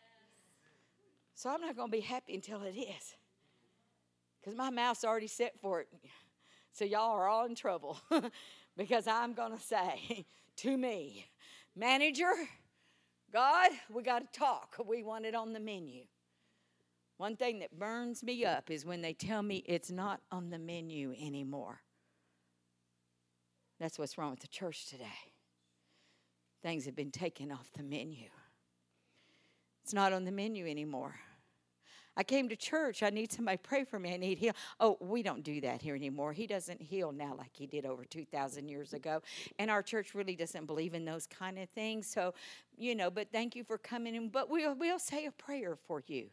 So 1.41 1.49
I'm 1.49 1.63
not 1.63 1.75
going 1.75 1.91
to 1.91 1.97
be 1.97 2.03
happy 2.03 2.35
until 2.35 2.65
it 2.65 2.77
is. 2.77 3.15
Because 4.39 4.55
my 4.55 4.69
mouth's 4.69 5.05
already 5.05 5.27
set 5.27 5.59
for 5.59 5.81
it. 5.81 5.89
So 6.71 6.85
y'all 6.85 7.17
are 7.17 7.27
all 7.29 7.47
in 7.47 7.55
trouble. 7.55 7.99
because 8.77 9.07
I'm 9.07 9.33
going 9.33 9.57
to 9.57 9.59
say 9.59 10.27
to 10.57 10.77
me, 10.77 11.25
manager, 11.75 12.31
God, 13.33 13.71
we 13.91 14.03
got 14.03 14.31
to 14.31 14.39
talk. 14.39 14.77
We 14.87 15.03
want 15.03 15.25
it 15.25 15.35
on 15.35 15.55
the 15.55 15.61
menu. 15.61 16.03
One 17.17 17.37
thing 17.37 17.61
that 17.61 17.79
burns 17.79 18.23
me 18.23 18.45
up 18.45 18.71
is 18.71 18.85
when 18.85 19.01
they 19.01 19.15
tell 19.15 19.43
me 19.43 19.65
it's 19.65 19.91
not 19.91 20.21
on 20.31 20.51
the 20.51 20.59
menu 20.59 21.15
anymore. 21.19 21.81
That's 23.79 23.99
what's 23.99 24.19
wrong 24.19 24.33
with 24.33 24.41
the 24.41 24.49
church 24.49 24.91
today. 24.91 25.07
Things 26.63 26.85
have 26.85 26.97
been 26.97 27.11
taken 27.11 27.51
off 27.51 27.71
the 27.75 27.83
menu. 27.83 28.27
It's 29.83 29.95
not 29.95 30.13
on 30.13 30.27
the 30.27 30.33
menu 30.33 30.67
anymore. 30.67 31.15
I 32.21 32.23
came 32.23 32.51
to 32.51 32.57
church. 32.57 33.03
I 33.03 33.09
need 33.09 33.33
somebody 33.33 33.57
pray 33.57 33.83
for 33.85 33.99
me. 33.99 34.13
I 34.13 34.19
need 34.19 34.37
heal. 34.37 34.53
Oh, 34.79 34.99
we 35.01 35.23
don't 35.23 35.43
do 35.43 35.59
that 35.63 35.81
here 35.81 35.95
anymore. 35.95 36.35
He 36.35 36.47
doesn't 36.47 36.83
heal 36.83 37.13
now 37.13 37.35
like 37.35 37.49
he 37.55 37.67
did 37.67 37.87
over 37.87 38.05
2,000 38.05 38.69
years 38.69 38.93
ago. 38.93 39.23
And 39.59 39.71
our 39.71 39.83
church 39.83 40.15
really 40.15 40.37
doesn't 40.37 40.67
believe 40.67 40.93
in 40.93 41.07
those 41.07 41.27
kind 41.27 41.59
of 41.59 41.71
things. 41.71 42.07
So, 42.07 42.35
you 42.77 42.95
know, 42.95 43.11
but 43.11 43.33
thank 43.33 43.57
you 43.57 43.65
for 43.65 43.79
coming 43.79 44.15
in. 44.15 44.29
But 44.29 44.51
we'll, 44.51 44.75
we'll 44.75 44.99
say 44.99 45.25
a 45.25 45.31
prayer 45.31 45.79
for 45.87 46.03
you. 46.09 46.27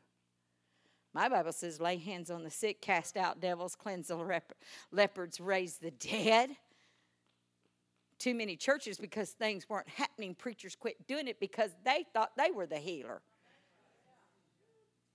My 1.13 1.29
Bible 1.29 1.53
says, 1.53 1.79
lay 1.79 1.95
hands 1.95 2.29
on 2.29 2.43
the 2.43 2.51
sick, 2.51 2.81
cast 2.81 3.15
out 3.15 3.39
devils, 3.39 3.73
cleanse 3.73 4.09
the 4.09 4.17
rep- 4.17 4.55
leopards, 4.91 5.39
raise 5.39 5.77
the 5.77 5.91
dead. 5.91 6.49
Too 8.19 8.35
many 8.35 8.57
churches, 8.57 8.97
because 8.97 9.29
things 9.29 9.69
weren't 9.69 9.87
happening, 9.87 10.35
preachers 10.35 10.75
quit 10.75 11.07
doing 11.07 11.29
it 11.29 11.39
because 11.39 11.71
they 11.85 12.05
thought 12.13 12.31
they 12.35 12.51
were 12.51 12.65
the 12.65 12.75
healer. 12.75 13.21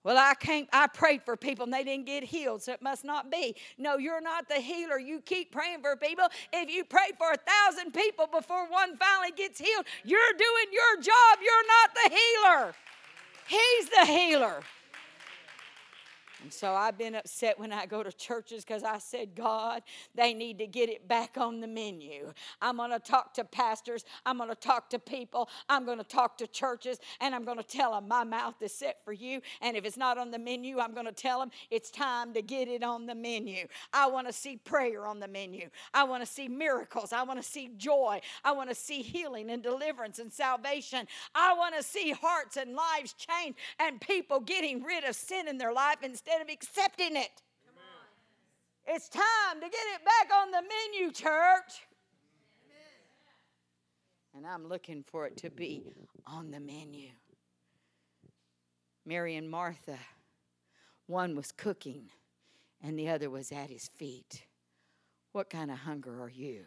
Well, 0.04 0.18
I 0.18 0.34
came, 0.34 0.66
I 0.72 0.88
prayed 0.88 1.22
for 1.22 1.36
people 1.36 1.64
and 1.64 1.72
they 1.72 1.84
didn't 1.84 2.06
get 2.06 2.24
healed, 2.24 2.62
so 2.62 2.72
it 2.72 2.82
must 2.82 3.04
not 3.04 3.30
be. 3.30 3.54
No, 3.78 3.98
you're 3.98 4.20
not 4.20 4.48
the 4.48 4.56
healer. 4.56 4.98
You 4.98 5.20
keep 5.20 5.52
praying 5.52 5.80
for 5.80 5.94
people. 5.96 6.26
If 6.52 6.70
you 6.70 6.84
pray 6.84 7.10
for 7.16 7.30
a 7.30 7.36
thousand 7.36 7.92
people 7.92 8.26
before 8.26 8.68
one 8.68 8.96
finally 8.96 9.32
gets 9.36 9.60
healed, 9.60 9.84
you're 10.04 10.20
doing 10.36 10.72
your 10.72 11.02
job. 11.02 11.38
You're 11.40 11.66
not 11.68 11.94
the 11.94 12.16
healer. 12.16 12.74
He's 13.46 13.88
the 13.90 14.06
healer. 14.06 14.62
And 16.42 16.52
so 16.52 16.74
I've 16.74 16.98
been 16.98 17.14
upset 17.14 17.58
when 17.58 17.72
I 17.72 17.86
go 17.86 18.02
to 18.02 18.12
churches 18.12 18.64
because 18.64 18.82
I 18.82 18.98
said, 18.98 19.34
God, 19.34 19.82
they 20.14 20.34
need 20.34 20.58
to 20.58 20.66
get 20.66 20.88
it 20.88 21.06
back 21.06 21.36
on 21.38 21.60
the 21.60 21.68
menu. 21.68 22.32
I'm 22.60 22.76
going 22.76 22.90
to 22.90 22.98
talk 22.98 23.34
to 23.34 23.44
pastors. 23.44 24.04
I'm 24.26 24.38
going 24.38 24.48
to 24.48 24.56
talk 24.56 24.90
to 24.90 24.98
people. 24.98 25.48
I'm 25.68 25.84
going 25.84 25.98
to 25.98 26.04
talk 26.04 26.38
to 26.38 26.46
churches. 26.46 26.98
And 27.20 27.34
I'm 27.34 27.44
going 27.44 27.58
to 27.58 27.64
tell 27.64 27.92
them 27.92 28.08
my 28.08 28.24
mouth 28.24 28.56
is 28.60 28.72
set 28.72 28.98
for 29.04 29.12
you. 29.12 29.40
And 29.60 29.76
if 29.76 29.84
it's 29.84 29.96
not 29.96 30.18
on 30.18 30.30
the 30.30 30.38
menu, 30.38 30.80
I'm 30.80 30.94
going 30.94 31.06
to 31.06 31.12
tell 31.12 31.38
them 31.38 31.50
it's 31.70 31.90
time 31.90 32.34
to 32.34 32.42
get 32.42 32.66
it 32.68 32.82
on 32.82 33.06
the 33.06 33.14
menu. 33.14 33.66
I 33.92 34.08
want 34.08 34.26
to 34.26 34.32
see 34.32 34.56
prayer 34.56 35.06
on 35.06 35.20
the 35.20 35.28
menu. 35.28 35.68
I 35.94 36.04
want 36.04 36.24
to 36.24 36.30
see 36.30 36.48
miracles. 36.48 37.12
I 37.12 37.22
want 37.22 37.40
to 37.40 37.48
see 37.48 37.70
joy. 37.76 38.20
I 38.44 38.52
want 38.52 38.68
to 38.68 38.74
see 38.74 39.02
healing 39.02 39.50
and 39.50 39.62
deliverance 39.62 40.18
and 40.18 40.32
salvation. 40.32 41.06
I 41.34 41.54
want 41.54 41.76
to 41.76 41.82
see 41.82 42.10
hearts 42.10 42.56
and 42.56 42.74
lives 42.74 43.12
changed 43.12 43.58
and 43.78 44.00
people 44.00 44.40
getting 44.40 44.82
rid 44.82 45.04
of 45.04 45.14
sin 45.14 45.46
in 45.46 45.58
their 45.58 45.72
life 45.72 45.98
instead 46.02 46.31
instead 46.32 46.42
of 46.42 46.52
accepting 46.52 47.16
it. 47.16 47.42
It's 48.86 49.08
time 49.08 49.60
to 49.60 49.68
get 49.68 49.72
it 49.72 50.04
back 50.04 50.36
on 50.36 50.50
the 50.50 50.62
menu, 50.62 51.12
church. 51.12 51.86
And 54.34 54.46
I'm 54.46 54.66
looking 54.66 55.04
for 55.06 55.26
it 55.26 55.36
to 55.38 55.50
be 55.50 55.92
on 56.26 56.50
the 56.50 56.58
menu. 56.58 57.10
Mary 59.04 59.36
and 59.36 59.48
Martha, 59.48 59.98
one 61.06 61.36
was 61.36 61.52
cooking 61.52 62.08
and 62.82 62.98
the 62.98 63.08
other 63.08 63.30
was 63.30 63.52
at 63.52 63.68
his 63.68 63.88
feet. 63.96 64.44
What 65.32 65.50
kind 65.50 65.70
of 65.70 65.78
hunger 65.78 66.22
are 66.22 66.30
you? 66.30 66.64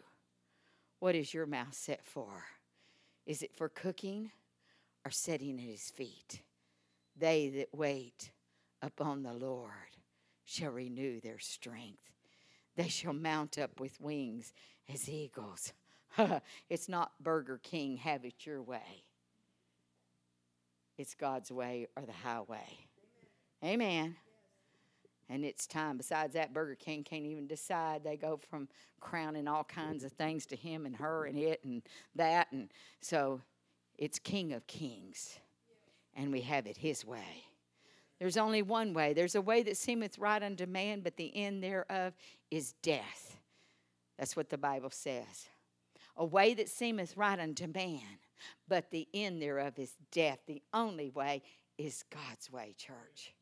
What 1.00 1.14
is 1.14 1.34
your 1.34 1.46
mouth 1.46 1.74
set 1.74 2.04
for? 2.04 2.44
Is 3.26 3.42
it 3.42 3.54
for 3.54 3.68
cooking 3.68 4.30
or 5.04 5.10
sitting 5.10 5.58
at 5.58 5.66
his 5.66 5.90
feet? 5.90 6.42
They 7.18 7.48
that 7.48 7.68
wait 7.76 8.30
upon 8.86 9.22
the 9.22 9.32
Lord 9.32 9.70
shall 10.44 10.70
renew 10.70 11.20
their 11.20 11.38
strength. 11.38 12.12
They 12.76 12.88
shall 12.88 13.12
mount 13.12 13.58
up 13.58 13.80
with 13.80 14.00
wings 14.00 14.52
as 14.92 15.08
eagles. 15.08 15.72
it's 16.70 16.88
not 16.88 17.12
Burger 17.20 17.60
King, 17.62 17.96
have 17.96 18.24
it 18.24 18.46
your 18.46 18.62
way. 18.62 19.04
It's 20.96 21.14
God's 21.14 21.52
way 21.52 21.88
or 21.96 22.04
the 22.06 22.12
highway. 22.12 22.78
Amen. 23.64 24.16
And 25.28 25.44
it's 25.44 25.66
time. 25.66 25.96
Besides 25.96 26.34
that, 26.34 26.54
Burger 26.54 26.76
King 26.76 27.02
can't 27.02 27.26
even 27.26 27.46
decide. 27.46 28.04
They 28.04 28.16
go 28.16 28.38
from 28.48 28.68
crowning 29.00 29.48
all 29.48 29.64
kinds 29.64 30.04
of 30.04 30.12
things 30.12 30.46
to 30.46 30.56
him 30.56 30.86
and 30.86 30.96
her 30.96 31.26
and 31.26 31.36
it 31.36 31.60
and 31.64 31.82
that. 32.14 32.52
And 32.52 32.70
so 33.00 33.40
it's 33.98 34.18
King 34.18 34.52
of 34.52 34.66
Kings 34.66 35.40
and 36.16 36.32
we 36.32 36.40
have 36.40 36.66
it 36.66 36.78
His 36.78 37.04
way. 37.04 37.44
There's 38.18 38.36
only 38.36 38.62
one 38.62 38.94
way. 38.94 39.12
There's 39.12 39.34
a 39.34 39.42
way 39.42 39.62
that 39.64 39.76
seemeth 39.76 40.18
right 40.18 40.42
unto 40.42 40.66
man, 40.66 41.00
but 41.00 41.16
the 41.16 41.36
end 41.36 41.62
thereof 41.62 42.14
is 42.50 42.72
death. 42.82 43.36
That's 44.18 44.36
what 44.36 44.48
the 44.48 44.58
Bible 44.58 44.90
says. 44.90 45.48
A 46.16 46.24
way 46.24 46.54
that 46.54 46.70
seemeth 46.70 47.16
right 47.16 47.38
unto 47.38 47.66
man, 47.66 48.00
but 48.66 48.90
the 48.90 49.06
end 49.12 49.42
thereof 49.42 49.78
is 49.78 49.92
death. 50.10 50.38
The 50.46 50.62
only 50.72 51.10
way 51.10 51.42
is 51.76 52.04
God's 52.10 52.50
way, 52.50 52.74
church. 52.78 53.34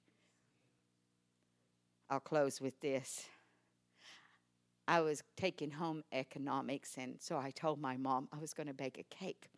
I'll 2.11 2.20
close 2.20 2.61
with 2.61 2.81
this. 2.81 3.27
I 4.87 5.01
was 5.01 5.22
taking 5.37 5.70
home 5.70 6.03
economics, 6.12 6.97
and 6.99 7.14
so 7.20 7.39
I 7.39 7.51
told 7.51 7.81
my 7.81 7.97
mom 7.97 8.29
I 8.33 8.39
was 8.39 8.53
going 8.53 8.66
to 8.66 8.75
bake 8.75 8.99
a 8.99 9.14
cake. 9.14 9.49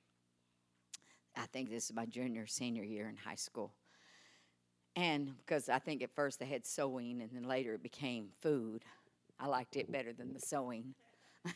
I 1.37 1.47
think 1.47 1.71
this 1.71 1.87
is 1.87 1.97
my 1.97 2.07
junior, 2.07 2.47
senior 2.47 2.85
year 2.85 3.09
in 3.09 3.17
high 3.17 3.35
school. 3.35 3.73
And 4.97 5.35
because 5.39 5.69
I 5.69 5.79
think 5.79 6.03
at 6.03 6.15
first 6.15 6.41
they 6.41 6.47
had 6.47 6.67
sewing, 6.67 7.21
and 7.21 7.31
then 7.31 7.45
later 7.45 7.75
it 7.75 7.83
became 7.83 8.29
food. 8.41 8.83
I 9.39 9.47
liked 9.47 9.77
it 9.77 9.93
better 9.93 10.15
than 10.15 10.33
the 10.33 10.41
sewing. 10.41 10.95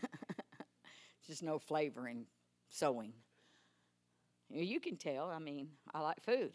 Just 1.27 1.43
no 1.43 1.59
flavor 1.59 2.07
in 2.07 2.27
sewing. 2.69 3.15
You 4.51 4.81
can 4.81 4.97
tell, 4.97 5.31
I 5.31 5.39
mean, 5.39 5.69
I 5.95 6.01
like 6.01 6.23
food. 6.23 6.53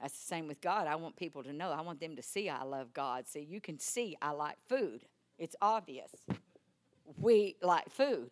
That's 0.00 0.18
the 0.18 0.24
same 0.26 0.48
with 0.48 0.60
God. 0.60 0.88
I 0.88 0.96
want 0.96 1.14
people 1.14 1.44
to 1.44 1.52
know. 1.52 1.70
I 1.70 1.80
want 1.82 2.00
them 2.00 2.16
to 2.16 2.22
see 2.22 2.48
I 2.48 2.64
love 2.64 2.92
God. 2.92 3.28
See, 3.28 3.46
you 3.48 3.60
can 3.60 3.78
see 3.78 4.16
I 4.20 4.30
like 4.32 4.56
food. 4.68 5.02
It's 5.38 5.54
obvious. 5.62 6.10
We 7.16 7.56
like 7.62 7.88
food. 7.88 8.30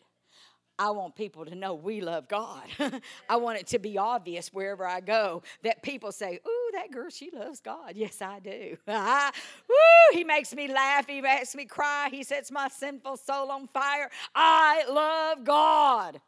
I 0.79 0.91
want 0.91 1.15
people 1.15 1.45
to 1.45 1.55
know 1.55 1.75
we 1.75 2.01
love 2.01 2.27
God. 2.27 2.63
I 3.29 3.37
want 3.37 3.59
it 3.59 3.67
to 3.69 3.79
be 3.79 3.99
obvious 3.99 4.53
wherever 4.53 4.87
I 4.87 5.01
go 5.01 5.43
that 5.63 5.83
people 5.83 6.11
say, 6.11 6.41
Ooh, 6.49 6.60
that 6.73 6.91
girl, 6.91 7.11
she 7.11 7.31
loves 7.33 7.61
God. 7.61 7.97
Yes, 7.97 8.21
I 8.23 8.41
do. 8.41 8.77
Woo, 8.87 9.77
he 10.13 10.25
makes 10.25 10.55
me 10.55 10.69
laugh. 10.69 11.07
He 11.07 11.21
makes 11.21 11.55
me 11.55 11.65
cry. 11.65 12.09
He 12.11 12.23
sets 12.23 12.51
my 12.51 12.69
sinful 12.69 13.17
soul 13.19 13.51
on 13.51 13.69
fire. 13.69 14.11
I 14.35 14.85
love 14.89 15.45
God. 15.45 16.21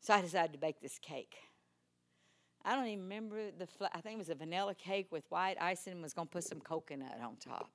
So 0.00 0.14
I 0.14 0.20
decided 0.20 0.52
to 0.52 0.58
bake 0.58 0.80
this 0.80 0.98
cake. 0.98 1.36
I 2.64 2.74
don't 2.74 2.86
even 2.86 3.04
remember 3.04 3.50
the. 3.58 3.66
I 3.94 4.00
think 4.00 4.14
it 4.14 4.18
was 4.18 4.30
a 4.30 4.34
vanilla 4.34 4.74
cake 4.74 5.08
with 5.10 5.24
white 5.30 5.56
icing 5.60 5.94
and 5.94 6.02
was 6.02 6.12
going 6.12 6.28
to 6.28 6.32
put 6.32 6.44
some 6.44 6.60
coconut 6.60 7.18
on 7.22 7.36
top. 7.36 7.70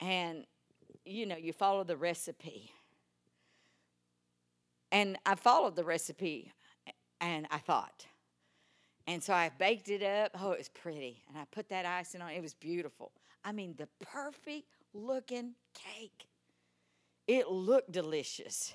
And 0.00 0.44
you 1.04 1.26
know, 1.26 1.36
you 1.36 1.52
follow 1.52 1.84
the 1.84 1.96
recipe. 1.96 2.70
And 4.90 5.18
I 5.26 5.34
followed 5.34 5.76
the 5.76 5.84
recipe 5.84 6.52
and 7.20 7.46
I 7.50 7.58
thought. 7.58 8.06
And 9.08 9.22
so 9.22 9.32
I 9.32 9.50
baked 9.58 9.88
it 9.88 10.02
up. 10.02 10.32
Oh, 10.38 10.50
it 10.50 10.58
was 10.58 10.68
pretty. 10.68 11.24
And 11.30 11.38
I 11.38 11.44
put 11.50 11.70
that 11.70 11.86
icing 11.86 12.20
on. 12.20 12.30
It 12.30 12.42
was 12.42 12.52
beautiful. 12.52 13.10
I 13.42 13.52
mean, 13.52 13.74
the 13.78 13.88
perfect 14.02 14.66
looking 14.92 15.54
cake. 15.72 16.26
It 17.26 17.48
looked 17.48 17.90
delicious. 17.90 18.74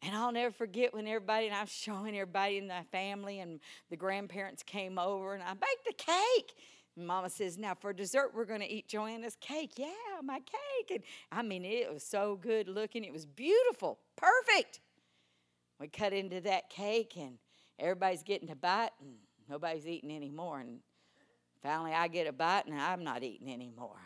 And 0.00 0.16
I'll 0.16 0.32
never 0.32 0.50
forget 0.50 0.94
when 0.94 1.06
everybody, 1.06 1.46
and 1.46 1.54
I'm 1.54 1.66
showing 1.66 2.14
everybody 2.14 2.56
in 2.56 2.68
the 2.68 2.86
family, 2.90 3.40
and 3.40 3.60
the 3.90 3.98
grandparents 3.98 4.62
came 4.62 4.98
over, 4.98 5.34
and 5.34 5.42
I 5.42 5.52
baked 5.52 5.88
a 5.90 5.92
cake. 5.92 6.54
And 6.96 7.06
Mama 7.06 7.28
says, 7.28 7.58
Now 7.58 7.74
for 7.74 7.92
dessert, 7.92 8.32
we're 8.34 8.46
going 8.46 8.60
to 8.60 8.70
eat 8.70 8.88
Joanna's 8.88 9.36
cake. 9.42 9.72
Yeah, 9.76 9.88
my 10.24 10.38
cake. 10.38 10.90
And 10.90 11.02
I 11.30 11.42
mean, 11.42 11.66
it 11.66 11.92
was 11.92 12.02
so 12.02 12.38
good 12.40 12.66
looking. 12.66 13.04
It 13.04 13.12
was 13.12 13.26
beautiful, 13.26 13.98
perfect. 14.16 14.80
We 15.78 15.88
cut 15.88 16.14
into 16.14 16.40
that 16.40 16.70
cake, 16.70 17.12
and 17.18 17.36
everybody's 17.78 18.22
getting 18.22 18.48
a 18.48 18.56
bite, 18.56 18.92
and 19.02 19.16
nobody's 19.50 19.86
eating 19.86 20.10
anymore. 20.14 20.60
And 20.60 20.78
finally, 21.62 21.92
I 21.92 22.08
get 22.08 22.26
a 22.26 22.32
bite, 22.32 22.66
and 22.66 22.80
I'm 22.80 23.04
not 23.04 23.22
eating 23.22 23.52
anymore. 23.52 24.00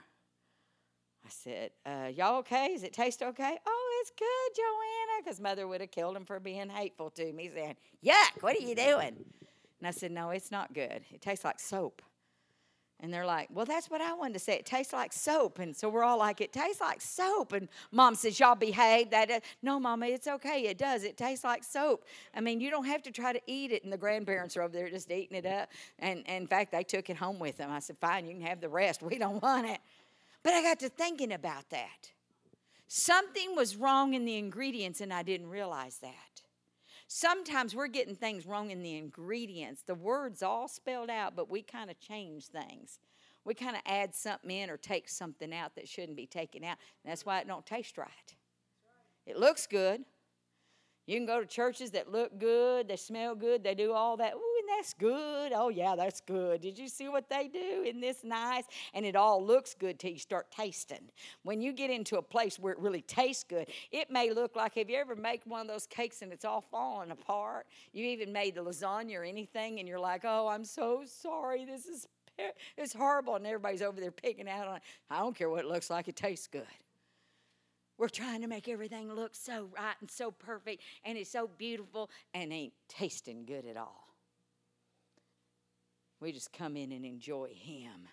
I 1.24 1.28
said, 1.28 1.70
uh, 1.86 2.10
Y'all 2.14 2.38
okay? 2.38 2.70
Does 2.72 2.82
it 2.82 2.92
taste 2.92 3.22
okay? 3.22 3.58
Oh, 3.66 4.00
it's 4.00 4.10
good, 4.10 4.56
Joanna, 4.56 5.22
because 5.22 5.40
mother 5.40 5.68
would 5.68 5.80
have 5.80 5.90
killed 5.90 6.16
him 6.16 6.24
for 6.24 6.40
being 6.40 6.68
hateful 6.68 7.10
to 7.10 7.32
me, 7.32 7.50
saying, 7.54 7.76
Yuck, 8.04 8.42
what 8.42 8.56
are 8.56 8.62
you 8.62 8.74
doing? 8.74 9.24
And 9.80 9.88
I 9.88 9.90
said, 9.90 10.10
No, 10.10 10.30
it's 10.30 10.50
not 10.50 10.72
good. 10.74 11.04
It 11.12 11.20
tastes 11.20 11.44
like 11.44 11.60
soap. 11.60 12.02
And 13.04 13.12
they're 13.12 13.26
like, 13.26 13.50
Well, 13.52 13.66
that's 13.66 13.90
what 13.90 14.00
I 14.00 14.14
wanted 14.14 14.32
to 14.32 14.38
say. 14.38 14.54
It 14.54 14.64
tastes 14.64 14.94
like 14.94 15.12
soap. 15.12 15.58
And 15.58 15.76
so 15.76 15.90
we're 15.90 16.04
all 16.04 16.16
like, 16.16 16.40
It 16.40 16.54
tastes 16.54 16.80
like 16.80 17.02
soap. 17.02 17.52
And 17.52 17.68
mom 17.92 18.14
says, 18.14 18.40
Y'all 18.40 18.54
behave. 18.54 19.10
That 19.10 19.28
is. 19.30 19.42
no, 19.62 19.78
mama, 19.78 20.06
it's 20.06 20.26
okay. 20.26 20.62
It 20.62 20.78
does. 20.78 21.04
It 21.04 21.18
tastes 21.18 21.44
like 21.44 21.62
soap. 21.62 22.06
I 22.34 22.40
mean, 22.40 22.60
you 22.60 22.70
don't 22.70 22.86
have 22.86 23.02
to 23.02 23.10
try 23.10 23.34
to 23.34 23.40
eat 23.46 23.72
it. 23.72 23.84
And 23.84 23.92
the 23.92 23.98
grandparents 23.98 24.56
are 24.56 24.62
over 24.62 24.72
there 24.72 24.88
just 24.88 25.10
eating 25.10 25.36
it 25.36 25.44
up. 25.44 25.68
And, 25.98 26.22
and 26.24 26.44
in 26.44 26.46
fact, 26.46 26.72
they 26.72 26.82
took 26.82 27.10
it 27.10 27.18
home 27.18 27.38
with 27.38 27.58
them. 27.58 27.70
I 27.70 27.80
said, 27.80 27.98
Fine, 27.98 28.24
you 28.24 28.32
can 28.32 28.46
have 28.46 28.62
the 28.62 28.70
rest. 28.70 29.02
We 29.02 29.18
don't 29.18 29.42
want 29.42 29.66
it. 29.66 29.80
But 30.42 30.54
I 30.54 30.62
got 30.62 30.80
to 30.80 30.88
thinking 30.88 31.32
about 31.32 31.68
that. 31.68 32.10
Something 32.88 33.54
was 33.54 33.76
wrong 33.76 34.14
in 34.14 34.24
the 34.24 34.38
ingredients, 34.38 35.02
and 35.02 35.12
I 35.12 35.22
didn't 35.22 35.50
realize 35.50 35.98
that. 35.98 36.33
Sometimes 37.16 37.76
we're 37.76 37.86
getting 37.86 38.16
things 38.16 38.44
wrong 38.44 38.72
in 38.72 38.82
the 38.82 38.98
ingredients. 38.98 39.84
The 39.86 39.94
word's 39.94 40.42
all 40.42 40.66
spelled 40.66 41.08
out, 41.08 41.36
but 41.36 41.48
we 41.48 41.62
kind 41.62 41.88
of 41.88 42.00
change 42.00 42.46
things. 42.48 42.98
We 43.44 43.54
kind 43.54 43.76
of 43.76 43.82
add 43.86 44.12
something 44.16 44.50
in 44.50 44.68
or 44.68 44.76
take 44.76 45.08
something 45.08 45.54
out 45.54 45.76
that 45.76 45.86
shouldn't 45.86 46.16
be 46.16 46.26
taken 46.26 46.64
out. 46.64 46.76
that's 47.04 47.24
why 47.24 47.38
it 47.38 47.46
don't 47.46 47.64
taste 47.64 47.98
right. 47.98 48.34
It 49.26 49.38
looks 49.38 49.68
good. 49.68 50.04
You 51.06 51.16
can 51.16 51.24
go 51.24 51.38
to 51.38 51.46
churches 51.46 51.92
that 51.92 52.10
look 52.10 52.36
good, 52.40 52.88
they 52.88 52.96
smell 52.96 53.36
good, 53.36 53.62
they 53.62 53.76
do 53.76 53.92
all 53.92 54.16
that. 54.16 54.34
Ooh, 54.34 54.53
that's 54.68 54.94
good. 54.94 55.52
Oh, 55.54 55.68
yeah, 55.68 55.96
that's 55.96 56.20
good. 56.20 56.60
Did 56.60 56.78
you 56.78 56.88
see 56.88 57.08
what 57.08 57.28
they 57.28 57.48
do? 57.48 57.82
Isn't 57.84 58.00
this 58.00 58.24
nice? 58.24 58.64
And 58.92 59.04
it 59.04 59.16
all 59.16 59.44
looks 59.44 59.74
good 59.74 59.98
till 59.98 60.12
you 60.12 60.18
start 60.18 60.50
tasting. 60.50 61.10
When 61.42 61.60
you 61.60 61.72
get 61.72 61.90
into 61.90 62.18
a 62.18 62.22
place 62.22 62.58
where 62.58 62.72
it 62.72 62.78
really 62.78 63.02
tastes 63.02 63.44
good, 63.44 63.68
it 63.90 64.10
may 64.10 64.32
look 64.32 64.56
like 64.56 64.74
have 64.74 64.90
you 64.90 64.96
ever 64.96 65.16
made 65.16 65.40
one 65.44 65.62
of 65.62 65.68
those 65.68 65.86
cakes 65.86 66.22
and 66.22 66.32
it's 66.32 66.44
all 66.44 66.60
falling 66.60 67.10
apart? 67.10 67.66
You 67.92 68.04
even 68.06 68.32
made 68.32 68.54
the 68.54 68.64
lasagna 68.64 69.16
or 69.16 69.24
anything, 69.24 69.78
and 69.78 69.88
you're 69.88 70.00
like, 70.00 70.22
oh, 70.24 70.48
I'm 70.48 70.64
so 70.64 71.04
sorry. 71.06 71.64
This 71.64 71.86
is 71.86 72.06
it's 72.76 72.92
horrible. 72.92 73.36
And 73.36 73.46
everybody's 73.46 73.82
over 73.82 74.00
there 74.00 74.10
picking 74.10 74.48
out 74.48 74.66
on 74.66 74.76
it. 74.76 74.82
I 75.10 75.20
don't 75.20 75.36
care 75.36 75.48
what 75.48 75.60
it 75.60 75.68
looks 75.68 75.90
like, 75.90 76.08
it 76.08 76.16
tastes 76.16 76.46
good. 76.48 76.66
We're 77.96 78.08
trying 78.08 78.40
to 78.40 78.48
make 78.48 78.68
everything 78.68 79.12
look 79.12 79.36
so 79.36 79.68
right 79.76 79.94
and 80.00 80.10
so 80.10 80.32
perfect, 80.32 80.82
and 81.04 81.16
it's 81.16 81.30
so 81.30 81.48
beautiful, 81.58 82.10
and 82.32 82.52
ain't 82.52 82.72
tasting 82.88 83.44
good 83.44 83.66
at 83.66 83.76
all. 83.76 84.03
We 86.24 86.32
just 86.32 86.54
come 86.54 86.74
in 86.78 86.90
and 86.90 87.04
enjoy 87.04 87.50
Him. 87.54 88.08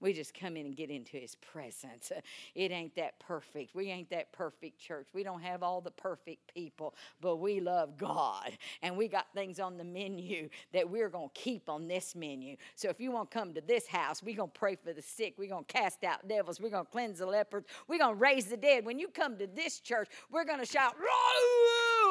We 0.00 0.14
just 0.14 0.32
come 0.32 0.56
in 0.56 0.66
and 0.66 0.76
get 0.76 0.90
into 0.90 1.18
his 1.18 1.34
presence. 1.34 2.10
It 2.54 2.70
ain't 2.70 2.96
that 2.96 3.20
perfect. 3.20 3.74
We 3.74 3.90
ain't 3.90 4.08
that 4.10 4.32
perfect 4.32 4.78
church. 4.80 5.06
We 5.12 5.22
don't 5.22 5.42
have 5.42 5.62
all 5.62 5.82
the 5.82 5.90
perfect 5.90 6.54
people, 6.54 6.94
but 7.20 7.36
we 7.36 7.60
love 7.60 7.98
God. 7.98 8.52
And 8.82 8.96
we 8.96 9.08
got 9.08 9.26
things 9.34 9.60
on 9.60 9.76
the 9.76 9.84
menu 9.84 10.48
that 10.72 10.88
we're 10.88 11.10
going 11.10 11.28
to 11.34 11.40
keep 11.40 11.68
on 11.68 11.86
this 11.86 12.14
menu. 12.14 12.56
So 12.76 12.88
if 12.88 12.98
you 12.98 13.12
want 13.12 13.30
to 13.30 13.38
come 13.38 13.52
to 13.52 13.60
this 13.60 13.86
house, 13.86 14.22
we're 14.22 14.36
going 14.36 14.50
to 14.50 14.58
pray 14.58 14.76
for 14.76 14.94
the 14.94 15.02
sick. 15.02 15.34
We're 15.36 15.50
going 15.50 15.64
to 15.64 15.72
cast 15.72 16.02
out 16.02 16.26
devils. 16.26 16.60
We're 16.60 16.70
going 16.70 16.86
to 16.86 16.90
cleanse 16.90 17.18
the 17.18 17.26
lepers. 17.26 17.64
We're 17.86 17.98
going 17.98 18.14
to 18.14 18.20
raise 18.20 18.46
the 18.46 18.56
dead. 18.56 18.86
When 18.86 18.98
you 18.98 19.08
come 19.08 19.36
to 19.36 19.46
this 19.46 19.80
church, 19.80 20.08
we're 20.30 20.44
going 20.44 20.60
to 20.60 20.66
shout, 20.66 20.94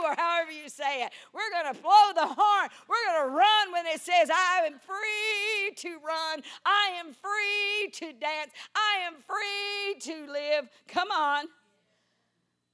or 0.09 0.15
however 0.17 0.51
you 0.51 0.69
say 0.69 1.03
it. 1.03 1.11
We're 1.33 1.51
going 1.51 1.73
to 1.73 1.81
blow 1.81 2.13
the 2.15 2.25
horn. 2.25 2.69
We're 2.87 3.13
going 3.13 3.29
to 3.29 3.35
run 3.35 3.71
when 3.71 3.85
it 3.85 4.01
says, 4.01 4.29
I 4.33 4.65
am 4.65 4.79
free 4.79 5.75
to 5.75 5.99
run. 6.05 6.41
I 6.65 6.91
am 6.99 7.13
free 7.13 7.89
to 7.91 8.13
dance. 8.13 8.51
I 8.75 9.05
am 9.05 9.13
free 9.27 9.99
to 10.01 10.31
live. 10.31 10.69
Come 10.87 11.11
on 11.11 11.45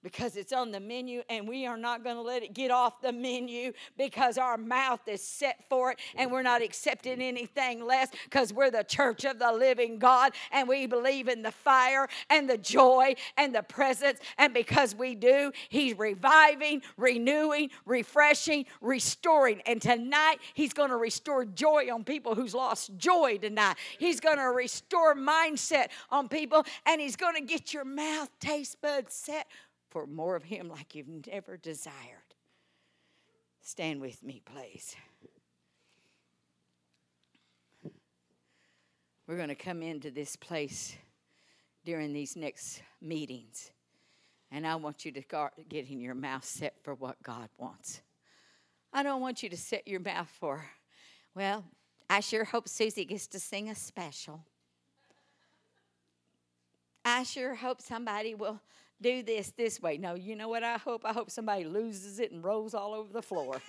because 0.06 0.36
it's 0.36 0.53
on 0.53 0.70
the 0.70 0.80
menu 0.80 1.24
and 1.32 1.47
we 1.47 1.66
are 1.66 1.78
not 1.78 2.03
going 2.03 2.16
to 2.16 2.22
let 2.22 2.43
it 2.43 2.53
get 2.53 2.70
off 2.70 3.01
the 3.01 3.12
menu 3.12 3.74
because 3.97 4.38
our 4.38 4.56
mouth 4.56 4.99
is 5.08 5.20
set 5.20 5.68
for 5.68 5.91
it 5.91 5.99
and 6.14 6.32
we're 6.32 6.43
not 6.43 6.62
accepting 6.62 7.24
anything 7.24 7.84
less 7.84 8.10
because 8.26 8.53
we're 8.53 8.70
the 8.70 8.84
church 8.84 9.26
of 9.26 9.39
the 9.39 9.51
living 9.51 9.97
God 9.97 10.34
and 10.51 10.70
we 10.70 10.86
believe 10.86 11.28
in 11.28 11.41
the 11.41 11.51
fire 11.51 12.08
and 12.30 12.47
the 12.47 12.60
joy 12.60 13.16
and 13.36 13.56
the 13.56 13.64
presence. 13.64 14.20
And 14.38 14.53
because 14.53 14.93
we 14.93 15.16
do, 15.16 15.51
He's 15.70 15.97
reviving, 15.97 16.84
renewing, 16.97 17.72
refreshing, 17.88 18.68
restoring. 18.82 19.60
And 19.66 19.82
tonight, 19.82 20.38
He's 20.53 20.72
going 20.72 20.91
to 20.91 20.97
restore 20.97 21.45
joy 21.45 21.91
on 21.91 22.03
people 22.03 22.36
who's 22.36 22.53
lost 22.53 22.95
joy 22.95 23.39
tonight. 23.39 23.78
He's 23.97 24.20
going 24.20 24.38
to 24.38 24.51
restore 24.51 25.16
mindset 25.16 25.88
on 26.12 26.28
people 26.28 26.64
and 26.86 27.01
He's 27.01 27.16
going 27.16 27.34
to 27.34 27.41
get 27.41 27.74
your 27.74 27.86
mouth 27.86 28.30
taste 28.39 28.80
buds 28.84 29.16
set 29.16 29.47
for 29.96 30.06
more 30.06 30.36
of 30.36 30.43
Him 30.43 30.68
like 30.68 30.93
you've 30.93 31.08
never 31.32 31.56
desired. 31.56 32.36
Stand 33.62 34.02
with 34.02 34.22
me, 34.22 34.41
please. 34.43 34.93
We're 39.26 39.38
going 39.38 39.48
to 39.48 39.56
come 39.56 39.82
into 39.82 40.12
this 40.12 40.36
place 40.36 40.98
during 41.86 42.12
these 42.12 42.36
next 42.36 42.82
meetings, 43.02 43.72
and 44.52 44.68
I 44.68 44.76
want 44.76 45.06
you 45.06 45.14
to 45.14 45.24
get 45.70 45.89
in 45.89 46.02
your 46.02 46.14
mouth 46.14 46.43
set 46.43 46.74
for 46.84 46.93
what 46.96 47.16
God 47.24 47.48
wants. 47.58 48.02
I 48.91 49.02
don't 49.02 49.22
want 49.22 49.43
you 49.43 49.48
to 49.48 49.58
set 49.58 49.88
your 49.88 50.02
mouth 50.02 50.30
for, 50.41 50.66
well, 51.34 51.64
I 52.10 52.20
sure 52.20 52.43
hope 52.43 52.68
Susie 52.68 53.06
gets 53.06 53.28
to 53.28 53.39
sing 53.39 53.70
a 53.70 53.76
special. 53.76 54.43
I 57.06 57.24
sure 57.24 57.56
hope 57.56 57.82
somebody 57.82 58.36
will 58.36 58.60
do 59.02 59.24
this 59.24 59.52
this 59.58 59.82
way. 59.82 59.98
No, 59.98 60.16
you 60.16 60.36
know 60.36 60.48
what 60.48 60.64
I 60.64 60.78
hope? 60.78 61.04
I 61.06 61.14
hope 61.14 61.30
somebody 61.30 61.66
loses 61.66 62.20
it 62.20 62.32
and 62.32 62.43
rolls 62.43 62.74
all 62.74 62.93
over 62.93 63.12
the 63.12 63.22
floor. 63.22 63.62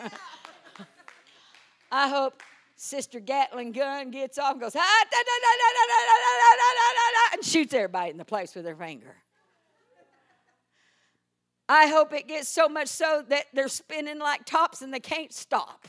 I 1.92 2.08
hope 2.08 2.42
Sister 2.76 3.20
Gatling 3.20 3.72
gun 3.72 4.10
gets 4.10 4.38
off 4.38 4.52
and 4.52 4.60
goes, 4.60 4.74
and 4.74 4.84
shoots 7.44 7.74
everybody 7.74 8.10
in 8.10 8.16
the 8.16 8.24
place 8.24 8.54
with 8.54 8.66
her 8.66 8.76
finger. 8.76 9.16
I 11.68 11.88
hope 11.88 12.12
it 12.12 12.28
gets 12.28 12.48
so 12.48 12.68
much 12.68 12.88
so 12.88 13.24
that 13.28 13.46
they're 13.52 13.68
spinning 13.68 14.20
like 14.20 14.44
tops 14.44 14.82
and 14.82 14.94
they 14.94 15.00
can't 15.00 15.32
stop. 15.32 15.88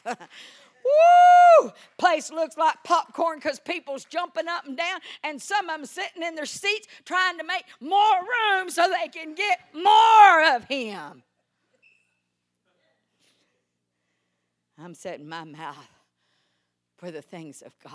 Woo! 0.87 1.71
Place 1.97 2.31
looks 2.31 2.57
like 2.57 2.83
popcorn 2.83 3.39
because 3.39 3.59
people's 3.59 4.05
jumping 4.05 4.47
up 4.47 4.65
and 4.65 4.77
down, 4.77 4.99
and 5.23 5.41
some 5.41 5.69
of 5.69 5.77
them 5.77 5.85
sitting 5.85 6.23
in 6.23 6.35
their 6.35 6.45
seats 6.45 6.87
trying 7.05 7.37
to 7.37 7.43
make 7.43 7.63
more 7.81 8.19
room 8.19 8.69
so 8.69 8.87
they 8.89 9.07
can 9.07 9.35
get 9.35 9.59
more 9.73 10.55
of 10.55 10.63
Him. 10.65 11.23
I'm 14.79 14.93
setting 14.93 15.27
my 15.27 15.43
mouth 15.43 15.75
for 16.97 17.11
the 17.11 17.21
things 17.21 17.61
of 17.61 17.75
God. 17.83 17.93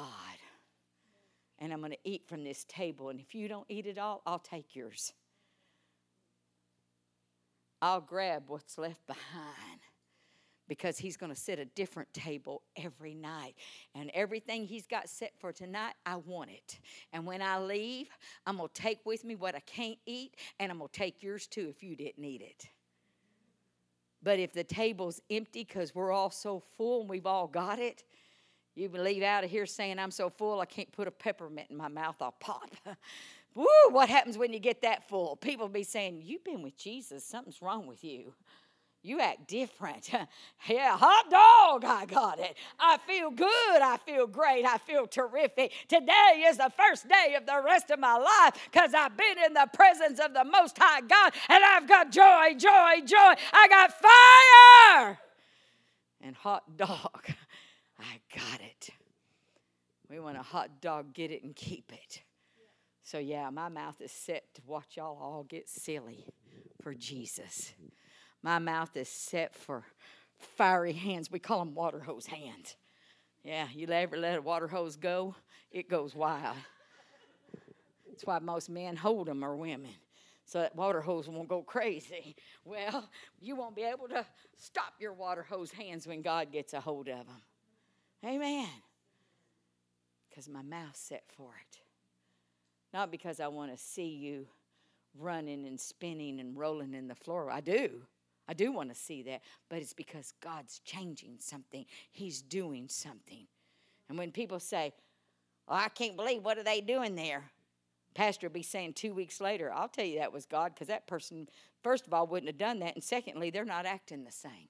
And 1.59 1.72
I'm 1.72 1.78
going 1.78 1.93
to 1.93 1.99
eat 2.03 2.26
from 2.26 2.43
this 2.43 2.64
table. 2.64 3.09
And 3.09 3.20
if 3.20 3.36
you 3.36 3.47
don't 3.47 3.66
eat 3.68 3.86
it 3.86 3.99
all, 3.99 4.20
I'll 4.26 4.40
take 4.40 4.74
yours. 4.74 5.12
I'll 7.80 8.01
grab 8.01 8.45
what's 8.49 8.78
left 8.78 9.07
behind 9.07 9.80
because 10.72 10.96
he's 10.96 11.18
going 11.18 11.30
to 11.30 11.38
set 11.38 11.58
a 11.58 11.66
different 11.66 12.10
table 12.14 12.62
every 12.76 13.12
night. 13.12 13.54
And 13.94 14.10
everything 14.14 14.64
he's 14.64 14.86
got 14.86 15.06
set 15.06 15.32
for 15.38 15.52
tonight, 15.52 15.92
I 16.06 16.16
want 16.16 16.48
it. 16.48 16.78
And 17.12 17.26
when 17.26 17.42
I 17.42 17.58
leave, 17.58 18.08
I'm 18.46 18.56
going 18.56 18.70
to 18.72 18.80
take 18.80 19.00
with 19.04 19.22
me 19.22 19.34
what 19.34 19.54
I 19.54 19.60
can't 19.60 19.98
eat, 20.06 20.34
and 20.58 20.72
I'm 20.72 20.78
going 20.78 20.88
to 20.90 20.98
take 20.98 21.22
yours 21.22 21.46
too 21.46 21.66
if 21.68 21.82
you 21.82 21.94
didn't 21.94 22.24
eat 22.24 22.40
it. 22.40 22.70
But 24.22 24.38
if 24.38 24.54
the 24.54 24.64
table's 24.64 25.20
empty 25.28 25.62
because 25.62 25.94
we're 25.94 26.10
all 26.10 26.30
so 26.30 26.62
full 26.78 27.02
and 27.02 27.10
we've 27.10 27.26
all 27.26 27.48
got 27.48 27.78
it, 27.78 28.04
you 28.74 28.88
can 28.88 29.04
leave 29.04 29.22
out 29.22 29.44
of 29.44 29.50
here 29.50 29.66
saying, 29.66 29.98
I'm 29.98 30.10
so 30.10 30.30
full 30.30 30.58
I 30.58 30.64
can't 30.64 30.90
put 30.90 31.06
a 31.06 31.10
peppermint 31.10 31.68
in 31.68 31.76
my 31.76 31.88
mouth, 31.88 32.16
I'll 32.22 32.32
pop. 32.40 32.70
Woo, 33.54 33.66
what 33.90 34.08
happens 34.08 34.38
when 34.38 34.54
you 34.54 34.58
get 34.58 34.80
that 34.80 35.06
full? 35.06 35.36
People 35.36 35.68
be 35.68 35.82
saying, 35.82 36.22
You've 36.24 36.44
been 36.44 36.62
with 36.62 36.78
Jesus, 36.78 37.26
something's 37.26 37.60
wrong 37.60 37.86
with 37.86 38.02
you. 38.02 38.32
You 39.05 39.20
act 39.20 39.48
different. 39.48 40.11
yeah, 40.68 40.96
hot 40.96 41.28
dog, 41.28 41.84
I 41.84 42.07
got 42.07 42.38
it. 42.38 42.57
I 42.78 42.98
feel 42.98 43.30
good. 43.30 43.48
I 43.82 43.98
feel 44.07 44.28
great. 44.28 44.64
I 44.64 44.78
feel 44.78 45.09
terrific. 45.09 45.72
Today 45.88 46.44
is 46.46 46.59
the 46.59 46.70
first 46.76 47.09
day 47.09 47.34
of 47.34 47.44
the 47.44 47.61
rest 47.64 47.90
of 47.90 47.98
my 47.98 48.16
life 48.16 48.55
because 48.70 48.94
I've 48.94 49.16
been 49.16 49.38
in 49.44 49.55
the 49.55 49.68
presence 49.74 50.20
of 50.20 50.32
the 50.34 50.44
Most 50.44 50.78
High 50.78 51.00
God 51.00 51.32
and 51.48 51.64
I've 51.64 51.88
got 51.88 52.12
joy, 52.12 52.55
joy, 52.57 53.05
joy. 53.05 53.34
I 53.53 53.68
got 53.68 53.92
fire 54.00 55.18
and 56.20 56.36
hot 56.36 56.76
dog. 56.76 57.26
I 57.98 58.20
got 58.34 58.61
it. 58.61 58.90
We 60.09 60.20
want 60.20 60.36
a 60.36 60.42
hot 60.42 60.80
dog, 60.80 61.12
get 61.12 61.30
it 61.32 61.42
and 61.42 61.57
keep 61.57 61.92
it. 61.92 62.22
So, 63.03 63.18
yeah, 63.18 63.50
my 63.50 63.68
mouth 63.68 64.00
is 64.00 64.12
set 64.12 64.55
to 64.55 64.62
watch 64.64 64.96
y'all 64.96 65.18
all 65.20 65.44
get 65.48 65.68
silly 65.68 66.28
for 66.82 66.94
Jesus. 66.94 67.72
My 68.43 68.59
mouth 68.59 68.97
is 68.97 69.09
set 69.09 69.55
for 69.55 69.84
fiery 70.38 70.93
hands. 70.93 71.30
We 71.30 71.38
call 71.38 71.61
them 71.61 71.74
water 71.74 72.01
hose 72.01 72.26
hands. 72.26 72.76
Yeah, 73.45 73.66
you 73.74 73.86
ever 73.88 74.16
let 74.16 74.38
a 74.38 74.43
water 74.43 74.68
hose 74.68 74.97
go? 74.97 75.34
It 75.70 75.88
goes 75.88 76.14
wild. 76.14 76.57
That's 78.09 78.24
why 78.24 78.38
most 78.40 78.68
men 78.68 78.97
hold 78.97 79.28
them 79.28 79.45
or 79.45 79.57
women. 79.57 79.90
So 80.45 80.61
that 80.61 80.76
water 80.76 81.01
hose 81.01 81.28
won't 81.28 81.49
go 81.49 81.62
crazy. 81.62 82.36
Well, 82.64 83.09
you 83.40 83.57
won't 83.57 83.74
be 83.74 83.82
able 83.82 84.09
to 84.09 84.24
stop 84.57 84.95
your 85.01 85.12
water 85.12 85.43
hose 85.43 85.72
hands 85.72 86.07
when 86.07 86.22
God 86.22 86.53
gets 86.53 86.74
a 86.74 86.80
hold 86.80 87.09
of 87.09 87.26
them. 87.26 87.43
Amen. 88.24 88.68
Because 90.28 90.49
my 90.49 90.62
mouth's 90.62 91.01
set 91.01 91.24
for 91.36 91.51
it. 91.61 91.78
Not 92.93 93.11
because 93.11 93.40
I 93.40 93.49
want 93.49 93.72
to 93.72 93.78
see 93.82 94.09
you 94.09 94.47
running 95.18 95.66
and 95.66 95.80
spinning 95.80 96.38
and 96.38 96.57
rolling 96.57 96.95
in 96.95 97.09
the 97.09 97.14
floor. 97.14 97.51
I 97.51 97.61
do. 97.61 98.03
I 98.53 98.55
do 98.55 98.70
want 98.70 98.90
to 98.90 98.94
see 98.94 99.22
that. 99.22 99.40
But 99.70 99.78
it's 99.78 99.94
because 99.94 100.34
God's 100.42 100.80
changing 100.80 101.36
something, 101.38 101.86
He's 102.11 102.42
doing 102.42 102.86
something. 102.86 103.46
And 104.11 104.18
when 104.18 104.30
people 104.30 104.61
say, 104.61 104.92
oh, 105.68 105.74
I 105.74 105.88
can't 105.88 106.16
believe 106.16 106.44
what 106.44 106.59
are 106.59 106.62
they 106.62 106.82
doing 106.82 107.14
there? 107.14 107.44
Pastor 108.14 108.48
will 108.48 108.53
be 108.53 108.62
saying 108.62 108.92
two 108.92 109.14
weeks 109.14 109.40
later, 109.40 109.72
I'll 109.72 109.88
tell 109.88 110.05
you 110.05 110.18
that 110.18 110.34
was 110.34 110.44
God 110.44 110.74
because 110.74 110.88
that 110.88 111.07
person, 111.07 111.48
first 111.82 112.07
of 112.07 112.12
all, 112.12 112.26
wouldn't 112.26 112.50
have 112.50 112.59
done 112.59 112.80
that. 112.80 112.94
And 112.94 113.03
secondly, 113.03 113.48
they're 113.48 113.64
not 113.64 113.86
acting 113.86 114.22
the 114.22 114.30
same. 114.30 114.68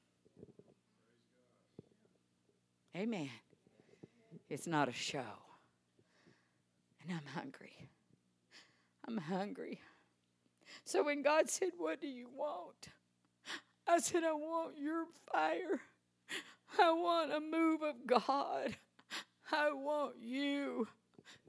Amen. 2.97 3.30
It's 4.49 4.68
not 4.68 4.89
a 4.89 4.93
show. 4.93 5.24
And 7.03 7.18
I'm 7.18 7.35
hungry. 7.35 7.89
I'm 9.09 9.18
hungry. 9.18 9.80
So 10.85 11.03
when 11.03 11.22
God 11.22 11.51
said, 11.51 11.70
What 11.78 12.01
do 12.01 12.07
you 12.07 12.28
want? 12.33 12.91
I 13.87 13.99
said, 13.99 14.24
I 14.24 14.33
want 14.33 14.78
your 14.78 15.05
fire. 15.30 15.80
I 16.78 16.93
want 16.93 17.33
a 17.33 17.41
move 17.41 17.83
of 17.83 18.07
God. 18.07 18.76
I 19.51 19.72
want 19.72 20.14
you. 20.20 20.89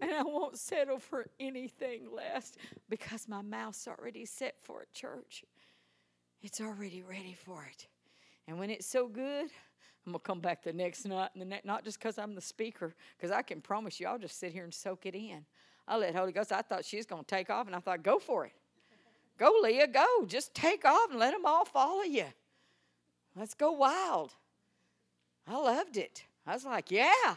And 0.01 0.11
I 0.11 0.23
won't 0.23 0.57
settle 0.57 0.99
for 0.99 1.27
anything 1.39 2.07
less 2.13 2.53
because 2.89 3.27
my 3.27 3.41
mouth's 3.41 3.87
already 3.87 4.25
set 4.25 4.55
for 4.61 4.81
it, 4.81 4.93
church. 4.93 5.45
It's 6.41 6.59
already 6.59 7.01
ready 7.01 7.35
for 7.45 7.65
it. 7.71 7.87
And 8.47 8.59
when 8.59 8.69
it's 8.69 8.85
so 8.85 9.07
good, 9.07 9.49
I'm 10.05 10.11
gonna 10.11 10.19
come 10.19 10.41
back 10.41 10.63
the 10.63 10.73
next 10.73 11.05
night, 11.05 11.29
and 11.33 11.41
the 11.41 11.45
ne- 11.45 11.61
not 11.63 11.85
just 11.85 11.97
because 11.97 12.17
I'm 12.17 12.35
the 12.35 12.41
speaker, 12.41 12.93
because 13.17 13.31
I 13.31 13.41
can 13.41 13.61
promise 13.61 13.99
you, 13.99 14.07
I'll 14.07 14.19
just 14.19 14.37
sit 14.37 14.51
here 14.51 14.65
and 14.65 14.73
soak 14.73 15.05
it 15.05 15.15
in. 15.15 15.45
I 15.87 15.95
let 15.97 16.13
Holy 16.15 16.33
Ghost. 16.33 16.51
I 16.51 16.61
thought 16.61 16.83
she 16.83 16.97
was 16.97 17.05
gonna 17.05 17.23
take 17.23 17.49
off, 17.49 17.67
and 17.67 17.75
I 17.75 17.79
thought, 17.79 18.03
go 18.03 18.19
for 18.19 18.45
it, 18.45 18.51
go, 19.37 19.51
Leah, 19.61 19.87
go, 19.87 20.05
just 20.27 20.53
take 20.53 20.85
off 20.85 21.09
and 21.09 21.19
let 21.19 21.31
them 21.31 21.45
all 21.45 21.65
follow 21.65 22.03
you. 22.03 22.25
Let's 23.35 23.53
go 23.53 23.71
wild. 23.71 24.33
I 25.47 25.57
loved 25.57 25.97
it. 25.97 26.23
I 26.45 26.53
was 26.53 26.65
like, 26.65 26.91
yeah, 26.91 27.35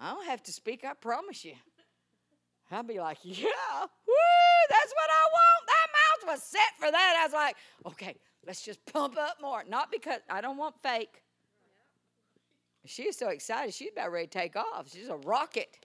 I 0.00 0.10
don't 0.10 0.26
have 0.26 0.42
to 0.44 0.52
speak. 0.52 0.84
I 0.84 0.94
promise 0.94 1.44
you. 1.44 1.54
I'll 2.70 2.82
be 2.82 2.98
like, 2.98 3.18
yeah, 3.22 3.46
woo, 3.80 4.14
that's 4.68 4.92
what 4.92 5.10
I 5.10 5.28
want. 5.32 5.66
That 5.66 5.86
mouth 5.92 6.34
was 6.34 6.42
set 6.42 6.76
for 6.78 6.90
that. 6.90 7.16
I 7.18 7.24
was 7.24 7.32
like, 7.32 7.56
okay, 7.86 8.14
let's 8.46 8.62
just 8.62 8.84
pump 8.86 9.16
up 9.16 9.36
more. 9.40 9.64
Not 9.68 9.90
because 9.90 10.20
I 10.28 10.40
don't 10.40 10.58
want 10.58 10.74
fake. 10.82 11.22
She 12.84 13.06
was 13.06 13.16
so 13.16 13.28
excited. 13.28 13.74
She's 13.74 13.90
about 13.92 14.12
ready 14.12 14.26
to 14.26 14.38
take 14.38 14.56
off. 14.56 14.90
She's 14.92 15.08
a 15.08 15.16
rocket. 15.16 15.78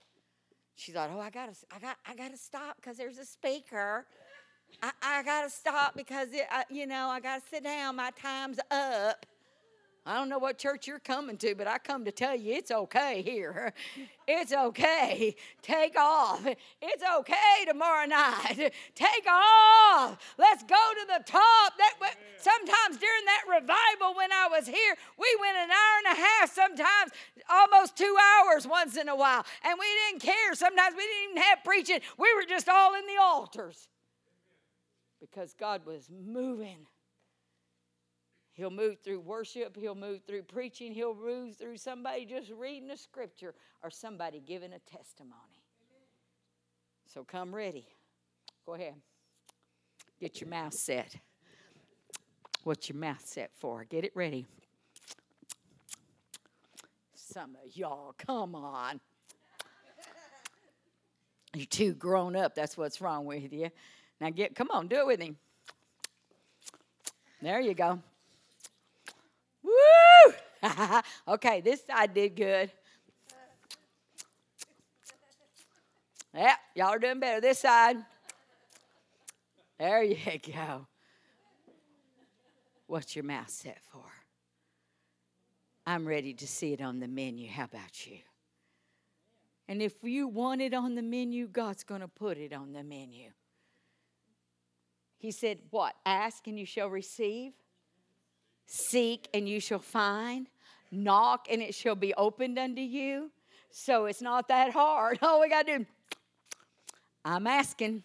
She 0.76 0.92
thought, 0.92 1.10
"Oh, 1.12 1.20
I 1.20 1.30
gotta, 1.30 1.52
I 1.70 1.78
got, 1.78 1.96
I 2.06 2.14
gotta 2.14 2.36
stop 2.36 2.76
because 2.76 2.96
there's 2.96 3.18
a 3.18 3.24
speaker. 3.24 4.06
I, 4.82 4.90
I 5.02 5.22
gotta 5.22 5.50
stop 5.50 5.96
because 5.96 6.28
it, 6.32 6.46
I, 6.50 6.64
you 6.70 6.86
know, 6.86 7.08
I 7.08 7.20
gotta 7.20 7.42
sit 7.50 7.64
down. 7.64 7.96
My 7.96 8.10
time's 8.10 8.58
up." 8.70 9.26
I 10.06 10.16
don't 10.16 10.28
know 10.28 10.38
what 10.38 10.58
church 10.58 10.86
you're 10.86 10.98
coming 10.98 11.38
to, 11.38 11.54
but 11.54 11.66
I 11.66 11.78
come 11.78 12.04
to 12.04 12.12
tell 12.12 12.36
you 12.36 12.54
it's 12.54 12.70
okay 12.70 13.22
here. 13.22 13.72
It's 14.26 14.54
okay. 14.54 15.36
Take 15.60 15.98
off. 15.98 16.46
It's 16.46 17.04
okay 17.18 17.66
tomorrow 17.68 18.06
night. 18.06 18.72
Take 18.94 19.26
off. 19.30 20.18
Let's 20.38 20.62
go 20.62 20.76
to 20.76 21.06
the 21.06 21.22
top. 21.26 21.74
That 21.76 22.16
sometimes 22.38 22.96
during 22.96 23.24
that 23.26 23.42
revival 23.46 24.16
when 24.16 24.32
I 24.32 24.48
was 24.50 24.66
here, 24.66 24.96
we 25.18 25.36
went 25.42 25.58
an 25.58 25.70
hour 25.70 25.94
and 26.06 26.16
a 26.16 26.20
half, 26.22 26.54
sometimes 26.54 27.12
almost 27.50 27.98
two 27.98 28.16
hours 28.18 28.66
once 28.66 28.96
in 28.96 29.10
a 29.10 29.14
while, 29.14 29.44
and 29.62 29.78
we 29.78 29.86
didn't 30.08 30.22
care. 30.22 30.54
Sometimes 30.54 30.94
we 30.96 31.02
didn't 31.02 31.30
even 31.32 31.42
have 31.42 31.62
preaching. 31.62 32.00
We 32.16 32.34
were 32.34 32.46
just 32.48 32.66
all 32.70 32.94
in 32.94 33.06
the 33.06 33.20
altars 33.20 33.88
because 35.30 35.54
God 35.54 35.86
was 35.86 36.08
moving. 36.10 36.86
He'll 38.52 38.70
move 38.70 38.98
through 39.02 39.20
worship. 39.20 39.76
He'll 39.76 39.94
move 39.94 40.22
through 40.26 40.42
preaching. 40.42 40.92
He'll 40.92 41.14
move 41.14 41.56
through 41.56 41.76
somebody 41.76 42.24
just 42.24 42.50
reading 42.50 42.90
a 42.90 42.96
scripture 42.96 43.54
or 43.82 43.90
somebody 43.90 44.40
giving 44.40 44.72
a 44.72 44.78
testimony. 44.78 45.64
So 47.12 47.24
come 47.24 47.54
ready. 47.54 47.86
Go 48.64 48.74
ahead. 48.74 48.94
Get 50.20 50.40
your 50.40 50.48
mouth 50.48 50.74
set. 50.74 51.16
What's 52.62 52.88
your 52.88 52.98
mouth 52.98 53.26
set 53.26 53.50
for? 53.58 53.84
Get 53.84 54.04
it 54.04 54.12
ready. 54.14 54.46
Some 57.14 57.56
of 57.64 57.76
y'all, 57.76 58.14
come 58.16 58.54
on. 58.54 59.00
You're 61.54 61.66
too 61.66 61.94
grown 61.94 62.36
up. 62.36 62.54
That's 62.54 62.76
what's 62.76 63.00
wrong 63.00 63.26
with 63.26 63.52
you. 63.52 63.70
Now 64.20 64.30
get, 64.30 64.54
come 64.54 64.68
on, 64.70 64.88
do 64.88 64.96
it 64.96 65.06
with 65.06 65.20
me. 65.20 65.34
There 67.42 67.60
you 67.60 67.74
go. 67.74 68.00
Woo! 69.62 70.34
okay, 71.28 71.60
this 71.60 71.84
side 71.84 72.14
did 72.14 72.36
good. 72.36 72.70
Yeah, 76.34 76.54
y'all 76.74 76.88
are 76.88 76.98
doing 76.98 77.20
better. 77.20 77.40
This 77.40 77.60
side. 77.60 77.96
There 79.78 80.02
you 80.02 80.16
go. 80.52 80.86
What's 82.86 83.14
your 83.14 83.24
mouth 83.24 83.50
set 83.50 83.78
for? 83.82 84.04
I'm 85.86 86.06
ready 86.06 86.32
to 86.34 86.46
see 86.46 86.72
it 86.72 86.80
on 86.80 87.00
the 87.00 87.08
menu. 87.08 87.48
How 87.48 87.64
about 87.64 88.06
you? 88.06 88.18
And 89.68 89.80
if 89.80 89.94
you 90.02 90.28
want 90.28 90.60
it 90.60 90.74
on 90.74 90.94
the 90.94 91.02
menu, 91.02 91.46
God's 91.46 91.84
going 91.84 92.00
to 92.00 92.08
put 92.08 92.38
it 92.38 92.52
on 92.52 92.72
the 92.72 92.82
menu. 92.82 93.30
He 95.18 95.30
said, 95.30 95.58
What? 95.70 95.94
Ask 96.04 96.46
and 96.46 96.58
you 96.58 96.66
shall 96.66 96.88
receive, 96.88 97.52
seek 98.66 99.28
and 99.32 99.48
you 99.48 99.60
shall 99.60 99.78
find, 99.78 100.48
knock 100.90 101.46
and 101.50 101.62
it 101.62 101.74
shall 101.74 101.94
be 101.94 102.14
opened 102.14 102.58
unto 102.58 102.82
you. 102.82 103.30
So 103.70 104.06
it's 104.06 104.22
not 104.22 104.48
that 104.48 104.72
hard. 104.72 105.18
All 105.22 105.40
we 105.40 105.48
got 105.48 105.66
to 105.66 105.78
do, 105.78 105.86
I'm 107.24 107.46
asking. 107.46 108.02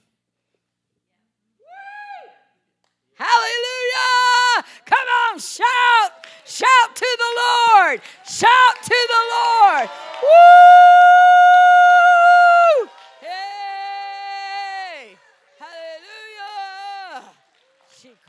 Hallelujah! 3.19 4.65
Come 4.85 5.07
on, 5.27 5.39
shout! 5.39 6.25
Shout 6.45 6.95
to 6.95 7.17
the 7.17 7.41
Lord! 7.41 8.01
Shout 8.25 8.75
to 8.81 8.89
the 8.89 9.23
Lord! 9.35 9.89
Woo! 10.23 11.58